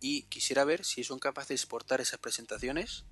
Y 0.00 0.24
quisiera 0.24 0.64
ver 0.64 0.84
si 0.84 1.04
son 1.04 1.18
capaces 1.18 1.48
de 1.48 1.54
exportar 1.54 2.00
esas 2.00 2.20
presentaciones 2.20 3.04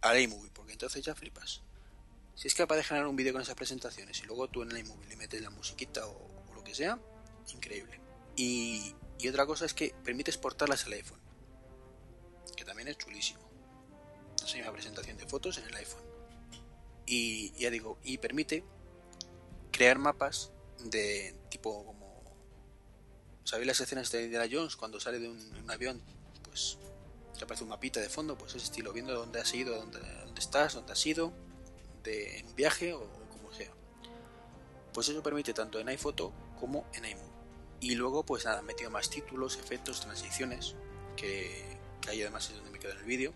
a 0.00 0.18
iMovie, 0.18 0.50
porque 0.50 0.72
entonces 0.72 1.04
ya 1.04 1.14
flipas. 1.14 1.62
Si 2.34 2.48
es 2.48 2.54
capaz 2.54 2.76
de 2.76 2.84
generar 2.84 3.06
un 3.06 3.16
vídeo 3.16 3.32
con 3.32 3.42
esas 3.42 3.54
presentaciones 3.54 4.20
y 4.20 4.26
luego 4.26 4.48
tú 4.48 4.62
en 4.62 4.76
iMovie 4.76 5.08
le 5.08 5.16
metes 5.16 5.42
la 5.42 5.50
musiquita 5.50 6.06
o, 6.06 6.30
lo 6.54 6.64
que 6.64 6.74
sea, 6.74 6.98
increíble. 7.52 8.00
Y, 8.36 8.94
otra 9.28 9.46
cosa 9.46 9.66
es 9.66 9.72
que 9.72 9.94
permite 10.02 10.32
exportarlas 10.32 10.84
al 10.86 10.94
iPhone, 10.94 11.20
que 12.56 12.64
también 12.64 12.88
es 12.88 12.98
chulísimo. 12.98 13.40
Esa 14.44 14.58
una 14.58 14.72
presentación 14.72 15.16
de 15.16 15.28
fotos 15.28 15.58
en 15.58 15.64
el 15.66 15.74
iPhone 15.76 16.11
y 17.12 17.52
ya 17.58 17.68
digo, 17.68 17.98
y 18.02 18.16
permite 18.16 18.64
crear 19.70 19.98
mapas 19.98 20.50
de 20.82 21.36
tipo 21.50 21.84
como 21.84 22.24
¿sabéis 23.44 23.66
las 23.66 23.80
escenas 23.80 24.10
de 24.10 24.24
Indiana 24.24 24.48
Jones 24.50 24.76
cuando 24.76 24.98
sale 24.98 25.18
de 25.18 25.28
un, 25.28 25.70
avión? 25.70 26.00
Pues 26.42 26.78
te 27.38 27.44
aparece 27.44 27.64
un 27.64 27.68
mapita 27.68 28.00
de 28.00 28.08
fondo, 28.08 28.38
pues 28.38 28.54
ese 28.54 28.64
estilo, 28.64 28.94
viendo 28.94 29.12
dónde 29.12 29.42
has 29.42 29.52
ido, 29.52 29.76
dónde, 29.76 30.00
dónde 30.24 30.40
estás, 30.40 30.72
dónde 30.72 30.92
has 30.92 31.06
ido, 31.06 31.34
de, 32.02 32.38
en 32.38 32.46
un 32.46 32.56
viaje 32.56 32.94
o, 32.94 33.06
como 33.28 33.52
sea. 33.52 33.72
Pues 34.94 35.10
eso 35.10 35.22
permite 35.22 35.52
tanto 35.52 35.80
en 35.80 35.90
iPhoto 35.90 36.32
como 36.58 36.86
en 36.94 37.04
iMovie. 37.04 37.30
Y 37.80 37.94
luego, 37.94 38.24
pues 38.24 38.46
nada, 38.46 38.60
he 38.60 38.62
metido 38.62 38.90
más 38.90 39.10
títulos, 39.10 39.58
efectos, 39.58 40.00
transiciones, 40.00 40.76
que, 41.14 41.76
que 42.00 42.08
ahí 42.08 42.22
además 42.22 42.48
es 42.48 42.56
donde 42.56 42.70
me 42.70 42.78
queda 42.78 42.92
en 42.92 43.00
el 43.00 43.04
vídeo. 43.04 43.34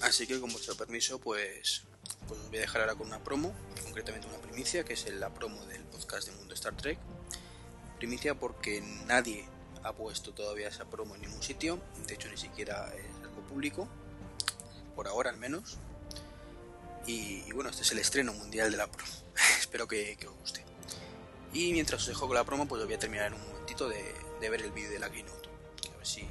Así 0.00 0.26
que 0.26 0.40
con 0.40 0.50
vuestro 0.50 0.74
permiso, 0.74 1.20
pues, 1.20 1.84
pues 2.26 2.40
os 2.40 2.48
voy 2.48 2.58
a 2.58 2.60
dejar 2.62 2.80
ahora 2.80 2.94
con 2.94 3.06
una 3.06 3.22
promo, 3.22 3.52
concretamente 3.82 4.26
una 4.28 4.38
primicia, 4.38 4.84
que 4.84 4.94
es 4.94 5.10
la 5.12 5.32
promo 5.32 5.64
del 5.66 5.82
podcast 5.84 6.28
de 6.28 6.34
Mundo 6.36 6.54
Star 6.54 6.76
Trek. 6.76 6.98
Primicia 7.98 8.34
porque 8.34 8.80
nadie 9.06 9.44
ha 9.84 9.92
puesto 9.92 10.32
todavía 10.32 10.68
esa 10.68 10.84
promo 10.84 11.14
en 11.14 11.22
ningún 11.22 11.42
sitio, 11.42 11.80
de 12.06 12.14
hecho 12.14 12.28
ni 12.28 12.36
siquiera 12.36 12.92
es 12.94 13.24
algo 13.24 13.42
público, 13.42 13.88
por 14.94 15.08
ahora 15.08 15.30
al 15.30 15.36
menos. 15.36 15.78
Y, 17.06 17.50
bueno, 17.52 17.70
este 17.70 17.82
es 17.82 17.90
el 17.92 17.98
estreno 17.98 18.32
mundial 18.32 18.70
de 18.70 18.76
la 18.76 18.86
promo. 18.86 19.10
Espero 19.58 19.88
que, 19.88 20.16
os 20.26 20.36
guste. 20.38 20.64
Y 21.52 21.72
mientras 21.72 22.02
os 22.02 22.06
dejo 22.06 22.26
con 22.26 22.36
la 22.36 22.44
promo, 22.44 22.66
pues 22.66 22.80
os 22.80 22.86
voy 22.86 22.94
a 22.94 22.98
terminar 22.98 23.26
en 23.26 23.34
un 23.34 23.46
momentito 23.48 23.88
de, 23.88 24.04
ver 24.40 24.62
el 24.62 24.70
vídeo 24.70 24.90
de 24.90 24.98
la 24.98 25.10
Keynote. 25.10 25.48
A 25.92 25.96
ver 25.96 26.06
si, 26.06 26.26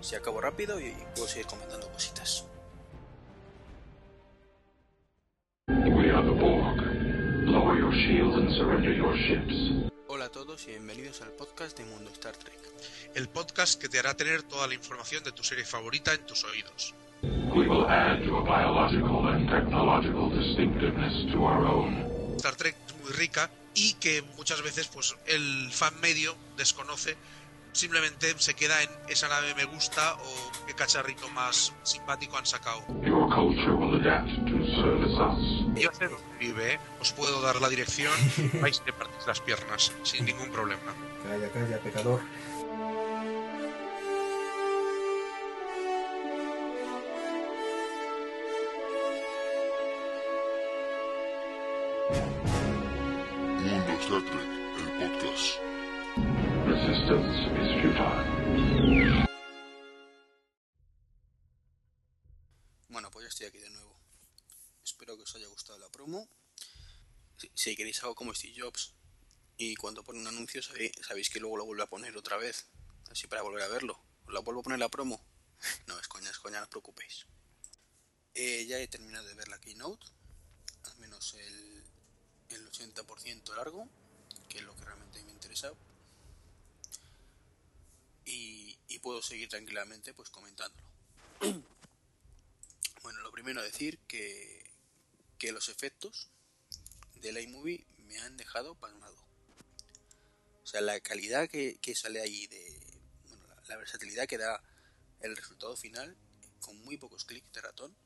si 0.00 0.14
acabo 0.14 0.40
rápido 0.40 0.80
y 0.80 0.94
puedo 1.14 1.26
seguir 1.26 1.46
comentando 1.46 1.90
cositas. 1.90 2.44
Hola 10.08 10.24
a 10.24 10.28
todos 10.30 10.66
y 10.66 10.70
bienvenidos 10.72 11.22
al 11.22 11.30
podcast 11.30 11.78
de 11.78 11.84
Mundo 11.84 12.10
Star 12.10 12.36
Trek. 12.36 12.58
El 13.14 13.28
podcast 13.28 13.80
que 13.80 13.88
te 13.88 14.00
hará 14.00 14.16
tener 14.16 14.42
toda 14.42 14.66
la 14.66 14.74
información 14.74 15.22
de 15.22 15.30
tu 15.30 15.44
serie 15.44 15.64
favorita 15.64 16.12
en 16.12 16.26
tus 16.26 16.42
oídos. 16.42 16.92
Star 22.38 22.56
Trek 22.56 22.74
es 22.88 22.96
muy 23.00 23.12
rica 23.12 23.48
y 23.76 23.92
que 23.94 24.22
muchas 24.36 24.60
veces 24.62 24.88
pues 24.88 25.16
el 25.26 25.70
fan 25.70 25.94
medio 26.00 26.34
desconoce 26.56 27.16
simplemente 27.72 28.34
se 28.38 28.54
queda 28.54 28.82
en 28.82 28.90
esa 29.08 29.28
nave 29.28 29.54
me 29.54 29.64
gusta 29.64 30.14
o 30.14 30.66
qué 30.66 30.74
cacharrito 30.74 31.28
más 31.30 31.72
simpático 31.82 32.36
han 32.36 32.46
sacado. 32.46 32.82
Yo 35.74 35.90
sé 35.92 36.08
dónde 36.08 36.38
vive, 36.38 36.74
¿eh? 36.74 36.80
os 37.00 37.12
puedo 37.12 37.40
dar 37.40 37.60
la 37.60 37.68
dirección, 37.68 38.12
vais 38.60 38.84
de 38.84 38.92
partir 38.92 39.26
las 39.26 39.40
piernas 39.40 39.92
sin 40.02 40.24
ningún 40.24 40.50
problema. 40.50 40.92
Calla, 41.22 41.50
calla, 41.50 41.78
pecador. 41.78 42.20
Bueno, 62.88 63.10
pues 63.10 63.24
ya 63.24 63.28
estoy 63.28 63.46
aquí 63.46 63.56
de 63.56 63.70
nuevo. 63.70 63.98
Espero 64.84 65.16
que 65.16 65.22
os 65.22 65.34
haya 65.34 65.46
gustado 65.46 65.78
la 65.78 65.88
promo. 65.88 66.28
Si, 67.54 67.74
queréis 67.76 68.02
algo 68.02 68.14
como 68.14 68.34
Steve 68.34 68.60
Jobs 68.60 68.92
y 69.56 69.74
cuando 69.76 70.04
pone 70.04 70.18
un 70.18 70.26
anuncio 70.26 70.60
sabéis, 70.62 71.30
que 71.30 71.40
luego 71.40 71.56
lo 71.56 71.64
vuelve 71.64 71.84
a 71.84 71.86
poner 71.86 72.14
otra 72.14 72.36
vez, 72.36 72.66
así 73.10 73.26
para 73.26 73.40
volver 73.40 73.62
a 73.62 73.68
verlo. 73.68 73.98
¿Os 74.26 74.34
la 74.34 74.40
vuelvo 74.40 74.60
a 74.60 74.64
poner 74.64 74.78
la 74.78 74.90
promo? 74.90 75.24
No, 75.86 75.98
es 75.98 76.08
coña, 76.08 76.28
es 76.28 76.38
coña, 76.38 76.58
no 76.58 76.64
os 76.64 76.68
preocupéis. 76.68 77.26
Eh, 78.34 78.66
ya 78.66 78.78
he 78.80 78.86
terminado 78.86 79.26
de 79.26 79.34
ver 79.34 79.48
la 79.48 79.58
keynote, 79.58 80.06
al 80.84 80.98
menos 80.98 81.32
el, 81.32 81.84
el 82.50 82.70
80% 82.70 83.56
largo, 83.56 83.88
que 84.50 84.58
es 84.58 84.64
lo 84.64 84.76
que 84.76 84.84
realmente 84.84 85.22
me 85.24 85.32
interesa 85.32 85.72
y, 88.28 88.98
puedo 89.00 89.22
seguir 89.22 89.48
tranquilamente 89.48 90.12
pues 90.12 90.28
comentándolo. 90.28 90.86
bueno, 93.02 93.20
lo 93.20 93.30
primero 93.30 93.62
decir 93.62 93.98
que, 94.08 94.68
que 95.38 95.52
los 95.52 95.68
efectos 95.68 96.28
del 97.14 97.38
iMovie 97.38 97.86
me 98.08 98.18
han 98.18 98.36
dejado 98.36 98.74
pasmado. 98.74 99.16
O 100.64 100.66
sea, 100.66 100.80
la 100.80 101.00
calidad 101.00 101.48
que, 101.48 101.94
sale 101.94 102.20
ahí 102.20 102.46
de 102.48 103.00
bueno, 103.28 103.44
la, 103.68 103.76
versatilidad 103.76 104.26
que 104.26 104.36
da 104.36 104.62
el 105.20 105.36
resultado 105.36 105.76
final 105.76 106.16
con 106.60 106.76
muy 106.84 106.96
pocos 106.96 107.24
clics 107.24 107.52
de 107.52 107.62
ratón 107.62 107.96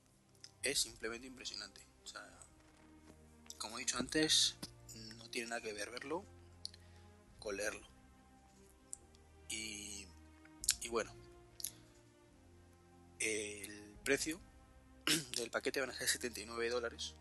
es 0.62 0.78
simplemente 0.78 1.26
impresionante. 1.26 1.84
O 2.04 2.06
sea, 2.06 2.22
como 3.58 3.78
he 3.78 3.80
dicho 3.80 3.98
antes, 3.98 4.56
no 5.16 5.28
tiene 5.30 5.48
nada 5.48 5.62
que 5.62 5.72
ver 5.72 5.90
verlo 5.90 6.24
con 7.40 7.56
leerlo. 7.56 7.91
Y 10.82 10.88
bueno, 10.88 11.12
el 13.20 13.94
precio 14.04 14.40
del 15.36 15.50
paquete 15.50 15.80
van 15.80 15.90
a 15.90 15.94
ser 15.94 16.08
79 16.08 16.70
dólares 16.70 17.14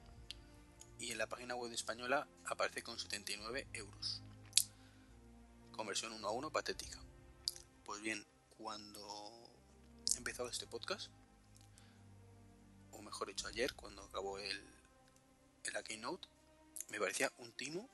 y 0.98 1.12
en 1.12 1.20
la 1.20 1.28
página 1.28 1.56
web 1.56 1.72
española 1.72 2.28
aparece 2.46 2.82
con 2.82 2.98
79 2.98 3.68
euros. 3.74 4.24
Conversión 5.72 6.12
1 6.12 6.28
a 6.28 6.32
1 6.32 6.50
patética. 6.52 7.00
Pues 7.86 8.02
bien, 8.02 8.26
cuando 8.58 9.32
he 10.16 10.18
empezado 10.18 10.50
este 10.50 10.66
podcast, 10.66 11.12
o 12.92 13.02
mejor 13.04 13.28
dicho 13.28 13.48
ayer, 13.48 13.74
cuando 13.76 14.02
acabó 14.04 14.40
el, 14.40 14.60
el 15.64 15.84
Keynote, 15.84 16.28
me 16.90 17.00
parecía 17.00 17.32
un 17.38 17.52
timo 17.52 17.88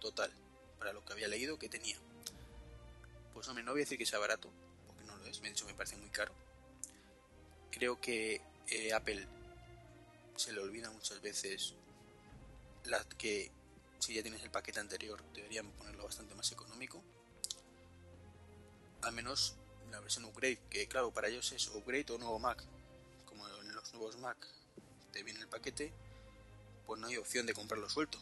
total 0.00 0.32
para 0.78 0.94
lo 0.94 1.04
que 1.04 1.12
había 1.12 1.28
leído 1.28 1.58
que 1.58 1.68
tenía. 1.68 1.98
Pues 3.36 3.48
hombre, 3.48 3.62
no 3.62 3.72
voy 3.72 3.82
a 3.82 3.84
decir 3.84 3.98
que 3.98 4.06
sea 4.06 4.18
barato, 4.18 4.50
porque 4.86 5.04
no 5.04 5.14
lo 5.18 5.26
es, 5.26 5.42
de 5.42 5.48
hecho 5.50 5.66
me 5.66 5.74
parece 5.74 5.98
muy 5.98 6.08
caro. 6.08 6.32
Creo 7.70 8.00
que 8.00 8.40
eh, 8.66 8.94
Apple 8.94 9.28
se 10.36 10.54
le 10.54 10.60
olvida 10.60 10.90
muchas 10.90 11.20
veces 11.20 11.74
la, 12.84 13.04
que 13.18 13.52
si 13.98 14.14
ya 14.14 14.22
tienes 14.22 14.42
el 14.42 14.50
paquete 14.50 14.80
anterior 14.80 15.22
deberían 15.34 15.70
ponerlo 15.72 16.04
bastante 16.04 16.34
más 16.34 16.50
económico. 16.50 17.04
Al 19.02 19.12
menos 19.12 19.56
la 19.90 20.00
versión 20.00 20.24
upgrade, 20.24 20.58
que 20.70 20.88
claro, 20.88 21.12
para 21.12 21.28
ellos 21.28 21.52
es 21.52 21.68
upgrade 21.68 22.06
o 22.14 22.16
nuevo 22.16 22.38
Mac. 22.38 22.64
Como 23.26 23.46
en 23.46 23.74
los 23.74 23.92
nuevos 23.92 24.16
Mac 24.16 24.38
te 25.12 25.22
viene 25.22 25.40
el 25.40 25.48
paquete, 25.48 25.92
pues 26.86 26.98
no 26.98 27.06
hay 27.06 27.18
opción 27.18 27.44
de 27.44 27.52
comprarlo 27.52 27.90
suelto. 27.90 28.18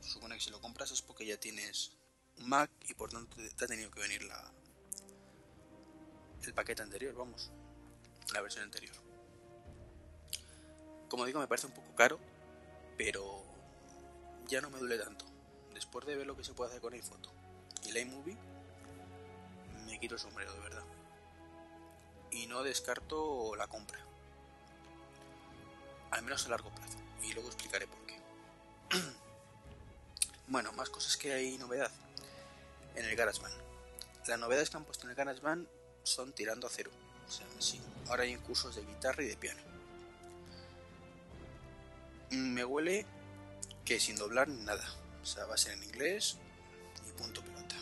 Supone 0.00 0.36
que 0.36 0.42
si 0.42 0.50
lo 0.50 0.60
compras 0.60 0.92
es 0.92 1.02
porque 1.02 1.26
ya 1.26 1.40
tienes 1.40 1.95
Mac 2.38 2.70
y 2.88 2.94
por 2.94 3.10
tanto 3.10 3.36
te 3.36 3.64
ha 3.64 3.68
tenido 3.68 3.90
que 3.90 4.00
venir 4.00 4.22
la 4.24 4.52
el 6.46 6.54
paquete 6.54 6.82
anterior, 6.82 7.14
vamos, 7.14 7.50
la 8.32 8.40
versión 8.40 8.64
anterior. 8.64 8.94
Como 11.08 11.24
digo, 11.24 11.40
me 11.40 11.48
parece 11.48 11.66
un 11.66 11.72
poco 11.72 11.94
caro, 11.94 12.18
pero 12.96 13.42
ya 14.46 14.60
no 14.60 14.70
me 14.70 14.78
duele 14.78 14.98
tanto. 14.98 15.24
Después 15.74 16.06
de 16.06 16.16
ver 16.16 16.26
lo 16.26 16.36
que 16.36 16.44
se 16.44 16.54
puede 16.54 16.70
hacer 16.70 16.80
con 16.80 16.94
iPhoto 16.94 17.32
y 17.84 17.92
la 17.92 18.00
iMovie, 18.00 18.36
me 19.86 19.98
quito 19.98 20.14
el 20.14 20.20
sombrero 20.20 20.52
de 20.52 20.60
verdad. 20.60 20.84
Y 22.30 22.46
no 22.46 22.62
descarto 22.62 23.54
la 23.56 23.66
compra. 23.66 23.98
Al 26.10 26.22
menos 26.22 26.46
a 26.46 26.50
largo 26.50 26.70
plazo. 26.70 26.98
Y 27.22 27.32
luego 27.32 27.48
explicaré 27.48 27.86
por 27.86 27.98
qué. 28.06 28.20
bueno, 30.48 30.72
más 30.72 30.90
cosas 30.90 31.16
que 31.16 31.32
hay 31.32 31.58
novedad 31.58 31.90
en 32.96 33.04
el 33.04 33.16
GarageBand. 33.16 33.54
Las 34.26 34.38
novedades 34.38 34.70
que 34.70 34.76
han 34.76 34.84
puesto 34.84 35.04
en 35.06 35.10
el 35.10 35.16
GarageBand 35.16 35.68
son 36.02 36.32
tirando 36.32 36.66
a 36.66 36.70
cero. 36.70 36.90
O 37.26 37.30
sea, 37.30 37.46
sí, 37.58 37.80
ahora 38.08 38.24
hay 38.24 38.36
cursos 38.36 38.74
de 38.74 38.84
guitarra 38.84 39.22
y 39.22 39.28
de 39.28 39.36
piano. 39.36 39.60
Me 42.30 42.64
huele 42.64 43.06
que 43.84 44.00
sin 44.00 44.16
doblar 44.16 44.48
nada. 44.48 44.84
O 45.22 45.26
sea, 45.26 45.44
va 45.46 45.54
a 45.54 45.58
ser 45.58 45.74
en 45.74 45.84
inglés 45.84 46.38
y 47.06 47.12
punto 47.12 47.42
pelota. 47.42 47.76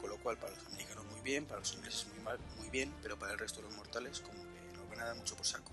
Con 0.00 0.10
lo 0.10 0.18
cual, 0.18 0.36
para 0.36 0.54
los 0.54 0.66
americanos 0.66 1.04
muy 1.06 1.20
bien, 1.20 1.46
para 1.46 1.60
los 1.60 1.72
ingleses 1.74 2.06
muy 2.08 2.20
mal, 2.20 2.38
muy 2.58 2.68
bien, 2.70 2.92
pero 3.02 3.18
para 3.18 3.32
el 3.32 3.38
resto 3.38 3.60
de 3.60 3.68
los 3.68 3.76
mortales, 3.76 4.20
como 4.20 4.42
que 4.42 4.76
no 4.76 4.86
van 4.88 5.00
a 5.00 5.04
dar 5.06 5.16
mucho 5.16 5.36
por 5.36 5.46
saco. 5.46 5.70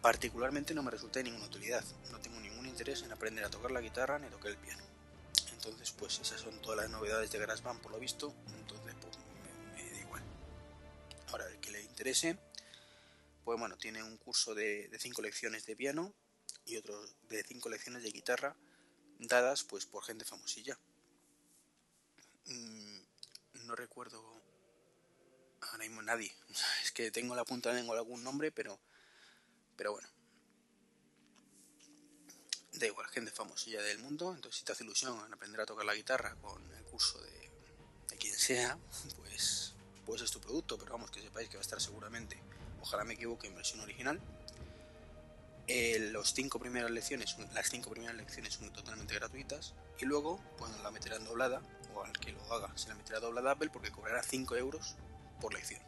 Particularmente 0.00 0.72
no 0.72 0.82
me 0.82 0.90
resulta 0.90 1.18
de 1.18 1.24
ninguna 1.24 1.46
utilidad. 1.46 1.84
No 2.10 2.18
tengo 2.20 2.40
ningún 2.40 2.66
interés 2.66 3.02
en 3.02 3.12
aprender 3.12 3.44
a 3.44 3.50
tocar 3.50 3.70
la 3.70 3.80
guitarra 3.80 4.18
ni 4.18 4.28
tocar 4.28 4.50
el 4.50 4.56
piano. 4.56 4.89
Entonces, 5.62 5.92
pues 5.92 6.18
esas 6.20 6.40
son 6.40 6.58
todas 6.62 6.78
las 6.78 6.90
novedades 6.90 7.30
de 7.30 7.38
GarageBand 7.38 7.82
por 7.82 7.92
lo 7.92 7.98
visto. 7.98 8.34
Entonces, 8.56 8.94
pues 8.98 9.18
me, 9.76 9.90
da 9.90 10.00
igual. 10.00 10.22
Ahora, 11.28 11.46
el 11.48 11.60
que 11.60 11.70
le 11.70 11.82
interese, 11.82 12.38
pues 13.44 13.58
bueno, 13.58 13.76
tiene 13.76 14.02
un 14.02 14.16
curso 14.16 14.54
de 14.54 14.90
5 14.98 15.20
lecciones 15.20 15.66
de 15.66 15.76
piano 15.76 16.14
y 16.64 16.78
otro 16.78 16.98
de 17.28 17.44
5 17.44 17.68
lecciones 17.68 18.02
de 18.02 18.10
guitarra 18.10 18.56
dadas 19.18 19.64
pues 19.64 19.84
por 19.84 20.02
gente 20.02 20.24
famosilla. 20.24 20.78
Mm, 22.46 23.00
no 23.66 23.76
recuerdo 23.76 24.24
ahora 25.60 25.84
mismo 25.84 26.00
nadie. 26.00 26.34
Es 26.82 26.90
que 26.90 27.10
tengo 27.10 27.34
la 27.34 27.44
punta 27.44 27.68
de 27.68 27.76
lengua 27.76 27.98
algún 27.98 28.24
nombre, 28.24 28.50
pero 28.50 28.80
pero 29.76 29.92
bueno. 29.92 30.08
Da 32.80 32.86
igual, 32.86 33.06
gente 33.08 33.30
famosilla 33.30 33.82
del 33.82 33.98
mundo, 33.98 34.32
entonces 34.34 34.58
si 34.58 34.64
te 34.64 34.72
hace 34.72 34.84
ilusión 34.84 35.22
en 35.24 35.32
aprender 35.32 35.60
a 35.60 35.66
tocar 35.66 35.84
la 35.84 35.94
guitarra 35.94 36.34
con 36.40 36.60
el 36.72 36.82
curso 36.84 37.20
de, 37.20 37.50
quien 38.18 38.34
sea, 38.34 38.78
pues, 39.18 39.74
pues 40.04 40.22
es 40.22 40.30
tu 40.30 40.40
producto, 40.40 40.78
pero 40.78 40.92
vamos, 40.92 41.10
que 41.10 41.20
sepáis 41.20 41.48
que 41.48 41.56
va 41.56 41.60
a 41.60 41.62
estar 41.62 41.80
seguramente, 41.80 42.36
ojalá 42.80 43.04
me 43.04 43.14
equivoque, 43.14 43.46
en 43.46 43.54
versión 43.54 43.80
original. 43.80 44.20
Eh, 45.66 46.10
los 46.10 46.34
cinco 46.34 46.58
primeras 46.58 46.90
lecciones, 46.90 47.36
las 47.54 47.70
cinco 47.70 47.90
primeras 47.90 48.16
lecciones 48.16 48.54
son 48.54 48.72
totalmente 48.72 49.14
gratuitas 49.14 49.74
y 50.00 50.04
luego 50.04 50.40
pues 50.58 50.72
la 50.82 50.90
meterán 50.90 51.24
doblada 51.24 51.62
o 51.94 52.02
al 52.02 52.12
que 52.12 52.32
lo 52.32 52.42
haga 52.52 52.76
se 52.76 52.88
la 52.88 52.96
meterá 52.96 53.20
doblada 53.20 53.52
Apple 53.52 53.70
porque 53.72 53.90
cobrará 53.90 54.22
5 54.22 54.56
euros 54.56 54.96
por 55.40 55.54
lección. 55.54 55.80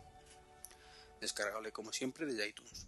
Descargable 1.20 1.72
como 1.72 1.92
siempre 1.92 2.26
desde 2.26 2.48
iTunes. 2.48 2.86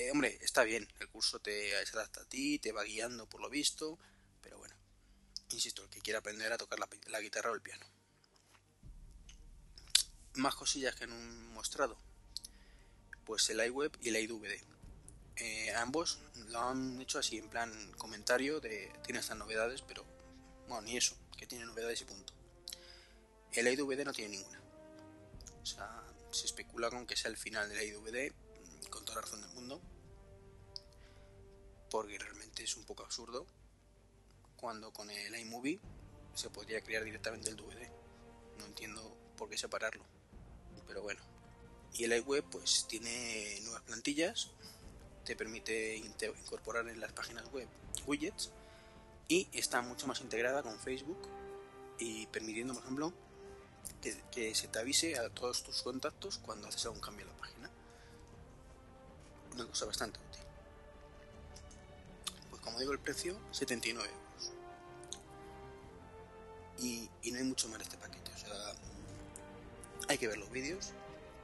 Eh, 0.00 0.10
hombre, 0.12 0.38
está 0.40 0.64
bien, 0.64 0.88
el 0.98 1.08
curso 1.08 1.40
te 1.40 1.76
adapta 1.76 2.22
a 2.22 2.24
ti, 2.24 2.58
te 2.58 2.72
va 2.72 2.84
guiando 2.84 3.28
por 3.28 3.42
lo 3.42 3.50
visto, 3.50 3.98
pero 4.40 4.56
bueno, 4.56 4.74
insisto, 5.50 5.82
el 5.82 5.90
que 5.90 6.00
quiera 6.00 6.20
aprender 6.20 6.50
a 6.50 6.56
tocar 6.56 6.78
la, 6.78 7.20
guitarra 7.20 7.50
o 7.50 7.54
el 7.54 7.60
piano. 7.60 7.84
Más 10.36 10.54
cosillas 10.54 10.94
que 10.94 11.04
han 11.04 11.52
mostrado. 11.52 11.98
Pues 13.26 13.50
el 13.50 13.62
iWeb 13.62 13.94
y 14.00 14.08
el 14.08 14.16
iDVD. 14.16 14.64
Eh, 15.36 15.74
ambos 15.74 16.20
lo 16.48 16.60
han 16.60 16.98
hecho 17.02 17.18
así 17.18 17.36
en 17.36 17.50
plan 17.50 17.92
comentario 17.98 18.58
de 18.58 18.90
tiene 19.04 19.20
estas 19.20 19.36
novedades, 19.36 19.82
pero 19.82 20.06
bueno, 20.66 20.80
ni 20.80 20.96
eso, 20.96 21.14
que 21.36 21.46
tiene 21.46 21.66
novedades 21.66 22.00
y 22.00 22.04
punto. 22.06 22.32
El 23.52 23.68
iDVD 23.68 24.06
no 24.06 24.14
tiene 24.14 24.38
ninguna. 24.38 24.62
O 25.62 25.66
sea, 25.66 26.02
se 26.30 26.46
especula 26.46 26.88
con 26.88 27.06
que 27.06 27.16
sea 27.16 27.30
el 27.30 27.36
final 27.36 27.68
del 27.68 27.86
iDVD, 27.86 28.32
con 28.88 29.04
toda 29.04 29.16
la 29.16 29.22
razón 29.22 29.42
del 29.42 29.50
mundo, 29.50 29.80
porque 31.90 32.18
realmente 32.18 32.62
es 32.62 32.76
un 32.76 32.84
poco 32.84 33.02
absurdo 33.04 33.46
cuando 34.56 34.92
con 34.92 35.10
el 35.10 35.34
iMovie 35.40 35.80
se 36.34 36.50
podría 36.50 36.80
crear 36.82 37.04
directamente 37.04 37.50
el 37.50 37.56
DVD. 37.56 37.88
No 38.58 38.66
entiendo 38.66 39.16
por 39.36 39.48
qué 39.48 39.56
separarlo, 39.58 40.04
pero 40.86 41.02
bueno. 41.02 41.20
Y 41.94 42.04
el 42.04 42.12
iWeb 42.12 42.44
pues 42.44 42.86
tiene 42.86 43.60
nuevas 43.62 43.82
plantillas 43.82 44.50
te 45.24 45.36
permite 45.36 45.96
incorporar 45.96 46.88
en 46.88 47.00
las 47.00 47.12
páginas 47.12 47.50
web 47.52 47.68
widgets 48.06 48.50
y 49.28 49.48
está 49.52 49.80
mucho 49.82 50.06
más 50.06 50.20
integrada 50.20 50.62
con 50.62 50.78
Facebook 50.80 51.18
y 51.98 52.26
permitiendo, 52.28 52.74
por 52.74 52.82
ejemplo, 52.82 53.12
que, 54.32 54.54
se 54.54 54.68
te 54.68 54.78
avise 54.78 55.18
a 55.18 55.28
todos 55.28 55.62
tus 55.62 55.82
contactos 55.82 56.38
cuando 56.38 56.66
haces 56.66 56.84
algún 56.86 57.00
cambio 57.00 57.26
en 57.26 57.32
la 57.32 57.38
página. 57.38 57.70
Una 59.54 59.66
cosa 59.66 59.86
bastante 59.86 60.18
como 62.62 62.78
digo, 62.78 62.92
el 62.92 62.98
precio 62.98 63.40
79 63.52 64.08
euros. 64.08 64.52
Y, 66.78 67.10
no 67.30 67.38
hay 67.38 67.44
mucho 67.44 67.68
más 67.68 67.80
este 67.82 67.96
paquete. 67.96 68.30
O 68.32 68.38
sea, 68.38 68.74
hay 70.08 70.18
que 70.18 70.28
ver 70.28 70.38
los 70.38 70.50
vídeos 70.50 70.92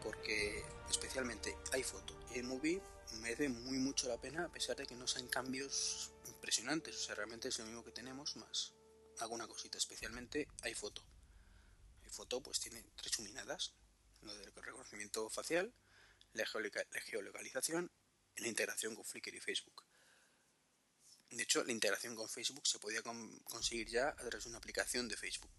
porque 0.03 0.65
especialmente 0.89 1.57
foto 1.85 2.17
y 2.35 2.43
movie 2.43 2.81
merece 3.21 3.49
muy 3.49 3.79
mucho 3.79 4.09
la 4.09 4.21
pena 4.21 4.45
a 4.45 4.49
pesar 4.49 4.77
de 4.77 4.87
que 4.87 4.95
no 4.95 5.07
sean 5.07 5.29
cambios 5.29 6.13
impresionantes. 6.27 6.97
O 6.97 6.99
sea, 7.01 7.15
realmente 7.15 7.49
es 7.49 7.59
lo 7.59 7.67
mismo 7.67 7.85
que 7.85 7.93
tenemos 7.93 8.37
más 8.37 8.75
alguna 9.19 9.47
cosita. 9.47 9.79
Especialmente. 9.79 10.49
Hay 10.63 10.75
foto 10.75 11.03
pues 12.43 12.61
tiene 12.61 12.85
tres 12.97 13.13
chuminadas. 13.13 13.75
Lo 14.23 14.35
del 14.35 14.53
reconocimiento 14.55 15.29
facial, 15.29 15.73
la, 16.33 16.47
geolocalización 16.47 17.91
la 18.37 18.49
integración 18.49 18.95
con 18.95 19.05
Flickr 19.05 19.35
y 19.35 19.41
Facebook. 19.41 19.86
De 21.31 21.43
hecho, 21.43 21.65
la 21.65 21.73
integración 21.73 22.15
con 22.15 22.29
Facebook 22.29 22.67
se 22.67 22.79
podía 22.79 23.03
conseguir 23.03 23.89
ya 23.89 24.09
a 24.09 24.17
través 24.17 24.45
de 24.45 24.51
una 24.51 24.59
aplicación 24.59 25.09
de 25.09 25.17
Facebook. 25.17 25.51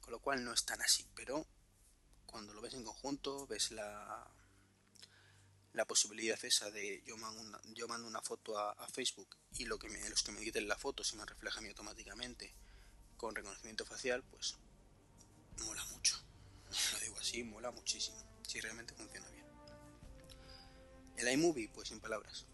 Con 0.00 0.12
lo 0.12 0.20
cual 0.20 0.44
no 0.44 0.52
es 0.52 0.64
tan 0.64 0.80
así, 0.80 1.06
pero 1.14 1.46
cuando 2.24 2.54
lo 2.54 2.60
ves 2.60 2.74
en 2.74 2.84
conjunto, 2.84 3.46
ves 3.46 3.72
la, 3.72 4.30
la 5.72 5.84
posibilidad 5.86 6.42
esa 6.44 6.70
de 6.70 7.02
yo 7.06 7.16
mando 7.16 7.60
yo 7.74 7.88
mando 7.88 8.08
una 8.08 8.22
foto 8.22 8.58
a, 8.58 8.88
Facebook 8.88 9.36
y 9.52 9.64
lo 9.64 9.78
que 9.78 9.88
me, 9.88 10.08
los 10.08 10.22
que 10.22 10.32
me 10.32 10.40
editen 10.40 10.66
la 10.66 10.76
foto 10.76 11.04
se 11.04 11.16
me 11.16 11.24
refleja 11.24 11.58
a 11.58 11.62
mí 11.62 11.68
automáticamente 11.68 12.54
con 13.16 13.34
reconocimiento 13.34 13.84
facial, 13.84 14.22
pues 14.24 14.56
mola 15.64 15.84
mucho. 15.86 16.16
Lo 16.92 16.98
digo 17.00 17.18
así, 17.18 17.42
mola 17.42 17.70
muchísimo. 17.70 18.16
Si 18.46 18.60
realmente 18.60 18.94
funciona 18.94 19.28
bien. 19.30 19.46
El 21.16 21.28
iMovie, 21.32 21.68
pues 21.68 21.88
sin 21.88 22.00
palabras. 22.00 22.46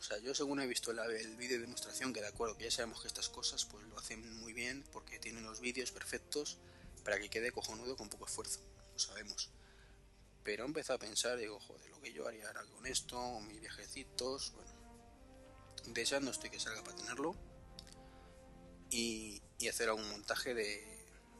O 0.00 0.02
sea, 0.02 0.16
yo 0.16 0.34
según 0.34 0.60
he 0.60 0.66
visto 0.66 0.92
el 0.92 1.36
vídeo 1.36 1.58
de 1.58 1.66
demostración, 1.66 2.14
que 2.14 2.22
de 2.22 2.28
acuerdo 2.28 2.56
que 2.56 2.64
ya 2.64 2.70
sabemos 2.70 3.02
que 3.02 3.08
estas 3.08 3.28
cosas 3.28 3.66
pues 3.66 3.84
lo 3.84 3.98
hacen 3.98 4.40
muy 4.40 4.54
bien 4.54 4.82
porque 4.92 5.18
tienen 5.18 5.44
los 5.44 5.60
vídeos 5.60 5.92
perfectos 5.92 6.56
para 7.04 7.20
que 7.20 7.28
quede 7.28 7.52
cojonudo 7.52 7.98
con 7.98 8.08
poco 8.08 8.24
esfuerzo. 8.24 8.60
Lo 8.94 8.98
sabemos. 8.98 9.50
Pero 10.42 10.64
empezado 10.64 10.96
a 10.96 11.00
pensar, 11.00 11.36
digo, 11.36 11.60
joder, 11.60 11.90
lo 11.90 12.00
que 12.00 12.14
yo 12.14 12.26
haría 12.26 12.46
ahora 12.46 12.64
con 12.64 12.86
esto, 12.86 13.40
mis 13.40 13.60
viajecitos, 13.60 14.52
bueno. 14.54 14.72
Deseando 15.88 16.30
estoy 16.30 16.48
que 16.48 16.58
salga 16.58 16.82
para 16.82 16.96
tenerlo. 16.96 17.36
Y, 18.88 19.42
hacer 19.68 19.90
algún 19.90 20.08
montaje 20.08 20.54
de, 20.54 20.82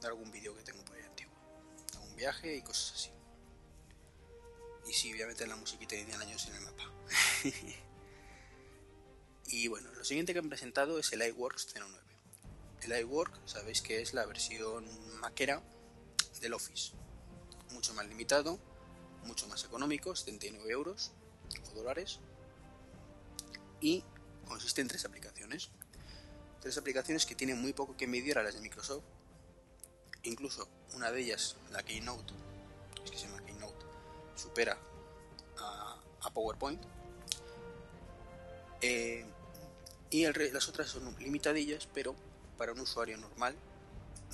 algún 0.03 0.31
vídeo 0.31 0.55
que 0.55 0.63
tengo 0.63 0.85
por 0.85 0.97
ahí 0.97 1.03
antiguo. 1.03 1.35
Algún 1.95 2.15
viaje 2.15 2.57
y 2.57 2.63
cosas 2.63 2.93
así. 2.93 3.11
Y 4.87 4.93
sí, 4.93 5.15
obviamente 5.15 5.47
la 5.47 5.57
musiquita 5.57 5.95
de 5.95 6.03
Indiana 6.03 6.25
Jones 6.25 6.47
en 6.49 6.57
el 6.57 6.61
mapa. 6.61 6.93
y 9.51 9.67
bueno, 9.69 9.93
lo 9.95 10.05
siguiente 10.05 10.33
que 10.33 10.39
han 10.39 10.49
presentado 10.49 10.99
es 10.99 11.13
el 11.13 11.23
iWorks 11.23 11.75
09. 11.75 12.11
El 12.83 13.01
iWork, 13.01 13.47
sabéis 13.47 13.83
que 13.83 14.01
es 14.01 14.15
la 14.15 14.25
versión 14.25 14.87
maquera 15.21 15.63
del 16.41 16.55
Office. 16.55 16.93
Mucho 17.73 17.93
más 17.95 18.07
limitado, 18.07 18.59
mucho 19.25 19.47
más 19.49 19.65
económico, 19.65 20.15
79 20.15 20.71
euros 20.73 21.13
o 21.71 21.75
dólares. 21.75 22.21
Y 23.81 24.05
consiste 24.47 24.81
en 24.81 24.89
tres 24.89 25.05
aplicaciones. 25.05 25.71
Tres 26.61 26.79
aplicaciones 26.79 27.27
que 27.27 27.35
tienen 27.35 27.61
muy 27.61 27.73
poco 27.73 27.97
que 27.97 28.07
medir 28.07 28.39
a 28.39 28.43
las 28.43 28.55
de 28.55 28.61
Microsoft. 28.61 29.05
Incluso 30.23 30.69
una 30.95 31.11
de 31.11 31.23
ellas, 31.23 31.57
la 31.71 31.83
Keynote, 31.83 32.35
es 33.05 33.11
que 33.11 33.19
se 33.19 33.27
llama 33.27 33.45
Keynote, 33.45 33.85
supera 34.37 34.79
a, 35.59 36.31
PowerPoint. 36.33 36.81
Eh, 38.83 39.27
y 40.11 40.25
el, 40.25 40.53
las 40.53 40.69
otras 40.69 40.89
son 40.89 41.17
limitadillas, 41.19 41.89
pero 41.95 42.15
para 42.59 42.73
un 42.73 42.81
usuario 42.81 43.17
normal 43.17 43.55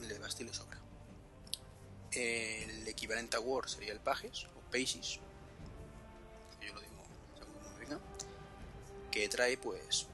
le 0.00 0.18
basta 0.18 0.42
y 0.42 0.46
le 0.46 0.54
sobra. 0.54 0.78
El 2.12 2.88
equivalente 2.88 3.36
a 3.36 3.40
Word 3.40 3.68
sería 3.68 3.92
el 3.92 4.00
Pages 4.00 4.46
Pages, 4.70 5.20
que 6.60 6.66
yo 6.66 6.74
lo 6.74 6.80
digo 6.80 7.02
según 7.38 7.78
venga, 7.78 8.00
que 9.10 9.28
trae 9.28 9.56
pues, 9.56 10.06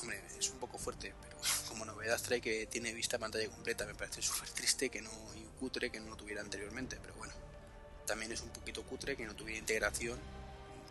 hombre, 0.00 0.22
es 0.38 0.50
un 0.50 0.58
poco 0.58 0.78
fuerte, 0.78 1.14
pero 1.22 1.36
como 1.68 1.84
novedad 1.84 2.20
trae 2.20 2.40
que 2.40 2.66
tiene 2.66 2.92
vista 2.92 3.18
pantalla 3.18 3.48
completa, 3.48 3.86
me 3.86 3.94
parece 3.94 4.22
súper 4.22 4.50
triste 4.50 4.90
que 4.90 5.00
no, 5.02 5.10
y 5.34 5.44
cutre 5.58 5.90
que 5.90 6.00
no 6.00 6.10
lo 6.10 6.16
tuviera 6.16 6.40
anteriormente, 6.40 6.98
pero 7.00 7.14
bueno, 7.14 7.34
también 8.06 8.32
es 8.32 8.40
un 8.40 8.50
poquito 8.50 8.82
cutre 8.84 9.16
que 9.16 9.24
no 9.24 9.34
tuviera 9.34 9.58
integración 9.58 10.18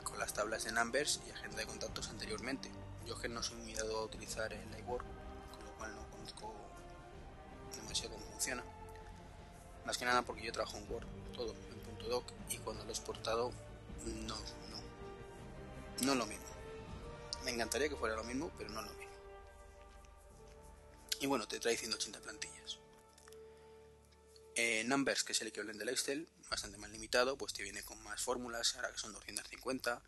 con 0.04 0.18
las 0.20 0.34
tablas 0.34 0.64
de 0.64 0.72
numbers 0.72 1.20
y 1.28 1.32
agenda 1.32 1.58
de 1.58 1.66
contactos 1.66 2.10
anteriormente. 2.10 2.70
Yo 3.06 3.18
que 3.20 3.30
no 3.30 3.44
soy 3.44 3.58
muy 3.58 3.74
dado 3.74 4.00
a 4.00 4.06
utilizar 4.06 4.52
el 4.52 4.80
iWork, 4.80 5.06
con 5.52 5.66
lo 5.66 5.72
cual 5.78 5.96
no 5.96 6.10
conozco 6.10 6.54
demasiado 7.76 8.16
cómo 8.16 8.26
funciona. 8.32 8.64
Más 9.86 9.98
que 9.98 10.06
nada 10.06 10.24
porque 10.24 10.44
yo 10.44 10.52
trabajo 10.52 10.78
en 10.78 10.92
Word, 10.92 11.06
todo, 11.34 11.54
doc 12.10 12.32
y 12.50 12.58
cuando 12.60 12.84
lo 12.84 12.90
he 12.90 12.94
exportado 12.94 13.52
no, 14.06 14.36
no, 14.70 14.82
no 16.04 16.12
es 16.12 16.18
lo 16.18 16.26
mismo. 16.26 16.46
Me 17.44 17.52
encantaría 17.52 17.90
que 17.90 17.96
fuera 17.96 18.16
lo 18.16 18.24
mismo, 18.24 18.52
pero 18.58 18.70
no 18.70 18.80
es 18.82 18.88
lo 18.88 18.94
mismo. 18.94 19.14
Y 21.22 21.28
bueno, 21.28 21.48
te 21.48 21.60
trae 21.60 21.78
180 21.78 22.20
plantillas. 22.20 22.80
Eh, 24.56 24.84
Numbers, 24.86 25.24
que 25.24 25.34
es 25.34 25.42
el 25.42 25.50
equivalente 25.50 25.80
del 25.80 25.90
Excel, 25.90 26.28
bastante 26.50 26.78
más 26.78 26.90
limitado, 26.90 27.38
pues 27.38 27.54
te 27.54 27.64
viene 27.64 27.84
con 27.84 28.02
más 28.04 28.22
fórmulas, 28.22 28.76
ahora 28.76 28.92
que 28.92 28.98
son 28.98 29.14
250. 29.14 30.02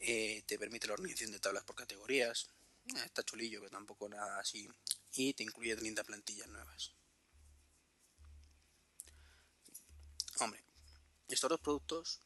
Eh, 0.00 0.42
te 0.46 0.58
permite 0.58 0.86
la 0.86 0.94
organización 0.94 1.30
de 1.30 1.38
tablas 1.38 1.64
por 1.64 1.76
categorías. 1.76 2.48
Eh, 2.86 3.02
está 3.04 3.22
chulillo, 3.22 3.60
que 3.60 3.68
tampoco 3.68 4.08
nada 4.08 4.40
así. 4.40 4.68
Y 5.12 5.34
te 5.34 5.42
incluye 5.42 5.76
30 5.76 6.02
plantillas 6.04 6.48
nuevas. 6.48 6.94
Hombre, 10.40 10.64
estos 11.28 11.50
dos 11.50 11.60
productos, 11.60 12.20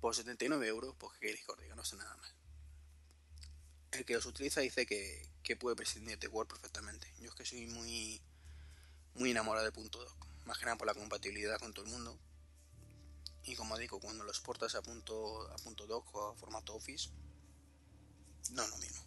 por 0.00 0.14
79 0.14 0.66
euros, 0.66 0.94
pues 0.98 1.12
que 1.14 1.26
queréis 1.26 1.44
no 1.74 1.82
está 1.82 1.96
nada 1.96 2.16
mal. 2.16 2.32
El 3.92 4.04
que 4.04 4.14
los 4.14 4.26
utiliza 4.26 4.60
dice 4.60 4.86
que, 4.86 5.56
puede 5.56 5.76
prescindir 5.76 6.18
de 6.18 6.28
Word 6.28 6.48
perfectamente. 6.48 7.12
Yo 7.18 7.28
es 7.28 7.34
que 7.34 7.44
soy 7.44 7.66
muy, 7.66 8.20
muy 9.14 9.30
enamorado 9.30 9.64
de 9.64 9.72
punto 9.72 10.02
.doc, 10.02 10.26
más 10.44 10.58
que 10.58 10.64
nada 10.64 10.76
por 10.76 10.86
la 10.86 10.94
compatibilidad 10.94 11.58
con 11.58 11.72
todo 11.72 11.84
el 11.84 11.92
mundo. 11.92 12.18
Y 13.46 13.54
como 13.54 13.78
digo, 13.78 14.00
cuando 14.00 14.24
lo 14.24 14.30
exportas 14.30 14.74
a 14.74 14.82
punto, 14.82 15.48
a 15.52 15.56
punto 15.56 15.86
.doc 15.86 16.12
o 16.14 16.30
a 16.30 16.34
formato 16.34 16.74
Office, 16.74 17.10
no 18.50 18.62
es 18.62 18.70
lo 18.70 18.76
mismo. 18.78 19.02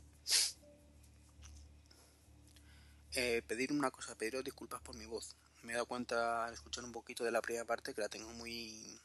Eh, 3.12 3.42
pedir 3.46 3.74
una 3.74 3.92
cosa, 3.92 4.16
pediros 4.16 4.44
disculpas 4.44 4.82
por 4.82 4.96
mi 4.96 5.06
voz. 5.06 5.36
Me 5.64 5.74
he 5.74 5.76
dado 5.76 5.88
cuenta 5.88 6.46
al 6.46 6.54
escuchar 6.54 6.86
un 6.86 6.94
poquito 6.94 7.26
de 7.26 7.32
la 7.32 7.42
primera 7.42 7.66
parte 7.66 7.94
que 7.94 8.00
la 8.00 8.08
tengo 8.08 8.32
muy, 8.32 8.98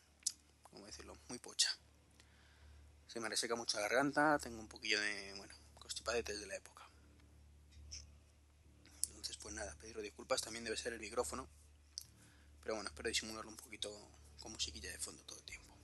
¿cómo 0.63 0.87
decirlo? 0.87 1.19
Muy 1.29 1.39
pocha. 1.39 1.77
Se 3.09 3.19
me 3.19 3.29
reseca 3.29 3.57
mucho 3.57 3.77
la 3.79 3.89
garganta, 3.89 4.39
tengo 4.39 4.61
un 4.61 4.69
poquillo 4.69 5.01
de, 5.01 5.35
bueno, 5.37 5.55
constipadetes 5.75 6.39
de 6.39 6.47
la 6.47 6.57
época. 6.57 6.89
Entonces, 9.09 9.37
pues 9.39 9.53
nada, 9.55 9.75
pediros 9.81 10.03
disculpas. 10.03 10.43
También 10.43 10.65
debe 10.65 10.77
ser 10.77 10.93
el 10.93 11.01
micrófono. 11.01 11.49
Pero 12.63 12.77
bueno, 12.77 12.89
espero 12.89 13.09
disimularlo 13.09 13.51
un 13.51 13.57
poquito 13.57 13.91
con 14.45 14.53
musiquilla 14.53 14.93
de 14.93 14.99
fondo 14.99 15.23
todo 15.25 15.39
el 15.39 15.45
tiempo. 15.45 15.75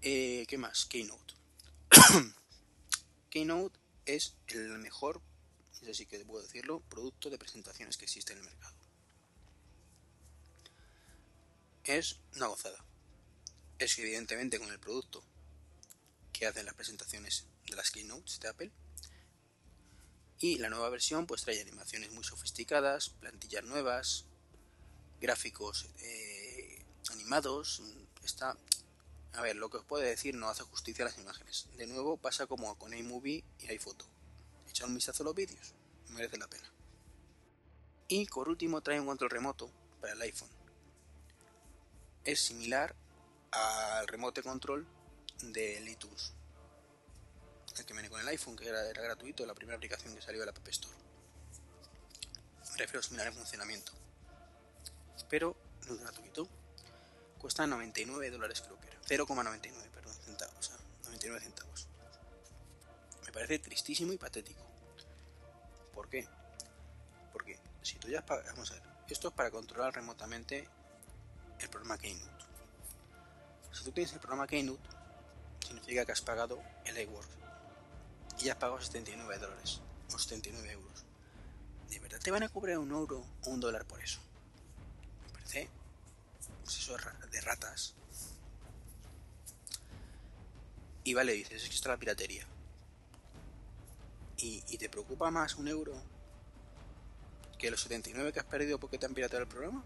Eh, 0.00 0.46
¿Qué 0.48 0.56
más? 0.56 0.86
Keynote. 0.86 1.34
Keynote 3.30 3.78
es 4.06 4.34
el 4.48 4.78
mejor, 4.78 5.20
es 5.82 5.88
así 5.90 6.06
que 6.06 6.24
puedo 6.24 6.42
decirlo, 6.42 6.80
producto 6.88 7.28
de 7.28 7.36
presentaciones 7.36 7.98
que 7.98 8.06
existe 8.06 8.32
en 8.32 8.38
el 8.38 8.46
mercado. 8.46 8.74
Es 11.84 12.18
una 12.36 12.46
gozada. 12.46 12.82
Es 13.78 13.98
evidentemente 13.98 14.58
con 14.58 14.72
el 14.72 14.80
producto 14.80 15.22
que 16.32 16.46
hacen 16.46 16.64
las 16.64 16.74
presentaciones 16.74 17.46
de 17.68 17.76
las 17.76 17.90
keynotes 17.90 18.40
de 18.40 18.48
Apple. 18.48 18.72
Y 20.38 20.56
la 20.56 20.70
nueva 20.70 20.88
versión 20.88 21.26
pues 21.26 21.42
trae 21.42 21.60
animaciones 21.60 22.10
muy 22.10 22.24
sofisticadas, 22.24 23.10
plantillas 23.10 23.64
nuevas, 23.64 24.24
gráficos 25.22 25.88
eh, 26.00 26.84
animados. 27.10 27.80
Está 28.22 28.56
a 29.34 29.40
ver, 29.40 29.56
lo 29.56 29.70
que 29.70 29.78
os 29.78 29.84
puedo 29.84 30.02
decir 30.02 30.34
no 30.34 30.48
hace 30.48 30.62
justicia 30.62 31.04
a 31.04 31.08
las 31.08 31.18
imágenes. 31.18 31.66
De 31.76 31.86
nuevo 31.86 32.18
pasa 32.18 32.46
como 32.46 32.76
con 32.76 32.92
iMovie 32.92 33.44
y 33.60 33.68
iPhoto. 33.68 34.04
Echad 34.68 34.88
un 34.88 34.94
vistazo 34.94 35.22
a 35.22 35.26
los 35.26 35.34
vídeos, 35.34 35.74
merece 36.10 36.36
la 36.36 36.48
pena. 36.48 36.70
Y 38.08 38.26
por 38.26 38.48
último 38.48 38.82
trae 38.82 39.00
un 39.00 39.06
control 39.06 39.30
remoto 39.30 39.70
para 40.00 40.12
el 40.12 40.20
iPhone. 40.20 40.50
Es 42.24 42.40
similar 42.40 42.94
al 43.52 44.06
remote 44.06 44.42
control 44.42 44.86
del 45.42 45.88
iTunes. 45.88 46.32
El 47.78 47.86
que 47.86 47.94
viene 47.94 48.10
con 48.10 48.20
el 48.20 48.28
iPhone, 48.28 48.54
que 48.54 48.68
era, 48.68 48.86
era 48.90 49.00
gratuito, 49.00 49.46
la 49.46 49.54
primera 49.54 49.76
aplicación 49.76 50.14
que 50.14 50.20
salió 50.20 50.40
de 50.40 50.46
la 50.46 50.52
App 50.52 50.68
Store. 50.68 50.94
Me 52.70 52.76
refiero 52.76 53.00
a 53.00 53.02
similar 53.02 53.28
en 53.28 53.34
funcionamiento. 53.34 53.92
Pero 55.32 55.56
no 55.88 55.94
es 55.94 56.00
gratuito. 56.02 56.46
Cuesta 57.38 57.66
99 57.66 58.30
dólares 58.30 58.60
creo 58.60 58.78
que 58.78 59.16
0,99, 59.16 59.88
perdón, 59.88 60.14
centavos, 60.26 60.58
o 60.58 60.62
sea, 60.62 60.76
99 61.04 61.40
centavos. 61.40 61.88
Me 63.24 63.32
parece 63.32 63.58
tristísimo 63.58 64.12
y 64.12 64.18
patético. 64.18 64.60
¿Por 65.94 66.10
qué? 66.10 66.28
Porque 67.32 67.58
si 67.80 67.94
tú 67.94 68.08
ya 68.08 68.20
vamos 68.28 68.72
a 68.72 68.74
ver, 68.74 68.82
esto 69.08 69.28
es 69.28 69.34
para 69.34 69.50
controlar 69.50 69.94
remotamente 69.94 70.68
el 71.60 71.70
programa 71.70 71.96
Keynote. 71.96 72.44
Si 73.72 73.84
tú 73.84 73.92
tienes 73.92 74.12
el 74.12 74.20
programa 74.20 74.46
Keynote, 74.46 74.86
significa 75.66 76.04
que 76.04 76.12
has 76.12 76.20
pagado 76.20 76.62
el 76.84 76.98
iWork 76.98 77.30
y 78.38 78.50
has 78.50 78.56
pagado 78.56 78.82
79 78.82 79.38
dólares 79.38 79.80
o 80.12 80.18
79 80.18 80.72
euros. 80.72 81.06
¿De 81.88 81.98
verdad 82.00 82.20
te 82.20 82.30
van 82.30 82.42
a 82.42 82.50
cobrar 82.50 82.76
un 82.76 82.90
euro 82.90 83.24
o 83.44 83.48
un 83.48 83.60
dólar 83.60 83.86
por 83.86 84.02
eso? 84.02 84.20
Me 86.62 86.66
parece 86.66 86.92
pues 86.92 87.00
eso 87.00 87.28
de 87.30 87.40
ratas. 87.40 87.94
Y 91.04 91.14
vale, 91.14 91.32
dices, 91.32 91.62
es 91.62 91.68
que 91.68 91.74
está 91.74 91.88
la 91.88 91.96
piratería. 91.96 92.46
¿Y, 94.36 94.76
te 94.76 94.88
preocupa 94.88 95.30
más 95.30 95.54
un 95.54 95.68
euro 95.68 95.94
que 97.58 97.70
los 97.70 97.80
79 97.80 98.32
que 98.32 98.40
has 98.40 98.46
perdido 98.46 98.78
porque 98.80 98.98
te 98.98 99.06
han 99.06 99.14
pirateado 99.14 99.44
el 99.44 99.48
programa? 99.48 99.84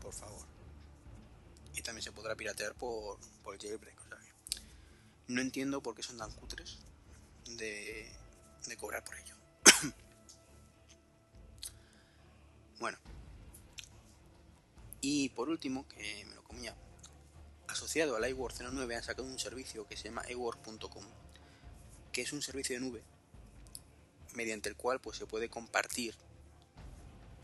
Por 0.00 0.12
favor. 0.12 0.46
Y 1.74 1.82
también 1.82 2.04
se 2.04 2.12
podrá 2.12 2.36
piratear 2.36 2.74
por, 2.74 3.18
por 3.42 3.58
jailbreak. 3.60 4.00
O 4.00 4.08
sea, 4.08 4.18
no 5.26 5.40
entiendo 5.40 5.82
por 5.82 5.96
qué 5.96 6.04
son 6.04 6.18
tan 6.18 6.30
cutres 6.32 6.78
de, 7.46 8.12
de 8.66 8.76
cobrar 8.76 9.02
por 9.02 9.16
ello. 9.16 9.37
Y 15.00 15.28
por 15.30 15.48
último, 15.48 15.86
que 15.88 16.24
me 16.26 16.34
lo 16.34 16.42
comía 16.42 16.74
asociado 17.68 18.16
al 18.16 18.28
iWork 18.28 18.54
09 18.60 18.96
han 18.96 19.02
sacado 19.02 19.28
un 19.28 19.38
servicio 19.38 19.86
que 19.86 19.96
se 19.96 20.04
llama 20.04 20.22
iWork.com, 20.30 21.04
que 22.12 22.22
es 22.22 22.32
un 22.32 22.42
servicio 22.42 22.74
de 22.74 22.80
nube 22.80 23.02
mediante 24.34 24.68
el 24.68 24.76
cual 24.76 25.00
pues 25.00 25.18
se 25.18 25.26
puede 25.26 25.48
compartir 25.48 26.14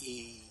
y 0.00 0.42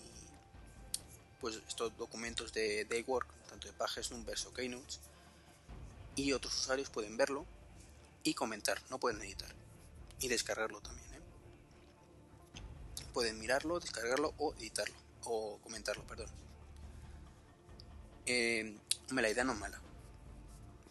pues 1.40 1.60
estos 1.68 1.96
documentos 1.96 2.52
de, 2.52 2.84
de 2.84 2.98
iWork, 3.00 3.28
tanto 3.48 3.66
de 3.66 3.74
pages, 3.74 4.10
numbers 4.10 4.46
o 4.46 4.54
keynotes, 4.54 5.00
y 6.16 6.32
otros 6.32 6.54
usuarios 6.58 6.90
pueden 6.90 7.16
verlo 7.16 7.44
y 8.22 8.34
comentar, 8.34 8.80
no 8.88 8.98
pueden 8.98 9.20
editar 9.22 9.54
y 10.20 10.28
descargarlo 10.28 10.80
también. 10.80 11.12
¿eh? 11.12 11.20
Pueden 13.12 13.38
mirarlo, 13.38 13.80
descargarlo 13.80 14.32
o 14.38 14.54
editarlo 14.54 14.96
o 15.24 15.58
comentarlo, 15.62 16.04
perdón. 16.04 16.43
Eh, 18.26 18.78
la 19.10 19.28
idea 19.28 19.44
no 19.44 19.52
es 19.52 19.58
mala, 19.58 19.80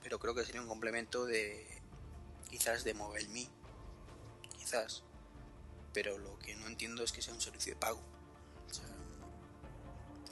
pero 0.02 0.20
creo 0.20 0.36
que 0.36 0.46
sería 0.46 0.62
un 0.62 0.68
complemento 0.68 1.26
de 1.26 1.82
quizás 2.50 2.84
de 2.84 2.94
MobileMe, 2.94 3.50
quizás, 4.58 5.04
pero 5.94 6.18
lo 6.18 6.38
que 6.40 6.56
no 6.56 6.68
entiendo 6.68 7.04
es 7.04 7.12
que 7.12 7.22
sea 7.22 7.34
un 7.34 7.42
servicio 7.42 7.74
de 7.74 7.80
pago. 7.80 8.02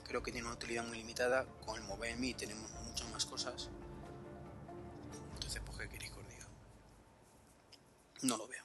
creo 0.05 0.21
que 0.21 0.31
tiene 0.31 0.45
una 0.45 0.55
utilidad 0.55 0.85
muy 0.85 0.97
limitada. 0.97 1.45
Con 1.65 1.77
el 1.81 1.87
MobileMe 1.87 2.33
tenemos 2.33 2.69
muchas 2.83 3.09
más 3.09 3.25
cosas. 3.25 3.69
Entonces, 5.35 5.61
¿por 5.61 5.77
qué 5.77 5.87
queréis 5.87 6.11
que 6.11 6.19
os 6.19 6.27
diga? 6.27 6.47
No 8.23 8.37
lo 8.37 8.47
veo. 8.47 8.63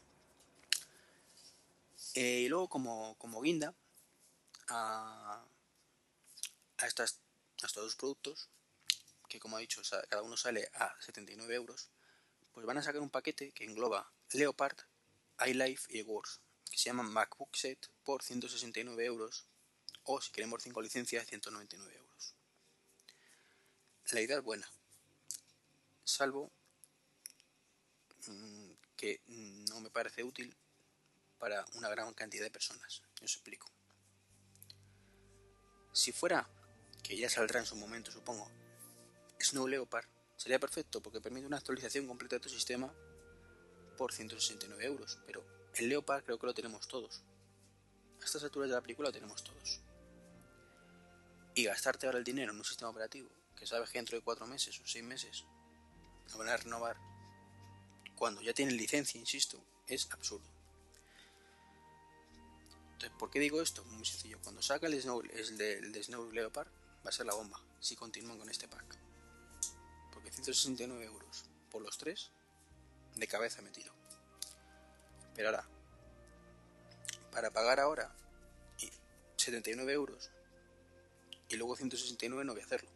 Eh, 2.14 2.40
y 2.40 2.48
luego, 2.48 2.68
como, 2.68 3.14
como 3.18 3.40
guinda 3.42 3.74
a, 4.68 5.44
estas, 6.82 7.20
a 7.66 7.68
estos 7.68 7.84
dos 7.84 7.96
productos, 7.96 8.48
que 9.28 9.40
como 9.40 9.58
he 9.58 9.62
dicho, 9.62 9.82
cada 10.08 10.22
uno 10.22 10.36
sale 10.36 10.70
a 10.74 10.94
79 11.00 11.54
euros, 11.54 11.90
pues 12.52 12.64
van 12.64 12.78
a 12.78 12.82
sacar 12.82 13.00
un 13.00 13.10
paquete 13.10 13.52
que 13.52 13.64
engloba 13.64 14.10
Leopard, 14.32 14.78
iLife 15.46 15.86
y 15.96 16.02
Wars, 16.02 16.40
que 16.70 16.78
se 16.78 16.84
llama 16.84 17.02
MacBook 17.02 17.54
Set 17.56 17.90
por 18.04 18.22
169 18.22 19.04
euros, 19.04 19.46
o 20.04 20.20
si 20.20 20.30
queremos 20.32 20.62
5 20.62 20.80
licencias, 20.80 21.26
199 21.26 21.96
euros. 21.96 22.34
La 24.12 24.20
idea 24.20 24.38
es 24.38 24.44
buena, 24.44 24.70
salvo 26.04 26.52
mm, 28.28 28.70
que 28.96 29.20
no 29.26 29.80
me 29.80 29.90
parece 29.90 30.22
útil 30.22 30.56
para 31.38 31.64
una 31.74 31.88
gran 31.88 32.14
cantidad 32.14 32.44
de 32.44 32.50
personas. 32.50 33.02
Os 33.20 33.34
explico. 33.34 33.68
Si 35.92 36.12
fuera, 36.12 36.48
que 37.06 37.16
ya 37.16 37.30
saldrá 37.30 37.60
en 37.60 37.66
su 37.66 37.76
momento, 37.76 38.10
supongo, 38.10 38.50
Snow 39.40 39.68
Leopard 39.68 40.06
sería 40.36 40.58
perfecto 40.58 41.00
porque 41.00 41.20
permite 41.20 41.46
una 41.46 41.56
actualización 41.56 42.06
completa 42.06 42.36
de 42.36 42.40
tu 42.40 42.48
sistema 42.48 42.92
por 43.96 44.12
169 44.12 44.84
euros, 44.84 45.18
pero 45.24 45.44
el 45.74 45.88
Leopard 45.88 46.24
creo 46.24 46.38
que 46.38 46.46
lo 46.46 46.54
tenemos 46.54 46.88
todos. 46.88 47.22
A 48.20 48.24
estas 48.24 48.42
alturas 48.42 48.68
de 48.68 48.74
la 48.74 48.80
película 48.80 49.08
lo 49.08 49.12
tenemos 49.12 49.44
todos. 49.44 49.80
Y 51.54 51.64
gastarte 51.64 52.06
ahora 52.06 52.18
el 52.18 52.24
dinero 52.24 52.52
en 52.52 52.58
un 52.58 52.64
sistema 52.64 52.90
operativo 52.90 53.30
que 53.54 53.66
sabes 53.66 53.88
que 53.90 53.98
dentro 53.98 54.16
de 54.16 54.24
4 54.24 54.46
meses 54.46 54.78
o 54.80 54.86
6 54.86 55.04
meses 55.04 55.44
lo 56.32 56.38
van 56.38 56.48
a 56.48 56.56
renovar 56.56 56.96
cuando 58.16 58.42
ya 58.42 58.52
tienen 58.52 58.76
licencia, 58.76 59.20
insisto, 59.20 59.62
es 59.86 60.10
absurdo. 60.10 60.48
Entonces, 62.94 63.12
¿por 63.18 63.30
qué 63.30 63.38
digo 63.38 63.62
esto? 63.62 63.84
Muy 63.84 64.04
sencillo. 64.04 64.38
Cuando 64.42 64.60
saca 64.60 64.86
el, 64.86 65.00
Snow, 65.00 65.22
el 65.22 65.92
de 65.92 66.02
Snow 66.02 66.32
Leopard 66.32 66.68
va 67.06 67.10
a 67.10 67.12
ser 67.12 67.24
la 67.24 67.34
bomba 67.34 67.58
si 67.80 67.96
continúan 67.96 68.38
con 68.38 68.50
este 68.50 68.68
pack. 68.68 69.06
169 70.36 71.04
euros 71.04 71.46
por 71.70 71.82
los 71.82 71.96
tres, 71.96 72.30
de 73.14 73.26
cabeza 73.26 73.62
metido. 73.62 73.92
Pero 75.34 75.48
ahora, 75.48 75.66
para 77.32 77.50
pagar 77.50 77.80
ahora 77.80 78.14
79 79.36 79.92
euros 79.92 80.30
y 81.48 81.56
luego 81.56 81.76
169 81.76 82.44
no 82.44 82.52
voy 82.52 82.62
a 82.62 82.64
hacerlo. 82.64 82.90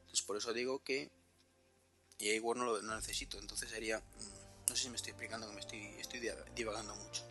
Entonces 0.00 0.22
por 0.22 0.36
eso 0.36 0.52
digo 0.52 0.82
que 0.82 1.10
y 2.18 2.30
igual 2.30 2.58
no 2.58 2.64
lo 2.64 2.82
no 2.82 2.96
necesito. 2.96 3.38
Entonces 3.38 3.70
sería, 3.70 4.00
mm, 4.00 4.68
no 4.70 4.76
sé 4.76 4.84
si 4.84 4.90
me 4.90 4.96
estoy 4.96 5.10
explicando 5.10 5.48
que 5.48 5.54
me 5.54 5.60
estoy, 5.60 5.86
estoy 5.98 6.20
divagando 6.54 6.94
mucho. 6.96 7.22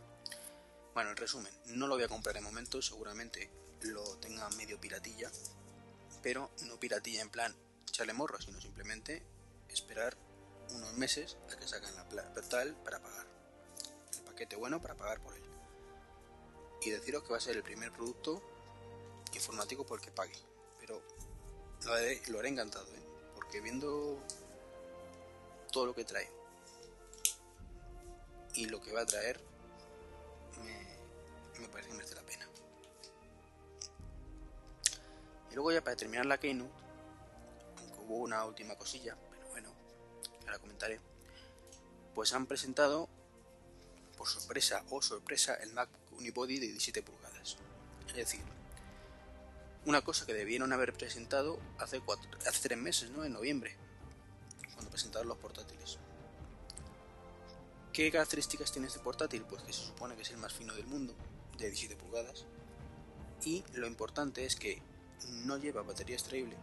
Bueno, 0.93 1.11
en 1.11 1.17
resumen, 1.17 1.53
no 1.65 1.87
lo 1.87 1.95
voy 1.95 2.03
a 2.03 2.07
comprar 2.07 2.35
de 2.35 2.41
momento, 2.41 2.81
seguramente 2.81 3.49
lo 3.81 4.17
tenga 4.17 4.49
medio 4.51 4.79
piratilla, 4.79 5.31
pero 6.21 6.49
no 6.63 6.79
piratilla 6.79 7.21
en 7.21 7.29
plan 7.29 7.55
echarle 7.87 8.13
morro, 8.13 8.39
sino 8.41 8.59
simplemente 8.61 9.23
esperar 9.69 10.17
unos 10.75 10.93
meses 10.93 11.37
a 11.51 11.57
que 11.57 11.67
saquen 11.67 11.95
la 11.95 12.33
tal 12.49 12.75
para 12.83 12.99
pagar 12.99 13.27
el 14.17 14.23
paquete 14.23 14.55
bueno 14.55 14.81
para 14.81 14.95
pagar 14.95 15.19
por 15.21 15.33
él. 15.33 15.43
Y 16.81 16.91
deciros 16.91 17.23
que 17.23 17.29
va 17.29 17.37
a 17.37 17.41
ser 17.41 17.55
el 17.57 17.63
primer 17.63 17.91
producto 17.91 18.41
informático 19.33 19.85
por 19.85 19.99
el 19.99 20.05
que 20.05 20.11
pague. 20.11 20.37
Pero 20.79 21.01
lo 21.85 21.93
haré, 21.93 22.21
lo 22.27 22.43
encantado, 22.43 22.87
¿eh? 22.93 23.03
porque 23.35 23.61
viendo 23.61 24.19
todo 25.71 25.87
lo 25.87 25.95
que 25.95 26.03
trae 26.03 26.29
y 28.53 28.65
lo 28.65 28.81
que 28.81 28.91
va 28.91 29.01
a 29.01 29.05
traer, 29.05 29.39
me, 30.63 31.59
me 31.59 31.69
parece 31.69 31.89
que 31.89 31.95
merece 31.95 32.15
la 32.15 32.23
pena. 32.23 32.46
Luego 35.57 35.71
ya 35.71 35.83
para 35.83 35.95
terminar 35.95 36.27
la 36.27 36.39
Keynote, 36.39 36.71
hubo 38.05 38.17
una 38.17 38.45
última 38.45 38.75
cosilla, 38.75 39.17
pero 39.31 39.47
bueno, 39.49 39.73
ahora 40.45 40.59
comentaré, 40.59 40.99
pues 42.13 42.31
han 42.33 42.45
presentado, 42.45 43.09
por 44.15 44.27
sorpresa 44.27 44.83
o 44.91 45.01
sorpresa, 45.01 45.55
el 45.55 45.73
Mac 45.73 45.89
Unibody 46.11 46.59
de 46.59 46.67
17 46.67 47.01
pulgadas. 47.01 47.57
Es 48.07 48.15
decir, 48.15 48.41
una 49.87 50.03
cosa 50.03 50.27
que 50.27 50.35
debieron 50.35 50.73
haber 50.73 50.93
presentado 50.93 51.59
hace, 51.79 52.01
cuatro, 52.01 52.29
hace 52.47 52.61
tres 52.61 52.77
meses, 52.77 53.09
¿no? 53.09 53.25
En 53.25 53.33
noviembre, 53.33 53.75
cuando 54.75 54.91
presentaron 54.91 55.27
los 55.27 55.39
portátiles. 55.39 55.97
¿Qué 57.93 58.11
características 58.11 58.71
tiene 58.71 58.89
este 58.89 58.99
portátil? 58.99 59.41
Pues 59.49 59.63
que 59.63 59.73
se 59.73 59.87
supone 59.87 60.15
que 60.15 60.21
es 60.21 60.29
el 60.29 60.37
más 60.37 60.53
fino 60.53 60.75
del 60.75 60.85
mundo, 60.85 61.15
de 61.57 61.65
17 61.65 61.95
pulgadas. 61.95 62.45
Y 63.43 63.63
lo 63.73 63.87
importante 63.87 64.45
es 64.45 64.55
que 64.55 64.83
no 65.45 65.57
lleva 65.57 65.81
batería 65.81 66.15
extraíble. 66.15 66.57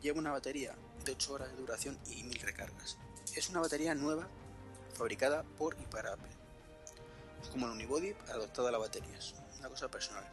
Lleva 0.00 0.18
una 0.18 0.32
batería 0.32 0.76
de 1.04 1.12
8 1.12 1.32
horas 1.32 1.50
de 1.50 1.56
duración 1.56 1.98
y 2.10 2.22
1000 2.22 2.40
recargas. 2.40 2.98
Es 3.34 3.48
una 3.48 3.60
batería 3.60 3.94
nueva, 3.94 4.28
fabricada 4.94 5.42
por 5.42 5.76
y 5.80 5.86
para 5.86 6.12
Apple. 6.12 6.30
Es 7.42 7.48
como 7.48 7.66
el 7.66 7.72
Unibody 7.72 8.14
adaptado 8.28 8.68
a 8.68 8.72
las 8.72 8.80
baterías. 8.80 9.34
Una 9.58 9.68
cosa 9.68 9.90
personal. 9.90 10.24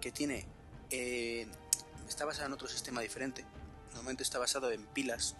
Que 0.00 0.12
tiene... 0.12 0.46
Eh, 0.90 1.46
está 2.08 2.24
basada 2.24 2.46
en 2.46 2.52
otro 2.52 2.68
sistema 2.68 3.00
diferente. 3.00 3.44
Normalmente 3.90 4.22
está 4.22 4.38
basado 4.38 4.70
en 4.70 4.86
pilas 4.86 5.36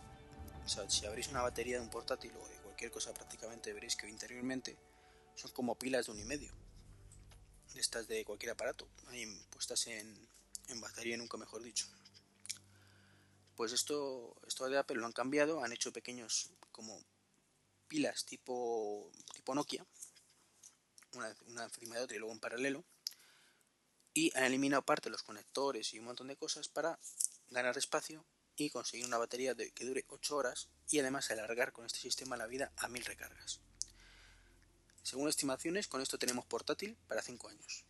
o 0.64 0.68
sea, 0.68 0.88
si 0.88 1.06
abrís 1.06 1.28
una 1.28 1.42
batería 1.42 1.76
de 1.76 1.82
un 1.82 1.90
portátil 1.90 2.32
o 2.40 2.48
de 2.48 2.56
cualquier 2.56 2.90
cosa 2.90 3.12
prácticamente 3.12 3.72
veréis 3.72 3.96
que 3.96 4.08
interiormente 4.08 4.76
son 5.34 5.50
como 5.52 5.74
pilas 5.74 6.06
de 6.06 6.12
un 6.12 6.20
y 6.20 6.24
medio. 6.24 6.52
De 7.74 7.80
estas 7.80 8.06
de 8.06 8.24
cualquier 8.24 8.52
aparato, 8.52 8.88
ahí 9.08 9.26
puestas 9.50 9.86
en, 9.86 10.28
en 10.68 10.80
batería 10.80 11.16
nunca 11.16 11.36
mejor 11.36 11.62
dicho. 11.62 11.86
Pues 13.56 13.72
esto, 13.72 14.36
esto 14.46 14.68
de 14.68 14.78
Apple 14.78 14.96
lo 14.96 15.06
han 15.06 15.12
cambiado, 15.12 15.62
han 15.62 15.72
hecho 15.72 15.92
pequeños 15.92 16.50
como 16.70 17.02
pilas 17.92 18.24
tipo, 18.24 19.10
tipo 19.34 19.54
Nokia, 19.54 19.84
una, 21.12 21.64
encima 21.64 21.96
de 21.96 22.02
otra 22.02 22.16
y 22.16 22.18
luego 22.18 22.32
en 22.32 22.40
paralelo, 22.40 22.84
y 24.14 24.34
han 24.36 24.44
eliminado 24.44 24.82
parte 24.82 25.04
de 25.04 25.10
los 25.10 25.22
conectores 25.22 25.92
y 25.92 25.98
un 25.98 26.06
montón 26.06 26.28
de 26.28 26.36
cosas 26.36 26.68
para 26.68 26.98
ganar 27.50 27.76
espacio 27.76 28.24
y 28.56 28.70
conseguir 28.70 29.06
una 29.06 29.18
batería 29.18 29.54
de, 29.54 29.72
que 29.72 29.84
dure 29.84 30.04
8 30.08 30.36
horas 30.36 30.68
y 30.88 31.00
además 31.00 31.30
alargar 31.30 31.72
con 31.72 31.84
este 31.84 31.98
sistema 31.98 32.36
la 32.36 32.46
vida 32.46 32.72
a 32.76 32.88
1000 32.88 33.04
recargas. 33.04 33.60
Según 35.02 35.28
estimaciones, 35.28 35.88
con 35.88 36.00
esto 36.00 36.18
tenemos 36.18 36.44
portátil 36.46 36.96
para 37.08 37.22
5 37.22 37.48
años. 37.48 37.84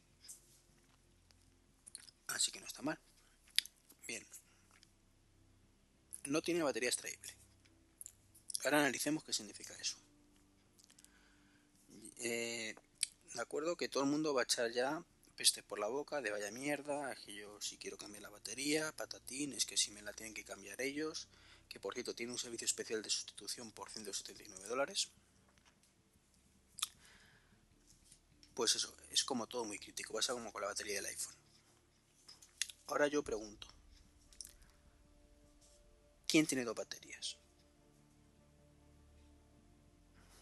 Así 2.28 2.50
que 2.50 2.60
no 2.60 2.66
está 2.66 2.82
mal. 2.82 2.98
Bien. 4.06 4.26
No 6.24 6.40
tiene 6.40 6.62
batería 6.62 6.88
extraíble. 6.88 7.36
Ahora 8.64 8.78
analicemos 8.78 9.24
qué 9.24 9.32
significa 9.32 9.74
eso. 9.74 9.96
Eh, 12.18 12.74
de 13.34 13.40
acuerdo 13.40 13.76
que 13.76 13.88
todo 13.88 14.04
el 14.04 14.10
mundo 14.10 14.32
va 14.32 14.42
a 14.42 14.44
echar 14.44 14.70
ya 14.70 15.04
peste 15.36 15.62
por 15.62 15.78
la 15.78 15.88
boca 15.88 16.20
de 16.20 16.30
vaya 16.30 16.50
mierda, 16.50 17.14
que 17.16 17.34
yo 17.34 17.60
si 17.60 17.76
quiero 17.76 17.96
cambiar 17.96 18.22
la 18.22 18.30
batería, 18.30 18.92
patatín, 18.92 19.52
es 19.54 19.66
que 19.66 19.76
si 19.76 19.90
me 19.90 20.02
la 20.02 20.12
tienen 20.12 20.34
que 20.34 20.44
cambiar 20.44 20.80
ellos, 20.80 21.26
que 21.68 21.80
por 21.80 21.94
cierto 21.94 22.14
tiene 22.14 22.32
un 22.32 22.38
servicio 22.38 22.64
especial 22.64 23.02
de 23.02 23.10
sustitución 23.10 23.72
por 23.72 23.90
179 23.90 24.68
dólares. 24.68 25.08
Pues 28.54 28.76
eso, 28.76 28.94
es 29.10 29.24
como 29.24 29.46
todo 29.46 29.64
muy 29.64 29.78
crítico, 29.78 30.12
pasa 30.12 30.34
como 30.34 30.52
con 30.52 30.60
la 30.60 30.68
batería 30.68 30.96
del 30.96 31.06
iPhone. 31.06 31.34
Ahora 32.88 33.06
yo 33.06 33.22
pregunto, 33.22 33.66
¿quién 36.28 36.46
tiene 36.46 36.64
dos 36.64 36.74
baterías? 36.74 37.38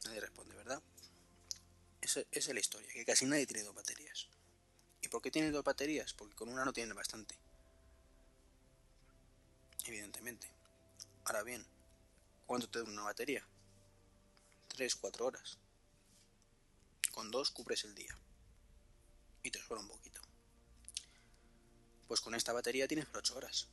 Nadie 0.05 0.21
responde, 0.21 0.57
¿verdad? 0.57 0.83
Esa, 2.01 2.23
es 2.33 2.49
la 2.49 2.59
historia, 2.59 2.93
que 2.93 3.05
casi 3.05 3.27
nadie 3.27 3.47
tiene 3.47 3.63
dos 3.63 3.75
baterías. 3.75 4.27
¿Y 5.03 5.09
por 5.09 5.23
qué 5.23 5.31
tiene 5.31 5.53
dos 5.53 5.63
baterías? 5.63 6.13
Porque 6.13 6.35
con 6.35 6.49
una 6.49 6.65
no 6.65 6.73
tiene 6.73 6.93
bastante. 6.93 7.37
Evidentemente. 9.87 10.51
Ahora 11.27 11.45
bien, 11.45 11.65
¿cuánto 12.47 12.69
te 12.69 12.81
dura 12.81 12.91
una 12.91 13.03
batería? 13.03 13.47
3-4 14.77 15.21
horas. 15.21 15.60
Con 17.13 17.31
dos 17.31 17.51
cubres 17.51 17.85
el 17.85 17.95
día. 17.95 18.17
Y 19.43 19.51
te 19.51 19.61
sobra 19.61 19.81
un 19.81 19.89
poquito. 19.89 20.21
Pues 22.09 22.21
con 22.21 22.35
esta 22.35 22.53
batería 22.53 22.89
tienes 22.89 23.07
por 23.07 23.19
8 23.19 23.37
horas. 23.37 23.69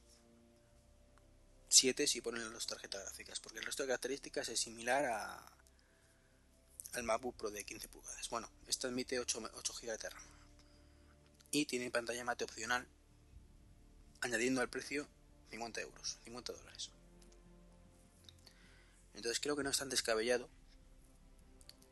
7 1.69 2.07
si 2.07 2.21
ponen 2.21 2.53
las 2.53 2.67
tarjetas 2.67 3.01
gráficas, 3.03 3.39
porque 3.39 3.59
el 3.59 3.65
resto 3.65 3.83
de 3.83 3.87
características 3.87 4.49
es 4.49 4.59
similar 4.59 5.05
a, 5.05 5.53
al 6.93 7.03
MacBook 7.03 7.35
Pro 7.35 7.51
de 7.51 7.63
15 7.63 7.89
pulgadas. 7.89 8.29
Bueno, 8.29 8.49
esta 8.67 8.87
admite 8.87 9.19
8, 9.19 9.51
8 9.53 9.73
GB 9.81 9.97
de 9.97 10.09
RAM 10.09 10.37
y 11.51 11.65
tiene 11.65 11.91
pantalla 11.91 12.23
mate 12.23 12.43
opcional, 12.43 12.87
añadiendo 14.21 14.61
al 14.61 14.69
precio 14.69 15.07
50 15.49 15.81
euros, 15.81 16.17
50 16.23 16.53
dólares. 16.53 16.91
Entonces 19.13 19.39
creo 19.39 19.55
que 19.55 19.63
no 19.63 19.69
es 19.69 19.77
tan 19.77 19.89
descabellado 19.89 20.49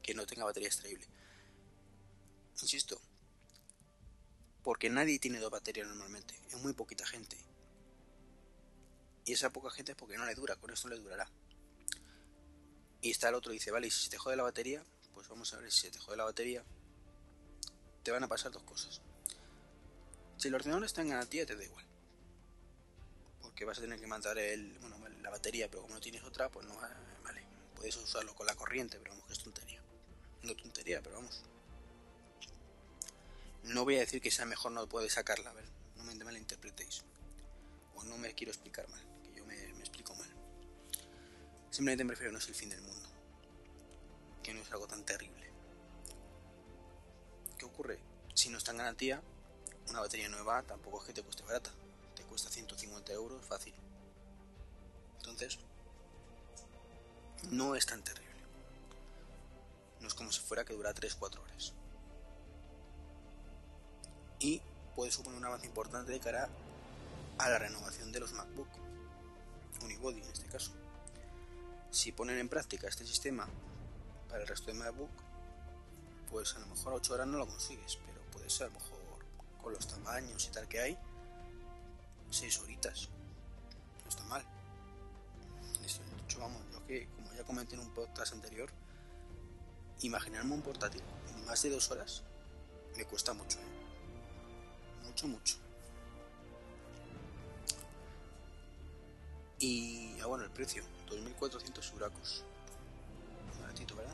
que 0.02 0.14
no 0.14 0.26
tenga 0.26 0.46
batería 0.46 0.68
extraíble. 0.68 1.08
Insisto, 2.62 3.00
porque 4.64 4.90
nadie 4.90 5.20
tiene 5.20 5.40
dos 5.40 5.52
baterías 5.52 5.88
normalmente, 5.88 6.34
es 6.50 6.56
muy 6.62 6.74
poquita 6.74 7.06
gente. 7.06 7.38
Y 9.26 9.34
esa 9.34 9.52
poca 9.52 9.70
gente 9.70 9.92
es 9.92 9.98
porque 9.98 10.18
no 10.18 10.26
le 10.26 10.36
dura, 10.36 10.56
con 10.56 10.72
esto 10.72 10.88
le 10.88 10.98
durará. 10.98 11.30
Y 13.02 13.12
está 13.12 13.30
el 13.30 13.36
otro 13.36 13.52
dice, 13.52 13.72
vale, 13.72 13.88
y 13.88 13.92
si 13.92 14.10
te 14.10 14.18
jode 14.18 14.36
la 14.36 14.44
batería, 14.44 14.84
pues 15.14 15.28
vamos 15.28 15.54
a 15.54 15.58
ver 15.58 15.72
si 15.72 15.82
se 15.82 15.92
te 15.92 16.00
jode 16.00 16.18
la 16.18 16.24
batería, 16.24 16.64
te 18.04 18.12
van 18.12 18.24
a 18.24 18.28
pasar 18.28 18.52
dos 18.52 18.64
cosas. 18.64 19.02
Si 20.38 20.48
el 20.48 20.56
ordenador 20.56 20.84
está 20.84 21.02
en 21.02 21.10
garantía, 21.10 21.46
te 21.46 21.56
da 21.56 21.64
igual. 21.64 21.86
Porque 23.42 23.66
vas 23.66 23.78
a 23.78 23.82
tener 23.82 24.00
que 24.00 24.08
mandar 24.08 24.38
el, 24.38 24.78
bueno, 24.80 24.98
la 25.22 25.30
batería, 25.30 25.70
pero 25.70 25.84
como 25.84 25.96
no 25.96 26.02
tienes 26.02 26.24
otra, 26.24 26.50
pues 26.50 26.68
no, 26.68 26.76
vale. 27.24 27.44
Puedes 27.76 27.96
usarlo 27.98 28.34
con 28.36 28.48
la 28.48 28.56
corriente, 28.56 28.98
pero 29.00 29.12
vamos, 29.12 29.28
que 29.28 29.34
es 29.34 29.40
tontería. 29.40 29.82
No 30.44 30.56
tontería, 30.56 31.02
pero 31.02 31.16
vamos. 31.16 31.44
No 33.66 33.84
voy 33.84 33.96
a 33.96 34.00
decir 34.00 34.22
que 34.22 34.32
sea 34.32 34.46
mejor, 34.46 34.72
no 34.72 34.88
puedes 34.88 35.14
sacarla, 35.14 35.50
a 35.50 35.54
ver, 35.54 35.66
no 35.98 36.04
me 36.04 36.16
malinterpretéis. 36.24 37.04
O 37.96 38.04
no 38.04 38.18
me 38.18 38.34
quiero 38.34 38.52
explicar 38.52 38.88
mal, 38.90 39.02
que 39.24 39.40
yo 39.40 39.46
me, 39.46 39.56
me 39.74 39.80
explico 39.80 40.14
mal. 40.16 40.30
Simplemente 41.72 42.06
prefiero 42.06 42.32
no 42.32 42.38
es 42.38 42.48
el 42.48 42.56
fin 42.56 42.70
del 42.70 42.82
mundo. 42.82 43.10
Que 44.44 44.54
no 44.54 44.62
es 44.62 44.72
algo 44.72 44.88
tan 44.88 45.04
terrible. 45.04 45.50
¿Qué 47.58 47.66
ocurre? 47.66 48.00
Si 48.36 48.50
no 48.50 48.58
está 48.58 48.72
en 48.72 48.78
garantía, 48.78 49.22
una 49.90 50.02
batería 50.02 50.30
nueva 50.30 50.62
tampoco 50.64 51.02
es 51.02 51.08
que 51.08 51.14
te 51.14 51.24
cueste 51.24 51.44
barata, 51.44 51.72
te 52.16 52.24
cuesta 52.24 52.50
150 52.50 53.14
euros 53.14 53.44
fácil. 53.46 53.74
Entonces, 55.18 55.58
no 57.50 57.76
es 57.76 57.86
tan 57.86 58.04
terrible. 58.04 58.26
No 60.02 60.08
es 60.08 60.14
como 60.14 60.32
si 60.32 60.42
fuera 60.42 60.64
que 60.66 60.74
dura 60.74 60.94
3-4 60.94 61.40
horas. 61.40 61.74
Y 64.40 64.62
puede 64.96 65.12
suponer 65.12 65.38
un 65.40 65.46
avance 65.46 65.66
importante 65.66 66.12
de 66.12 66.20
cara 66.20 66.50
a 67.38 67.50
la 67.50 67.60
renovación 67.60 68.12
de 68.12 68.20
los 68.20 68.34
MacBook, 68.34 68.68
Unibody 69.84 70.22
en 70.22 70.30
este 70.30 70.48
caso. 70.48 70.72
Si 71.92 72.12
ponen 72.12 72.38
en 72.38 72.50
práctica 72.50 72.88
este 72.88 73.06
sistema 73.06 73.48
para 74.30 74.42
el 74.42 74.48
resto 74.48 74.68
de 74.68 74.74
MacBook, 74.74 75.10
pues 76.30 76.56
a 76.56 76.60
lo 76.60 76.68
mejor 76.68 76.94
a 76.94 76.96
8 76.98 77.14
horas 77.14 77.28
no 77.28 77.38
lo 77.38 77.48
consigues, 77.48 77.98
pero 78.06 78.22
puede 78.32 78.50
ser 78.50 78.68
a 78.68 78.70
lo 78.70 78.80
mejor 78.80 79.00
con 79.62 79.74
los 79.74 79.88
tamaños 79.88 80.46
y 80.46 80.52
tal 80.52 80.68
que 80.68 80.80
hay, 80.80 80.98
6 82.30 82.60
horitas. 82.60 83.10
No 84.04 84.10
está 84.10 84.24
mal. 84.26 84.44
De 85.80 85.88
hecho, 85.88 86.40
vamos, 86.40 86.62
yo 86.72 86.86
que, 86.86 87.08
como 87.16 87.34
ya 87.34 87.44
comenté 87.44 87.76
en 87.76 87.82
un 87.82 87.94
podcast 87.94 88.34
anterior, 88.34 88.70
imaginarme 90.02 90.54
un 90.54 90.62
portátil 90.62 91.02
en 91.30 91.46
más 91.46 91.62
de 91.62 91.70
2 91.70 91.92
horas 91.92 92.24
me 92.98 93.06
cuesta 93.06 93.34
mucho, 93.34 93.60
¿eh? 93.60 93.85
Mucho, 95.16 95.28
mucho. 95.30 95.56
Y, 99.60 100.20
ah, 100.20 100.26
bueno, 100.26 100.44
el 100.44 100.52
precio, 100.52 100.84
2.400 101.08 101.94
huracos. 101.94 102.44
Baratito, 103.62 103.96
¿verdad? 103.96 104.14